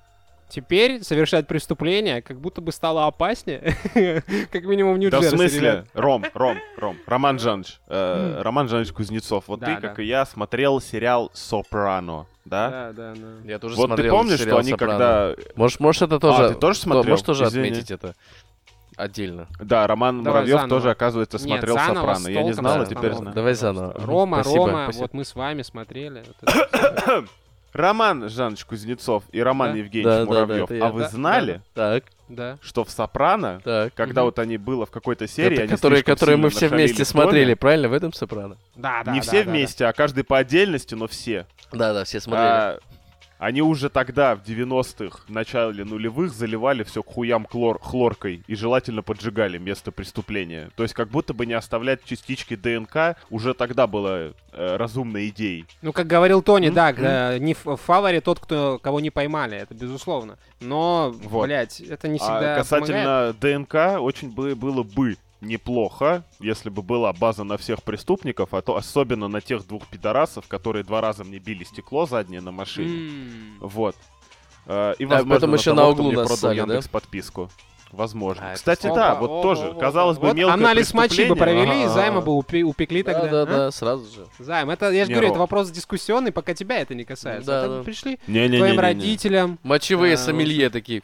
теперь 0.51 1.03
совершать 1.03 1.47
преступление 1.47 2.21
как 2.21 2.39
будто 2.39 2.61
бы 2.61 2.71
стало 2.71 3.07
опаснее. 3.07 3.75
как 4.51 4.63
минимум 4.65 4.99
в 4.99 5.09
Да 5.09 5.19
в 5.19 5.23
смысле? 5.23 5.85
Ром, 5.93 6.25
Ром, 6.33 6.57
Ром. 6.77 6.97
Роман 7.07 7.39
Жанч. 7.39 7.79
э, 7.87 8.41
Роман 8.41 8.67
Жанч 8.67 8.91
Кузнецов. 8.91 9.45
Вот 9.47 9.61
ты, 9.61 9.77
как 9.77 9.99
и 9.99 10.03
я, 10.03 10.25
смотрел 10.25 10.81
сериал 10.81 11.31
«Сопрано», 11.33 12.27
да? 12.45 12.69
Да, 12.69 12.91
да, 12.93 13.13
да. 13.15 13.49
Я 13.49 13.59
тоже 13.59 13.75
Вот 13.75 13.83
ты 13.83 13.87
смотрел 13.89 14.15
помнишь, 14.15 14.39
что 14.39 14.57
они 14.57 14.71
«Сопрано». 14.71 14.97
когда... 14.97 15.35
Можешь, 15.55 15.79
можешь 15.79 16.01
это 16.01 16.19
тоже... 16.19 16.45
А, 16.45 16.49
ты 16.49 16.55
тоже 16.55 16.79
смотрел? 16.79 17.11
Можешь 17.11 17.25
тоже 17.25 17.45
Извини. 17.45 17.69
отметить 17.69 17.91
это 17.91 18.15
отдельно. 18.97 19.47
Да, 19.59 19.87
Роман 19.87 20.23
Давай 20.23 20.41
Муравьев 20.41 20.61
заново. 20.61 20.69
тоже, 20.69 20.91
оказывается, 20.91 21.37
Нет, 21.37 21.47
смотрел 21.47 21.75
заново, 21.75 22.13
«Сопрано». 22.15 22.27
Я 22.33 22.43
не 22.43 22.53
знал, 22.53 22.81
а 22.81 22.85
теперь 22.85 23.13
знаю. 23.13 23.35
Давай 23.35 23.53
заново. 23.53 23.93
Рома, 23.97 24.41
Спасибо, 24.43 24.67
Рома, 24.67 24.83
спасибо. 24.83 25.01
вот 25.03 25.13
мы 25.13 25.25
с 25.25 25.35
вами 25.35 25.61
смотрели. 25.61 26.23
вот 26.27 26.49
это. 26.49 27.25
Роман 27.73 28.29
Жанч 28.29 28.65
Кузнецов 28.65 29.23
и 29.31 29.41
Роман 29.41 29.71
Да. 29.73 29.77
Евгеньевич 29.77 30.05
Да, 30.05 30.19
да, 30.19 30.25
да, 30.25 30.41
Муравьев. 30.45 30.65
это 30.65 30.75
я. 30.75 30.85
а 30.85 30.91
вы 30.91 30.99
Да, 31.01 31.09
знали, 31.09 31.61
Так, 31.73 32.03
Да. 32.29 32.57
что 32.61 32.83
в 32.83 32.91
«Сопрано», 32.91 33.61
так. 33.63 33.93
когда 33.93 34.23
вот 34.23 34.39
они 34.39 34.57
было 34.57 34.85
в 34.85 34.91
какой-то 34.91 35.27
серии, 35.27 35.53
Это 35.53 35.63
они 35.63 35.71
которые, 35.71 36.03
которые 36.03 36.37
мы 36.37 36.49
все 36.49 36.67
вместе 36.67 37.05
смотрели, 37.05 37.53
правильно? 37.53 37.89
В 37.89 37.93
этом 37.93 38.11
«Сопрано»? 38.13 38.57
Да, 38.75 39.03
да, 39.03 39.11
Не 39.13 39.19
да, 39.19 39.23
все 39.25 39.43
да, 39.43 39.49
вместе, 39.49 39.85
а 39.85 39.93
каждый 39.93 40.23
по 40.23 40.37
отдельности, 40.37 40.95
но 40.95 41.07
все. 41.07 41.45
Да-да, 41.71 42.03
все 42.03 42.19
смотрели. 42.19 42.45
А, 42.47 42.79
они 43.41 43.63
уже 43.63 43.89
тогда, 43.89 44.35
в 44.35 44.43
90-х, 44.43 45.21
в 45.27 45.31
начале 45.31 45.83
нулевых, 45.83 46.31
заливали 46.31 46.83
все 46.83 47.01
к 47.01 47.07
хуям 47.07 47.47
хлор- 47.51 47.79
хлоркой 47.81 48.43
и 48.45 48.53
желательно 48.55 49.01
поджигали 49.01 49.57
место 49.57 49.91
преступления. 49.91 50.69
То 50.75 50.83
есть 50.83 50.93
как 50.93 51.09
будто 51.09 51.33
бы 51.33 51.47
не 51.47 51.53
оставлять 51.53 52.03
частички 52.05 52.55
ДНК 52.55 53.17
уже 53.31 53.55
тогда 53.55 53.87
было 53.87 54.33
э, 54.53 54.75
разумной 54.77 55.29
идеей. 55.29 55.65
Ну, 55.81 55.91
как 55.91 56.05
говорил 56.05 56.43
Тони, 56.43 56.67
М, 56.67 56.73
да, 56.75 56.91
э, 56.95 57.39
не 57.39 57.55
в 57.55 57.77
фаворе 57.77 58.21
тот, 58.21 58.39
кто, 58.39 58.77
кого 58.77 58.99
не 58.99 59.09
поймали, 59.09 59.57
это 59.57 59.73
безусловно. 59.73 60.37
Но, 60.59 61.11
Вот. 61.23 61.47
блядь, 61.47 61.81
это 61.81 62.07
не 62.07 62.17
А 62.17 62.19
всегда 62.19 62.33
помогает. 62.35 62.57
касательно 62.59 63.35
ДНК, 63.41 63.99
очень 64.01 64.29
бы 64.29 64.53
было 64.55 64.83
бы 64.83 65.17
неплохо, 65.41 66.23
если 66.39 66.69
бы 66.69 66.81
была 66.81 67.11
база 67.13 67.43
на 67.43 67.57
всех 67.57 67.83
преступников, 67.83 68.53
а 68.53 68.61
то 68.61 68.75
особенно 68.75 69.27
на 69.27 69.41
тех 69.41 69.67
двух 69.67 69.87
пидорасов, 69.87 70.47
которые 70.47 70.83
два 70.83 71.01
раза 71.01 71.23
мне 71.23 71.39
били 71.39 71.63
стекло 71.63 72.05
заднее 72.05 72.41
на 72.41 72.51
машине. 72.51 73.09
М. 73.09 73.57
Вот. 73.59 73.95
Э, 74.67 74.93
И, 74.99 75.05
Да, 75.05 75.15
возможно, 75.17 75.35
потом 75.35 75.51
на 75.51 75.55
еще 75.55 75.75
того, 75.75 75.75
на 75.75 75.93
кто 75.93 76.01
углу 76.01 76.03
мне 76.11 76.15
продал 76.15 76.31
нассали, 76.31 76.55
да? 76.57 76.61
Яндекс 76.63 76.87
подписку. 76.87 77.49
Возможно. 77.91 78.51
А, 78.51 78.55
Кстати, 78.55 78.87
Опа, 78.87 78.95
да, 78.95 79.15
вот 79.15 79.29
опа, 79.31 79.41
тоже, 79.41 79.67
опа, 79.67 79.79
казалось 79.79 80.17
бы, 80.17 80.27
вот 80.27 80.35
мелкое 80.37 80.53
Анализ 80.53 80.93
мочи 80.93 81.25
бы 81.25 81.35
провели, 81.35 81.81
и 81.81 81.83
Ага. 81.83 81.89
займа 81.93 82.21
бы 82.21 82.31
упе- 82.37 82.61
упекли 82.63 83.03
тогда. 83.03 83.23
а? 83.27 83.29
Да-да-да, 83.29 83.71
сразу 83.71 84.05
же. 84.05 84.27
Займ, 84.39 84.69
это, 84.69 84.91
я 84.91 85.03
же 85.03 85.09
Не, 85.09 85.15
говорю, 85.15 85.27
Ром. 85.27 85.31
это 85.33 85.39
вопрос 85.39 85.71
дискуссионный, 85.71 86.31
пока 86.31 86.53
тебя 86.53 86.79
это 86.79 86.95
не 86.95 87.03
касается. 87.03 87.47
Да, 87.47 87.63
А 87.65 87.67
да. 87.79 87.83
пришли 87.83 88.15
к 88.15 88.27
Не-не-не-не-не. 88.27 88.57
твоим 88.59 88.79
родителям, 88.79 89.59
Мочевые 89.63 90.13
А, 90.13 90.17
сомелье 90.17 90.69
такие. 90.69 91.01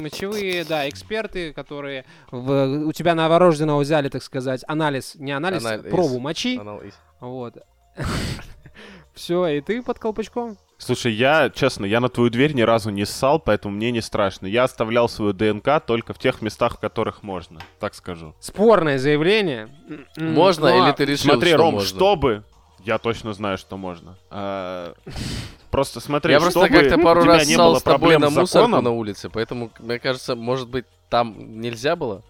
мочевые, 0.00 0.64
да, 0.64 0.88
эксперты, 0.88 1.52
которые 1.52 2.04
в- 2.30 2.86
у 2.86 2.92
тебя 2.92 3.14
новорожденного 3.14 3.80
взяли, 3.80 4.08
так 4.08 4.22
сказать, 4.22 4.62
анализ, 4.66 5.14
не 5.16 5.32
анализ, 5.32 5.64
Анализ. 5.64 5.90
пробу 5.90 6.18
мочи, 6.20 6.56
Анал- 6.58 6.80
вот. 7.20 7.54
Все, 9.14 9.46
и 9.46 9.60
ты 9.60 9.82
под 9.82 9.98
колпачком. 9.98 10.56
Слушай, 10.78 11.12
я, 11.12 11.50
честно, 11.50 11.86
я 11.86 12.00
на 12.00 12.08
твою 12.08 12.30
дверь 12.30 12.52
ни 12.54 12.62
разу 12.62 12.90
не 12.90 13.04
ссал, 13.04 13.38
поэтому 13.38 13.76
мне 13.76 13.90
не 13.90 14.00
страшно. 14.00 14.46
Я 14.46 14.64
оставлял 14.64 15.08
свою 15.08 15.32
ДНК 15.32 15.80
только 15.86 16.12
в 16.12 16.18
тех 16.18 16.42
местах, 16.42 16.76
в 16.76 16.80
которых 16.80 17.22
можно, 17.22 17.60
так 17.78 17.94
скажу. 17.94 18.34
Спорное 18.40 18.98
заявление. 18.98 19.68
Можно 20.16 20.70
но- 20.70 20.86
или 20.88 20.92
ты 20.94 21.04
решил, 21.04 21.32
Смотри, 21.32 21.50
что 21.50 21.58
Ром, 21.58 21.74
можно? 21.74 21.88
чтобы... 21.88 22.44
Я 22.84 22.98
точно 22.98 23.32
знаю, 23.32 23.56
что 23.56 23.78
можно. 23.78 24.18
А, 24.30 24.92
Просто 25.70 26.00
смотри, 26.00 26.32
Я 26.34 26.38
просто 26.40 26.60
чтобы 26.66 26.80
как-то 26.80 26.98
пару 26.98 27.20
у 27.20 27.24
тебя 27.24 27.32
раз 27.38 27.48
не 27.48 27.54
ссал 27.54 27.70
было 27.70 27.78
с 27.78 27.82
тобой 27.82 27.98
проблем 27.98 28.20
на 28.20 28.30
мусорку 28.30 28.80
на 28.80 28.90
улице, 28.90 29.30
поэтому, 29.30 29.70
мне 29.80 29.98
кажется, 29.98 30.36
может 30.36 30.68
быть, 30.68 30.84
там 31.08 31.60
нельзя 31.60 31.96
было 31.96 32.22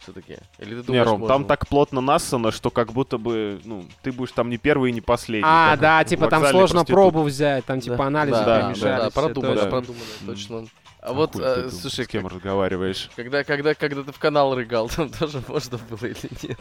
все-таки? 0.00 0.38
Или 0.58 0.70
ты 0.70 0.76
Не, 0.76 0.82
думаешь, 0.82 1.06
Ром, 1.06 1.20
можно? 1.20 1.34
там 1.34 1.44
так 1.44 1.68
плотно 1.68 2.00
нассано, 2.00 2.50
что 2.52 2.70
как 2.70 2.92
будто 2.92 3.18
бы, 3.18 3.60
ну, 3.64 3.84
ты 4.02 4.12
будешь 4.12 4.32
там 4.32 4.48
не 4.50 4.56
первый 4.58 4.90
и 4.90 4.92
не 4.94 5.00
последний. 5.00 5.46
А, 5.46 5.72
как 5.72 5.80
да, 5.80 6.04
типа 6.04 6.28
там 6.28 6.40
сложно 6.42 6.56
проститутке. 6.80 6.92
пробу 6.92 7.22
взять, 7.22 7.64
там 7.66 7.78
Да, 7.78 7.84
типа 7.84 8.06
анализы 8.06 8.38
да, 8.38 8.44
да, 8.44 8.58
перемешались. 8.60 8.82
Да, 8.82 9.04
да, 9.04 9.10
продумано, 9.10 9.54
точно. 9.54 9.70
продумано, 9.70 10.04
точно. 10.26 10.66
А 11.02 11.08
А 11.08 11.12
вот, 11.14 11.34
э, 11.36 11.38
ты, 11.38 11.54
думал, 11.62 11.70
слушай, 11.70 12.04
с 12.04 12.08
кем 12.08 12.26
разговариваешь? 12.26 13.10
когда, 13.16 13.42
когда, 13.42 13.74
когда 13.74 14.02
ты 14.02 14.12
в 14.12 14.18
канал 14.18 14.54
рыгал, 14.54 14.88
там 14.94 15.08
тоже 15.10 15.42
можно 15.48 15.78
было 15.88 16.06
или 16.06 16.28
нет? 16.42 16.58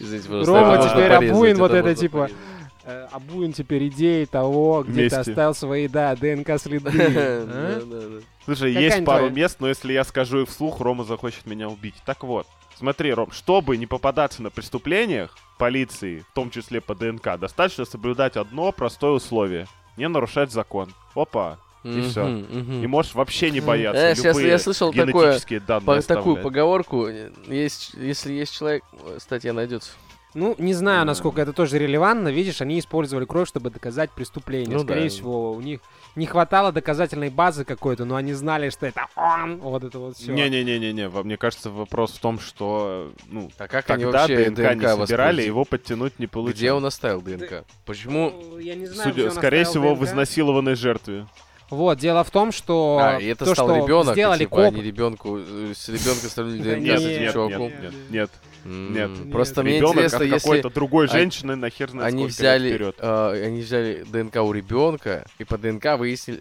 Извините. 0.00 0.28
Рома 0.44 0.88
теперь 0.88 1.12
Абуин, 1.12 1.56
вот 1.58 1.72
это 1.72 1.94
типа, 1.94 2.18
порезать. 2.22 2.36
Э, 2.84 3.06
Абуин 3.12 3.52
теперь 3.52 3.86
идеи 3.88 4.24
того, 4.24 4.82
где 4.82 5.02
Вместе. 5.02 5.22
ты 5.22 5.30
оставил 5.30 5.54
свои, 5.54 5.88
да, 5.88 6.14
ДНК-следы. 6.16 6.90
Да, 6.92 6.98
а? 6.98 7.82
да, 7.84 8.00
да. 8.00 8.20
Слушай, 8.44 8.72
есть 8.72 9.04
пару 9.04 9.28
твоя? 9.28 9.32
мест, 9.32 9.58
но 9.60 9.68
если 9.68 9.92
я 9.92 10.02
скажу 10.04 10.42
их 10.42 10.48
вслух, 10.48 10.80
Рома 10.80 11.04
захочет 11.04 11.46
меня 11.46 11.68
убить. 11.68 11.94
Так 12.04 12.24
вот, 12.24 12.46
смотри, 12.76 13.12
Ром, 13.14 13.30
чтобы 13.30 13.76
не 13.76 13.86
попадаться 13.86 14.42
на 14.42 14.50
преступлениях 14.50 15.36
полиции, 15.58 16.24
в 16.28 16.34
том 16.34 16.50
числе 16.50 16.80
по 16.80 16.94
ДНК, 16.96 17.38
достаточно 17.38 17.84
соблюдать 17.84 18.36
одно 18.36 18.72
простое 18.72 19.12
условие. 19.12 19.68
Не 19.96 20.08
нарушать 20.08 20.50
закон. 20.50 20.92
Опа. 21.14 21.58
И 21.84 22.00
всё. 22.02 22.24
Мгм, 22.24 22.58
мгм. 22.58 22.84
И 22.84 22.86
можешь 22.86 23.14
вообще 23.14 23.50
не 23.50 23.58
Э, 23.58 23.62
бояться. 23.62 24.14
сейчас 24.14 24.36
любые 24.36 24.48
я 24.52 24.58
слышал 24.58 24.92
такое, 24.92 25.40
данные 25.66 25.84
По- 25.84 26.02
такую 26.02 26.36
поговорку, 26.36 27.08
есть, 27.48 27.94
если 27.94 28.32
есть 28.32 28.54
человек, 28.56 28.84
э, 29.04 29.18
статья 29.20 29.52
найдется. 29.52 29.90
Ну, 30.34 30.54
не 30.58 30.72
знаю, 30.74 31.00
Да. 31.00 31.04
насколько 31.06 31.40
это 31.42 31.52
тоже 31.52 31.78
релевантно. 31.78 32.28
Видишь, 32.28 32.60
они 32.62 32.78
использовали 32.78 33.24
кровь, 33.26 33.48
чтобы 33.48 33.70
доказать 33.70 34.10
преступление. 34.10 34.76
Ну 34.76 34.82
Скорее 34.82 35.02
да. 35.04 35.08
всего, 35.10 35.52
у 35.52 35.60
них 35.60 35.80
не 36.16 36.26
хватало 36.26 36.72
доказательной 36.72 37.28
базы 37.30 37.64
какой-то, 37.64 38.04
но 38.04 38.16
они 38.16 38.32
знали, 38.32 38.70
что 38.70 38.86
это 38.86 39.06
он. 39.16 39.58
Вот 39.58 39.84
это 39.84 39.98
вот 39.98 40.16
все. 40.16 40.32
Не-не-не-не-не, 40.32 41.08
во- 41.08 41.22
мне 41.22 41.36
кажется, 41.36 41.70
вопрос 41.70 42.12
в 42.12 42.20
том, 42.20 42.38
что 42.40 43.12
ну, 43.28 43.50
А 43.58 43.68
как 43.68 43.88
они 43.90 44.04
тогда 44.04 44.20
вообще 44.20 44.44
ДНК, 44.50 44.56
ДНК 44.56 44.82
не 44.82 45.06
собирали, 45.06 45.42
его 45.42 45.64
подтянуть 45.64 46.18
не 46.18 46.26
получилось. 46.26 46.56
Где 46.58 46.72
он 46.72 46.84
оставил 46.86 47.20
ДНК? 47.22 47.64
Почему? 47.84 48.58
Я 48.58 48.74
не 48.74 48.86
знаю, 48.86 49.10
Судя- 49.14 49.30
скорее 49.30 49.64
всего, 49.64 49.94
в 49.94 49.98
ДНК. 50.00 50.08
изнасилованной 50.10 50.74
жертве. 50.76 51.26
Вот, 51.70 51.98
дело 51.98 52.22
в 52.22 52.30
том, 52.30 52.52
что 52.52 53.00
А, 53.02 53.18
и 53.18 53.26
это 53.28 53.46
то, 53.46 53.54
стал 53.54 53.68
что 53.68 53.76
ребенок, 53.76 54.12
сделали 54.14 54.40
типа, 54.40 54.56
коп... 54.56 54.74
они 54.74 54.82
ребенку, 54.82 55.38
э, 55.38 55.72
с 55.74 55.88
ребенка 55.88 56.26
оставили 56.26 56.58
Да 56.58 56.70
ДНК 56.74 56.80
нет, 56.82 57.00
с 57.00 57.04
этим 57.06 57.22
нет, 57.22 57.32
чуваком. 57.32 57.68
нет, 57.80 57.92
нет, 58.10 58.30
нет. 58.64 59.10
Просто 59.30 59.62
мне 59.62 59.76
Ребенок 59.76 59.94
интересно, 59.96 60.18
от 60.18 60.24
если 60.24 60.38
какой-то 60.38 60.70
другой 60.70 61.08
женщины 61.08 61.56
нахер 61.56 61.90
знает 61.90 62.12
они 62.12 62.26
взяли, 62.26 62.70
вперед. 62.70 62.96
э, 62.98 63.44
они 63.46 63.60
взяли 63.60 64.04
ДНК 64.10 64.36
у 64.36 64.52
ребенка 64.52 65.24
и 65.38 65.44
по 65.44 65.58
ДНК 65.58 65.96
выяснили, 65.98 66.40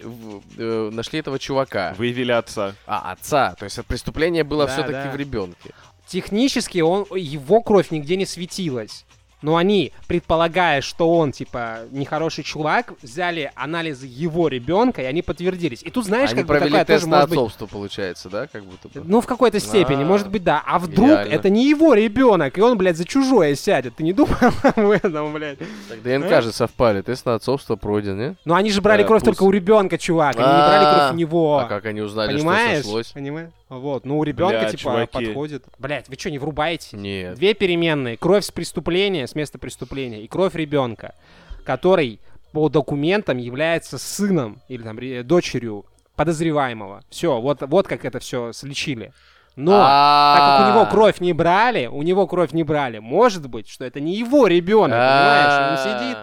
э, 0.58 0.90
нашли 0.92 1.20
этого 1.20 1.40
чувака. 1.40 1.94
Выявили 1.98 2.32
отца. 2.32 2.76
А, 2.86 3.12
отца. 3.12 3.56
То 3.58 3.66
есть 3.66 3.84
преступление 3.86 4.44
было 4.44 4.66
Да, 4.66 4.74
все-таки 4.74 4.94
да. 5.08 5.12
в 5.12 5.16
ребенке. 5.16 5.72
Технически 6.08 6.80
он, 6.80 7.06
его 7.16 7.62
кровь 7.62 7.92
нигде 7.92 8.18
не 8.18 8.26
светилась. 8.26 9.06
Но 9.42 9.56
они, 9.58 9.92
предполагая, 10.08 10.82
что 10.82 11.12
он, 11.16 11.32
типа, 11.32 11.80
нехороший 11.92 12.44
чувак, 12.44 12.94
взяли 13.02 13.52
анализы 13.56 14.06
его 14.08 14.48
ребенка, 14.48 15.02
и 15.02 15.06
они 15.06 15.22
подтвердились. 15.22 15.82
И 15.84 15.90
тут, 15.90 16.06
знаешь, 16.06 16.32
Они 16.32 16.42
как 16.44 16.48
бы 16.48 16.60
такая 16.60 16.86
тест 16.86 17.02
тоже 17.04 17.10
на 17.10 17.18
может 17.18 17.30
быть... 17.30 17.38
отцовство, 17.40 17.66
получается, 17.66 18.30
да? 18.30 18.48
Как 18.48 18.64
будто 18.64 18.88
бы. 18.88 19.02
Ну, 19.04 19.20
в 19.22 19.26
какой-то 19.26 19.60
степени, 19.60 20.04
А, 20.04 20.06
может 20.06 20.30
быть, 20.30 20.44
да. 20.44 20.62
А 20.66 20.78
вдруг 20.80 21.10
идеально. 21.10 21.34
это 21.34 21.50
не 21.50 21.68
его 21.70 21.94
ребенок, 21.94 22.58
и 22.58 22.62
он, 22.62 22.78
блядь, 22.78 22.98
за 22.98 23.06
чужое 23.06 23.56
сядет. 23.56 23.96
Ты 23.96 24.04
не 24.04 24.14
думал 24.14 24.36
об 24.64 24.90
этом, 24.90 25.34
блядь? 25.34 25.58
Так 25.90 26.04
ДНК 26.04 26.42
же 26.44 26.52
совпали, 26.52 27.02
тест 27.02 27.26
на 27.26 27.36
отцовство 27.36 27.76
пройден, 27.76 28.18
не? 28.18 28.36
Ну, 28.46 28.54
они 28.54 28.70
же 28.72 28.82
брали 28.82 29.02
Да, 29.02 29.08
кровь 29.08 29.22
пусть. 29.24 29.38
только 29.38 29.44
у 29.48 29.52
ребенка, 29.52 29.98
чувак. 29.98 30.36
Они 30.36 30.46
не 30.46 30.54
брали 30.54 30.84
кровь 30.84 31.10
А, 31.10 31.12
у 31.14 31.16
него. 31.16 31.58
А 31.58 31.66
как 31.66 31.86
они 31.86 32.02
узнали, 32.02 32.36
Понимаешь? 32.36 32.80
что 32.80 32.84
сошлось? 32.84 33.08
Понимаешь? 33.08 33.50
Вот. 33.72 34.06
Ну, 34.06 34.20
у 34.20 34.24
ребенка, 34.24 34.60
Бля, 34.60 34.70
типа, 34.70 34.82
чуваки. 34.82 35.26
подходит. 35.26 35.64
Блять, 35.80 36.10
вы 36.10 36.16
что, 36.16 36.30
не 36.30 36.40
врубаете? 36.40 36.98
Нет. 36.98 37.36
Две 37.36 37.54
переменные. 37.54 38.18
Кровь 38.18 38.44
с 38.44 38.52
преступления, 38.52 39.26
с 39.26 39.34
места 39.34 39.58
преступления, 39.58 40.22
и 40.22 40.28
кровь 40.28 40.56
ребенка, 40.56 41.16
который 41.64 42.20
по 42.52 42.68
документам 42.68 43.38
является 43.38 43.98
сыном 43.98 44.62
или 44.68 44.84
там 44.84 45.00
дочерью 45.26 45.86
подозреваемого. 46.18 47.02
Все, 47.10 47.40
вот, 47.40 47.62
вот 47.62 47.88
как 47.88 48.04
это 48.04 48.20
все 48.20 48.52
слечили. 48.52 49.14
Но 49.56 49.72
так 49.78 50.38
как 50.40 50.68
у 50.68 50.72
него 50.74 50.86
кровь 50.88 51.22
не 51.22 51.32
брали, 51.32 51.86
у 51.86 52.02
него 52.04 52.28
кровь 52.28 52.52
не 52.52 52.64
брали, 52.64 53.00
может 53.00 53.48
быть, 53.50 53.70
что 53.70 53.86
это 53.86 54.02
не 54.02 54.16
его 54.16 54.48
ребенок, 54.48 54.92
понимаешь? 54.98 55.72
Он 55.72 55.78
сидит, 55.78 56.18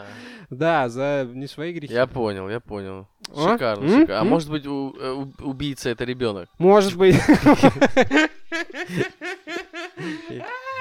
да, 0.51 0.89
за 0.89 1.29
не 1.33 1.47
свои 1.47 1.73
грехи. 1.73 1.93
Я 1.93 2.07
понял, 2.07 2.49
я 2.49 2.61
понял. 2.61 3.07
А? 3.35 3.53
Шикарно, 3.53 3.85
М? 3.85 4.01
шикарно. 4.01 4.19
А 4.21 4.23
М? 4.23 4.29
может 4.29 4.51
быть, 4.51 4.67
у- 4.67 4.95
э, 4.99 5.11
у- 5.13 5.33
убийца 5.49 5.91
это 5.91 6.05
ребенок? 6.05 6.49
Может 6.59 6.97
быть. 6.97 7.17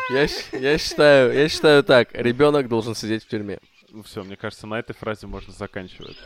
Я, 0.10 0.78
считаю, 0.78 1.34
я 1.34 1.50
считаю 1.50 1.84
так, 1.84 2.10
ребенок 2.14 2.68
должен 2.70 2.96
сидеть 2.96 3.24
в 3.24 3.28
тюрьме. 3.28 3.60
Ну 3.90 4.04
все, 4.04 4.24
мне 4.24 4.36
кажется, 4.36 4.68
на 4.68 4.76
этой 4.80 4.94
фразе 4.94 5.28
можно 5.28 5.54
заканчивать. 5.54 6.18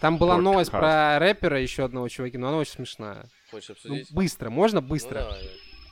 Там 0.00 0.18
была 0.18 0.36
новость 0.38 0.70
про 0.70 1.18
рэпера 1.18 1.60
еще 1.60 1.84
одного 1.84 2.08
чувака, 2.08 2.38
но 2.38 2.48
она 2.48 2.58
очень 2.58 2.72
смешная. 2.74 3.26
Хочешь 3.50 3.76
Ну, 3.84 3.96
быстро, 4.10 4.50
можно 4.50 4.80
Ну, 4.80 4.86
быстро? 4.86 5.26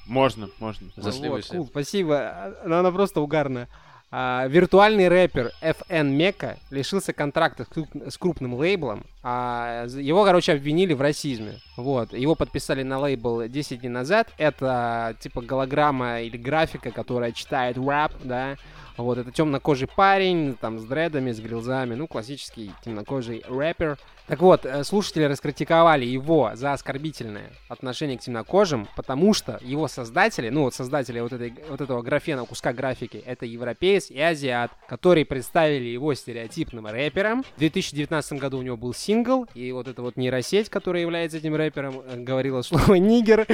Можно, 0.06 0.50
можно. 0.58 0.90
Зашли 0.96 1.28
Вот, 1.30 1.44
спасибо. 1.68 2.18
А, 2.18 2.62
но 2.66 2.78
Она 2.80 2.90
просто 2.92 3.20
угарная. 3.22 3.68
А, 4.16 4.46
виртуальный 4.46 5.08
рэпер 5.08 5.50
FN 5.60 6.04
Мека 6.04 6.58
лишился 6.70 7.12
контракта 7.12 7.64
с 7.64 7.66
круп- 7.66 8.10
с 8.12 8.16
крупным 8.16 8.54
лейблом. 8.54 9.02
А, 9.24 9.86
его, 9.88 10.24
короче, 10.24 10.52
обвинили 10.52 10.92
в 10.92 11.00
расизме. 11.00 11.54
Вот. 11.76 12.12
Его 12.12 12.36
подписали 12.36 12.84
на 12.84 13.00
лейбл 13.00 13.48
10 13.48 13.80
дней 13.80 13.88
назад. 13.88 14.28
Это 14.38 15.16
типа 15.18 15.42
голограмма 15.42 16.20
или 16.20 16.36
графика, 16.36 16.92
которая 16.92 17.32
читает 17.32 17.76
рэп, 17.76 18.12
да. 18.22 18.54
Вот, 18.96 19.18
это 19.18 19.32
темнокожий 19.32 19.88
парень, 19.88 20.56
там, 20.60 20.78
с 20.78 20.84
дредами, 20.84 21.32
с 21.32 21.40
грилзами, 21.40 21.94
ну, 21.94 22.06
классический 22.06 22.72
темнокожий 22.84 23.42
рэпер. 23.48 23.98
Так 24.26 24.40
вот, 24.40 24.64
э, 24.64 24.84
слушатели 24.84 25.24
раскритиковали 25.24 26.06
его 26.06 26.52
за 26.54 26.72
оскорбительное 26.72 27.50
отношение 27.68 28.16
к 28.16 28.22
темнокожим, 28.22 28.88
потому 28.96 29.34
что 29.34 29.58
его 29.60 29.86
создатели, 29.86 30.48
ну, 30.48 30.62
вот 30.62 30.74
создатели 30.74 31.20
вот, 31.20 31.32
этой, 31.34 31.54
вот 31.68 31.82
этого 31.82 32.00
графена, 32.00 32.46
куска 32.46 32.72
графики, 32.72 33.22
это 33.26 33.44
европеец 33.44 34.10
и 34.10 34.18
азиат, 34.18 34.70
которые 34.88 35.26
представили 35.26 35.88
его 35.88 36.14
стереотипным 36.14 36.86
рэпером. 36.86 37.42
В 37.56 37.58
2019 37.58 38.34
году 38.34 38.58
у 38.58 38.62
него 38.62 38.78
был 38.78 38.94
сингл, 38.94 39.46
и 39.54 39.72
вот 39.72 39.88
эта 39.88 40.00
вот 40.00 40.16
нейросеть, 40.16 40.70
которая 40.70 41.02
является 41.02 41.36
этим 41.36 41.54
рэпером, 41.54 42.00
э, 42.06 42.16
говорила 42.16 42.62
слово 42.62 42.94
«нигер». 42.94 43.40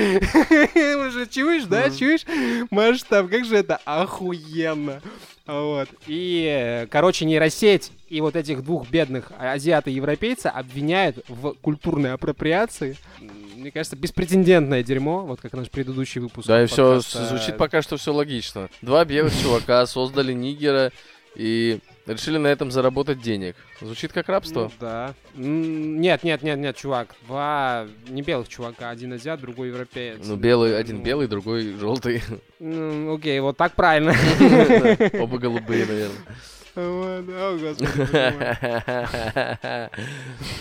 Уже 1.09 1.27
чуешь, 1.27 1.65
да, 1.65 1.91
чуешь? 1.91 2.25
Масштаб, 2.71 3.29
как 3.29 3.45
же 3.45 3.57
это 3.57 3.81
охуенно. 3.85 5.01
Вот. 5.47 5.89
И, 6.07 6.47
э, 6.49 6.87
короче, 6.87 7.25
нейросеть 7.25 7.93
и 8.09 8.21
вот 8.21 8.37
этих 8.37 8.63
двух 8.63 8.89
бедных 8.89 9.33
азиата 9.39 9.91
и 9.91 9.95
европейца 9.95 10.51
обвиняют 10.51 11.25
в 11.29 11.55
культурной 11.55 12.13
апроприации. 12.13 12.97
Мне 13.57 13.71
кажется, 13.71 13.97
беспрецедентное 13.97 14.83
дерьмо, 14.83 15.25
вот 15.25 15.41
как 15.41 15.53
наш 15.53 15.71
предыдущий 15.71 16.21
выпуск. 16.21 16.47
Да, 16.47 16.63
и 16.63 16.67
все 16.67 17.01
звучит 17.01 17.57
пока 17.57 17.83
что 17.83 17.97
все 17.97 18.13
логично. 18.13 18.69
Два 18.81 19.05
белых 19.05 19.33
чувака 19.41 19.85
создали 19.87 20.33
нигера 20.33 20.93
и 21.35 21.79
решили 22.13 22.39
на 22.39 22.47
этом 22.49 22.71
заработать 22.71 23.21
денег. 23.21 23.57
Звучит 23.81 24.13
как 24.13 24.29
рабство. 24.29 24.65
Ну 24.65 24.71
да. 24.81 25.15
Нет, 25.35 26.23
нет, 26.25 26.43
нет, 26.43 26.59
нет, 26.59 26.77
чувак. 26.77 27.15
Два 27.27 27.87
не 28.09 28.23
белых 28.23 28.49
чувака, 28.49 28.91
один 28.91 29.13
азиат, 29.13 29.41
другой 29.41 29.69
европеец. 29.69 30.19
Ну, 30.25 30.37
белый, 30.37 30.79
один 30.79 30.99
Ну, 30.99 31.03
белый, 31.03 31.27
другой 31.27 31.73
желтый. 31.79 32.23
ну, 32.59 33.15
окей, 33.15 33.39
вот 33.41 33.57
так 33.57 33.73
правильно. 33.75 34.15
Оба 35.21 35.39
голубые, 35.39 35.87
наверное. 35.87 36.17
О, 36.77 37.59
господи. 37.61 37.91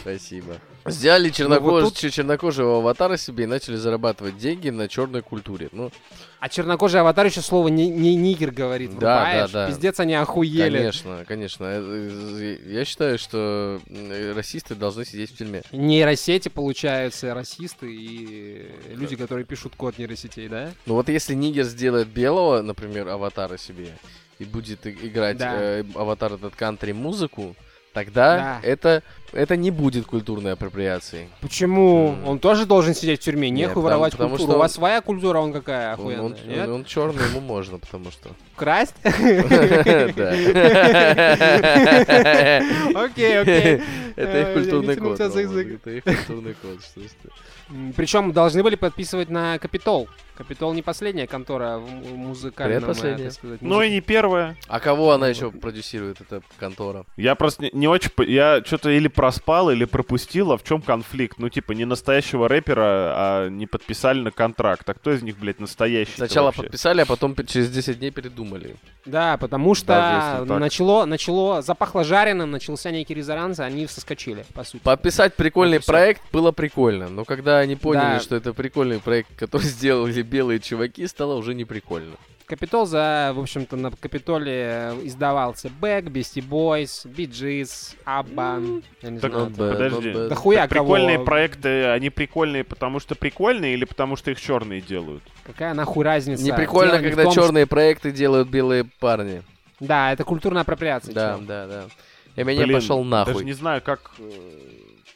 Спасибо. 0.02 0.58
Чернокож- 0.86 1.60
Ну, 1.60 1.72
вот 1.72 1.84
тут- 1.84 1.98
чер- 2.04 2.10
чернокожего 2.10 2.78
аватара 2.78 3.18
себе 3.18 3.44
и 3.44 3.48
начали 3.48 3.76
зарабатывать 3.76 4.38
деньги 4.38 4.70
на 4.70 4.88
черной 4.88 5.22
культуре. 5.22 5.70
Ну, 5.72 5.92
А 6.40 6.48
чернокожий 6.50 7.02
аватар 7.02 7.26
еще 7.28 7.42
слово 7.42 7.68
не, 7.68 7.90
не 7.90 8.16
нигер 8.16 8.52
говорит. 8.52 8.92
Да, 8.92 8.96
врубаешь? 9.26 9.52
да, 9.52 9.66
да. 9.66 9.68
Пиздец, 9.72 10.00
они 10.00 10.14
охуели. 10.16 10.78
конечно, 10.78 11.26
конечно. 11.28 11.66
Э, 11.66 11.80
э, 11.84 12.58
Я 12.74 12.86
считаю, 12.86 13.20
что 13.20 13.80
э, 13.88 14.34
расисты 14.36 14.74
должны 14.76 15.06
сидеть 15.06 15.32
в 15.32 15.38
тюрьме. 15.38 15.62
Нейросети, 15.72 16.48
получаются, 16.50 17.34
расисты 17.34 17.94
и 17.94 18.72
люди, 18.96 19.16
которые 19.16 19.46
пишут 19.46 19.74
код 19.76 19.98
нейросетей, 20.00 20.48
да? 20.48 20.72
Ну 20.86 20.94
вот 20.96 21.10
если 21.10 21.34
Нигер 21.36 21.66
сделает 21.66 22.08
белого, 22.08 22.62
например, 22.62 23.10
аватара 23.10 23.58
себе, 23.58 23.90
и 24.40 24.46
будет 24.46 24.86
играть 24.88 25.38
Да. 25.38 25.54
э, 25.56 25.84
аватар 25.96 26.34
этот 26.34 26.56
кантри 26.56 26.92
музыку, 26.94 27.56
тогда 27.94 28.38
Да. 28.38 28.68
это, 28.68 29.04
это 29.34 29.56
не 29.58 29.70
будет 29.72 30.06
культурной 30.06 30.54
апроприацией. 30.54 31.28
Почему? 31.42 32.10
М. 32.14 32.28
Он 32.28 32.40
тоже 32.40 32.66
должен 32.66 32.94
сидеть 32.96 33.20
в 33.22 33.24
тюрьме, 33.24 33.50
нехуй 33.50 33.68
потому- 33.70 33.84
воровать 33.86 34.12
потому 34.14 34.30
культуру. 34.32 34.52
что 34.52 34.58
У 34.58 34.60
вас 34.60 34.72
он- 34.72 34.76
своя 34.76 35.02
культура, 35.02 35.40
он 35.40 35.52
какая 35.54 35.94
Он, 35.96 36.00
охуенная, 36.00 36.68
нет? 36.78 36.88
черный, 36.88 37.28
ему 37.30 37.42
можно, 37.42 37.80
потому 37.80 38.12
что. 38.12 38.30
Красть? 38.56 38.96
Окей, 42.96 43.40
окей. 43.42 43.82
Это 44.16 44.32
Э, 44.32 44.42
их 44.42 44.48
я 44.48 44.54
культурный 44.54 44.96
код. 44.96 45.20
Это 45.20 45.40
их 45.92 46.04
культурный 46.04 46.54
код. 46.56 46.80
Причем 47.96 48.32
должны 48.34 48.64
были 48.64 48.76
подписывать 48.76 49.30
на 49.30 49.58
Капитол. 49.60 50.08
Капитол 50.40 50.72
не 50.74 50.82
последняя 50.82 51.28
контора 51.28 51.80
в 51.80 52.16
музыкальном, 52.16 52.78
э, 52.78 52.80
Предпоследняя. 52.80 53.26
так 53.30 53.34
сказать, 53.38 53.62
Ну 53.62 53.82
и 53.82 53.92
не 53.92 54.00
первое. 54.00 54.56
А 54.70 54.80
кого 54.80 55.12
она 55.12 55.28
еще 55.28 55.52
продюсирует, 55.52 56.22
эта 56.22 56.42
контора? 56.58 57.04
Я 57.18 57.36
просто 57.36 57.64
не, 57.64 57.72
не 57.74 57.88
очень... 57.90 58.10
по- 58.10 58.22
Я 58.22 58.64
что-то 58.66 58.90
или 58.90 59.10
проспал, 59.10 59.70
или 59.70 59.84
пропустил, 59.84 60.54
а 60.54 60.58
в 60.58 60.64
чем 60.64 60.82
конфликт? 60.82 61.40
Ну, 61.40 61.50
типа, 61.50 61.74
не 61.74 61.84
настоящего 61.84 62.48
рэпера, 62.48 62.82
а 62.86 63.50
не 63.50 63.68
подписали 63.68 64.22
на 64.22 64.32
контракт. 64.32 64.90
А 64.90 64.94
кто 64.94 65.12
из 65.12 65.22
них, 65.24 65.38
блядь, 65.38 65.60
настоящий? 65.60 66.14
Сначала 66.16 66.52
подписали, 66.52 67.02
а 67.02 67.06
потом 67.06 67.36
пе- 67.36 67.44
через 67.46 67.70
10 67.70 68.00
дней 68.00 68.12
передумали. 68.12 68.78
Да, 69.06 69.36
потому 69.36 69.76
что 69.76 69.92
если 69.94 70.48
так. 70.48 70.60
начало, 70.60 71.04
начало, 71.06 71.62
запахло 71.62 72.06
жареным, 72.06 72.50
начался 72.50 72.92
некий 72.92 73.14
резонанс, 73.14 73.60
и 73.60 73.64
они 73.64 73.88
соскочили, 73.88 74.46
по 74.54 74.64
сути. 74.64 74.82
Подписать 74.84 75.36
прикольный 75.36 75.80
Вот 75.80 75.82
и 75.82 75.84
всё. 75.84 75.92
проект 75.92 76.22
было 76.32 76.54
прикольно, 76.54 77.10
но 77.10 77.26
когда 77.26 77.58
они 77.60 77.76
поняли, 77.76 78.14
Да. 78.16 78.20
что 78.22 78.38
это 78.38 78.54
прикольный 78.54 79.00
проект, 79.00 79.36
который 79.36 79.64
сделали 79.68 80.22
белые 80.30 80.60
чуваки, 80.60 81.06
стало 81.08 81.36
уже 81.36 81.54
не 81.54 81.66
прикольно. 81.66 82.16
Капитол 82.46 82.88
за, 82.88 83.32
в 83.36 83.40
общем-то, 83.40 83.76
на 83.76 83.92
Капитоле 83.92 84.94
издавался 85.04 85.70
Бэк, 85.70 86.06
Beastie 86.06 86.44
Boys, 86.44 87.06
Gees, 87.06 87.96
Абба, 88.06 88.60
я 89.04 89.10
не 89.12 89.20
Так, 89.20 89.32
знаю. 89.32 89.48
Not 89.48 89.52
bad, 89.56 89.72
подожди. 89.74 90.14
Да 90.30 90.34
хуя 90.36 90.62
Так 90.62 90.70
прикольные 90.72 91.18
кого. 91.18 91.26
проекты, 91.26 91.86
они 91.86 92.10
прикольные, 92.10 92.64
потому 92.64 93.00
что 93.00 93.14
прикольные 93.14 93.76
или 93.76 93.86
потому 93.86 94.16
что 94.16 94.32
их 94.32 94.42
черные 94.42 94.82
делают? 94.82 95.22
Какая 95.44 95.76
нахуй 95.76 96.04
разница? 96.04 96.44
Не 96.44 96.52
прикольно, 96.54 96.94
Дело 96.94 97.02
не 97.04 97.08
когда 97.10 97.24
том, 97.24 97.32
что- 97.34 97.42
черные 97.44 97.68
проекты 97.68 98.12
делают 98.12 98.48
белые 98.50 98.84
парни. 99.00 99.44
Да, 99.80 100.12
это 100.12 100.24
культурная 100.24 100.64
апроприация. 100.64 101.14
Да, 101.14 101.36
чел. 101.38 101.46
да, 101.46 101.68
да. 101.68 101.84
И 102.36 102.44
меня 102.44 102.64
Блин, 102.66 102.78
пошел 102.78 102.98
Даже 103.04 103.10
нахуй. 103.30 103.46
не 103.46 103.54
знаю, 103.54 103.82
как... 103.84 104.12
э, 104.18 104.32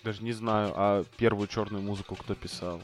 Даже 0.04 0.22
не 0.24 0.34
знаю, 0.34 0.72
а 0.76 1.04
первую 1.18 1.48
черную 1.48 1.82
музыку 1.84 2.16
кто 2.16 2.36
писал. 2.36 2.80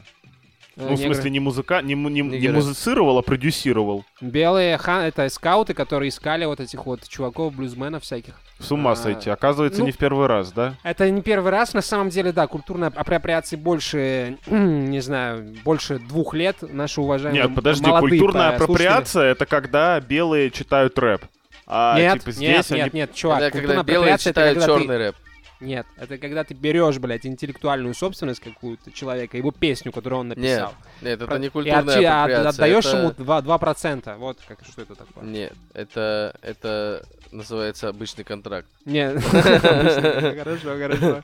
Э, 0.76 0.82
Ну, 0.82 0.88
в 0.96 1.00
негры. 1.00 1.14
смысле, 1.14 1.30
не 1.32 1.40
музыка, 1.40 1.82
не, 1.82 1.94
не, 1.94 2.10
не 2.10 2.22
Нигеры. 2.22 2.54
музицировал, 2.54 3.18
а 3.18 3.22
продюсировал. 3.22 4.06
Белые 4.22 4.78
хан 4.78 5.04
это 5.04 5.28
скауты, 5.30 5.74
которые 5.74 6.10
искали 6.10 6.46
вот 6.46 6.60
этих 6.60 6.86
вот 6.86 7.08
чуваков, 7.08 7.54
блюзменов 7.54 8.04
всяких. 8.04 8.36
С 8.60 8.72
ума 8.72 8.92
А, 8.92 8.96
сойти. 8.96 9.30
Оказывается, 9.30 9.80
ну- 9.82 9.86
не 9.88 9.92
в 9.92 9.98
первый 9.98 10.28
раз, 10.28 10.52
да? 10.52 10.76
Это 10.84 11.10
не 11.10 11.22
первый 11.22 11.52
раз, 11.52 11.74
на 11.74 11.82
самом 11.82 12.10
деле, 12.10 12.32
да, 12.32 12.48
культурной 12.48 12.88
апроприации 12.88 13.56
больше, 13.56 14.38
не 14.48 15.00
знаю, 15.02 15.56
больше 15.64 16.00
двух 16.00 16.34
лет 16.34 16.58
наши 16.62 17.02
уважаемые 17.02 17.44
Нет, 17.44 17.56
подожди, 17.56 17.86
молодые 17.86 18.10
культурная 18.20 18.50
по- 18.58 18.64
апроприация 18.64 19.32
это 19.32 19.46
когда 19.46 20.00
белые 20.00 20.50
читают 20.52 20.98
рэп. 21.00 21.26
А 21.72 21.98
Нет, 22.00 22.14
типа 22.20 22.28
нет, 22.30 22.36
здесь 22.36 22.70
нет, 22.72 22.82
они... 22.82 23.00
нет, 23.02 23.14
чувак, 23.14 23.42
Это 23.42 23.52
когда 23.58 23.84
белые 23.84 24.14
апроприация 24.16 24.32
это 24.32 24.40
читают 24.42 24.60
когда 24.60 24.74
ты- 24.74 24.80
черный 24.82 24.98
рэп. 24.98 25.16
Нет, 25.60 25.86
это 25.98 26.18
когда 26.18 26.44
ты 26.46 26.54
берешь, 26.54 26.98
блядь, 27.00 27.26
интеллектуальную 27.26 27.94
собственность 27.94 28.40
какую-то 28.40 28.92
человека, 28.92 29.36
его 29.38 29.52
песню, 29.52 29.92
которую 29.92 30.22
он 30.22 30.28
написал. 30.30 30.74
Нет, 31.02 31.14
это 31.14 31.28
Про- 31.28 31.38
не 31.38 31.48
и 31.48 31.50
культурная 31.50 31.82
от- 31.82 31.90
апроприация. 31.90 32.50
отдаешь 32.50 32.86
это- 32.86 32.98
ему 32.98 33.12
2%, 33.12 33.42
2%. 33.42 34.18
Вот 34.18 34.38
как, 34.48 34.60
что 34.66 34.82
это 34.82 34.96
такое. 34.96 35.24
Нет, 35.26 35.54
это, 35.74 36.34
это 36.42 37.06
называется 37.32 37.90
обычный 37.90 38.24
контракт. 38.24 38.68
Нет, 38.86 39.22
хорошо, 39.32 40.78
хорошо. 40.78 41.24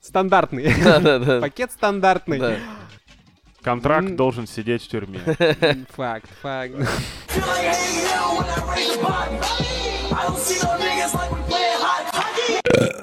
Стандартный. 0.00 0.74
Да-да-да. 0.84 1.40
Пакет 1.40 1.70
стандартный. 1.72 2.38
Да. 2.40 2.56
Контракт 3.62 4.16
должен 4.16 4.48
сидеть 4.48 4.82
в 4.82 4.88
тюрьме. 4.88 5.20
Факт, 5.90 6.28
факт. 6.40 6.74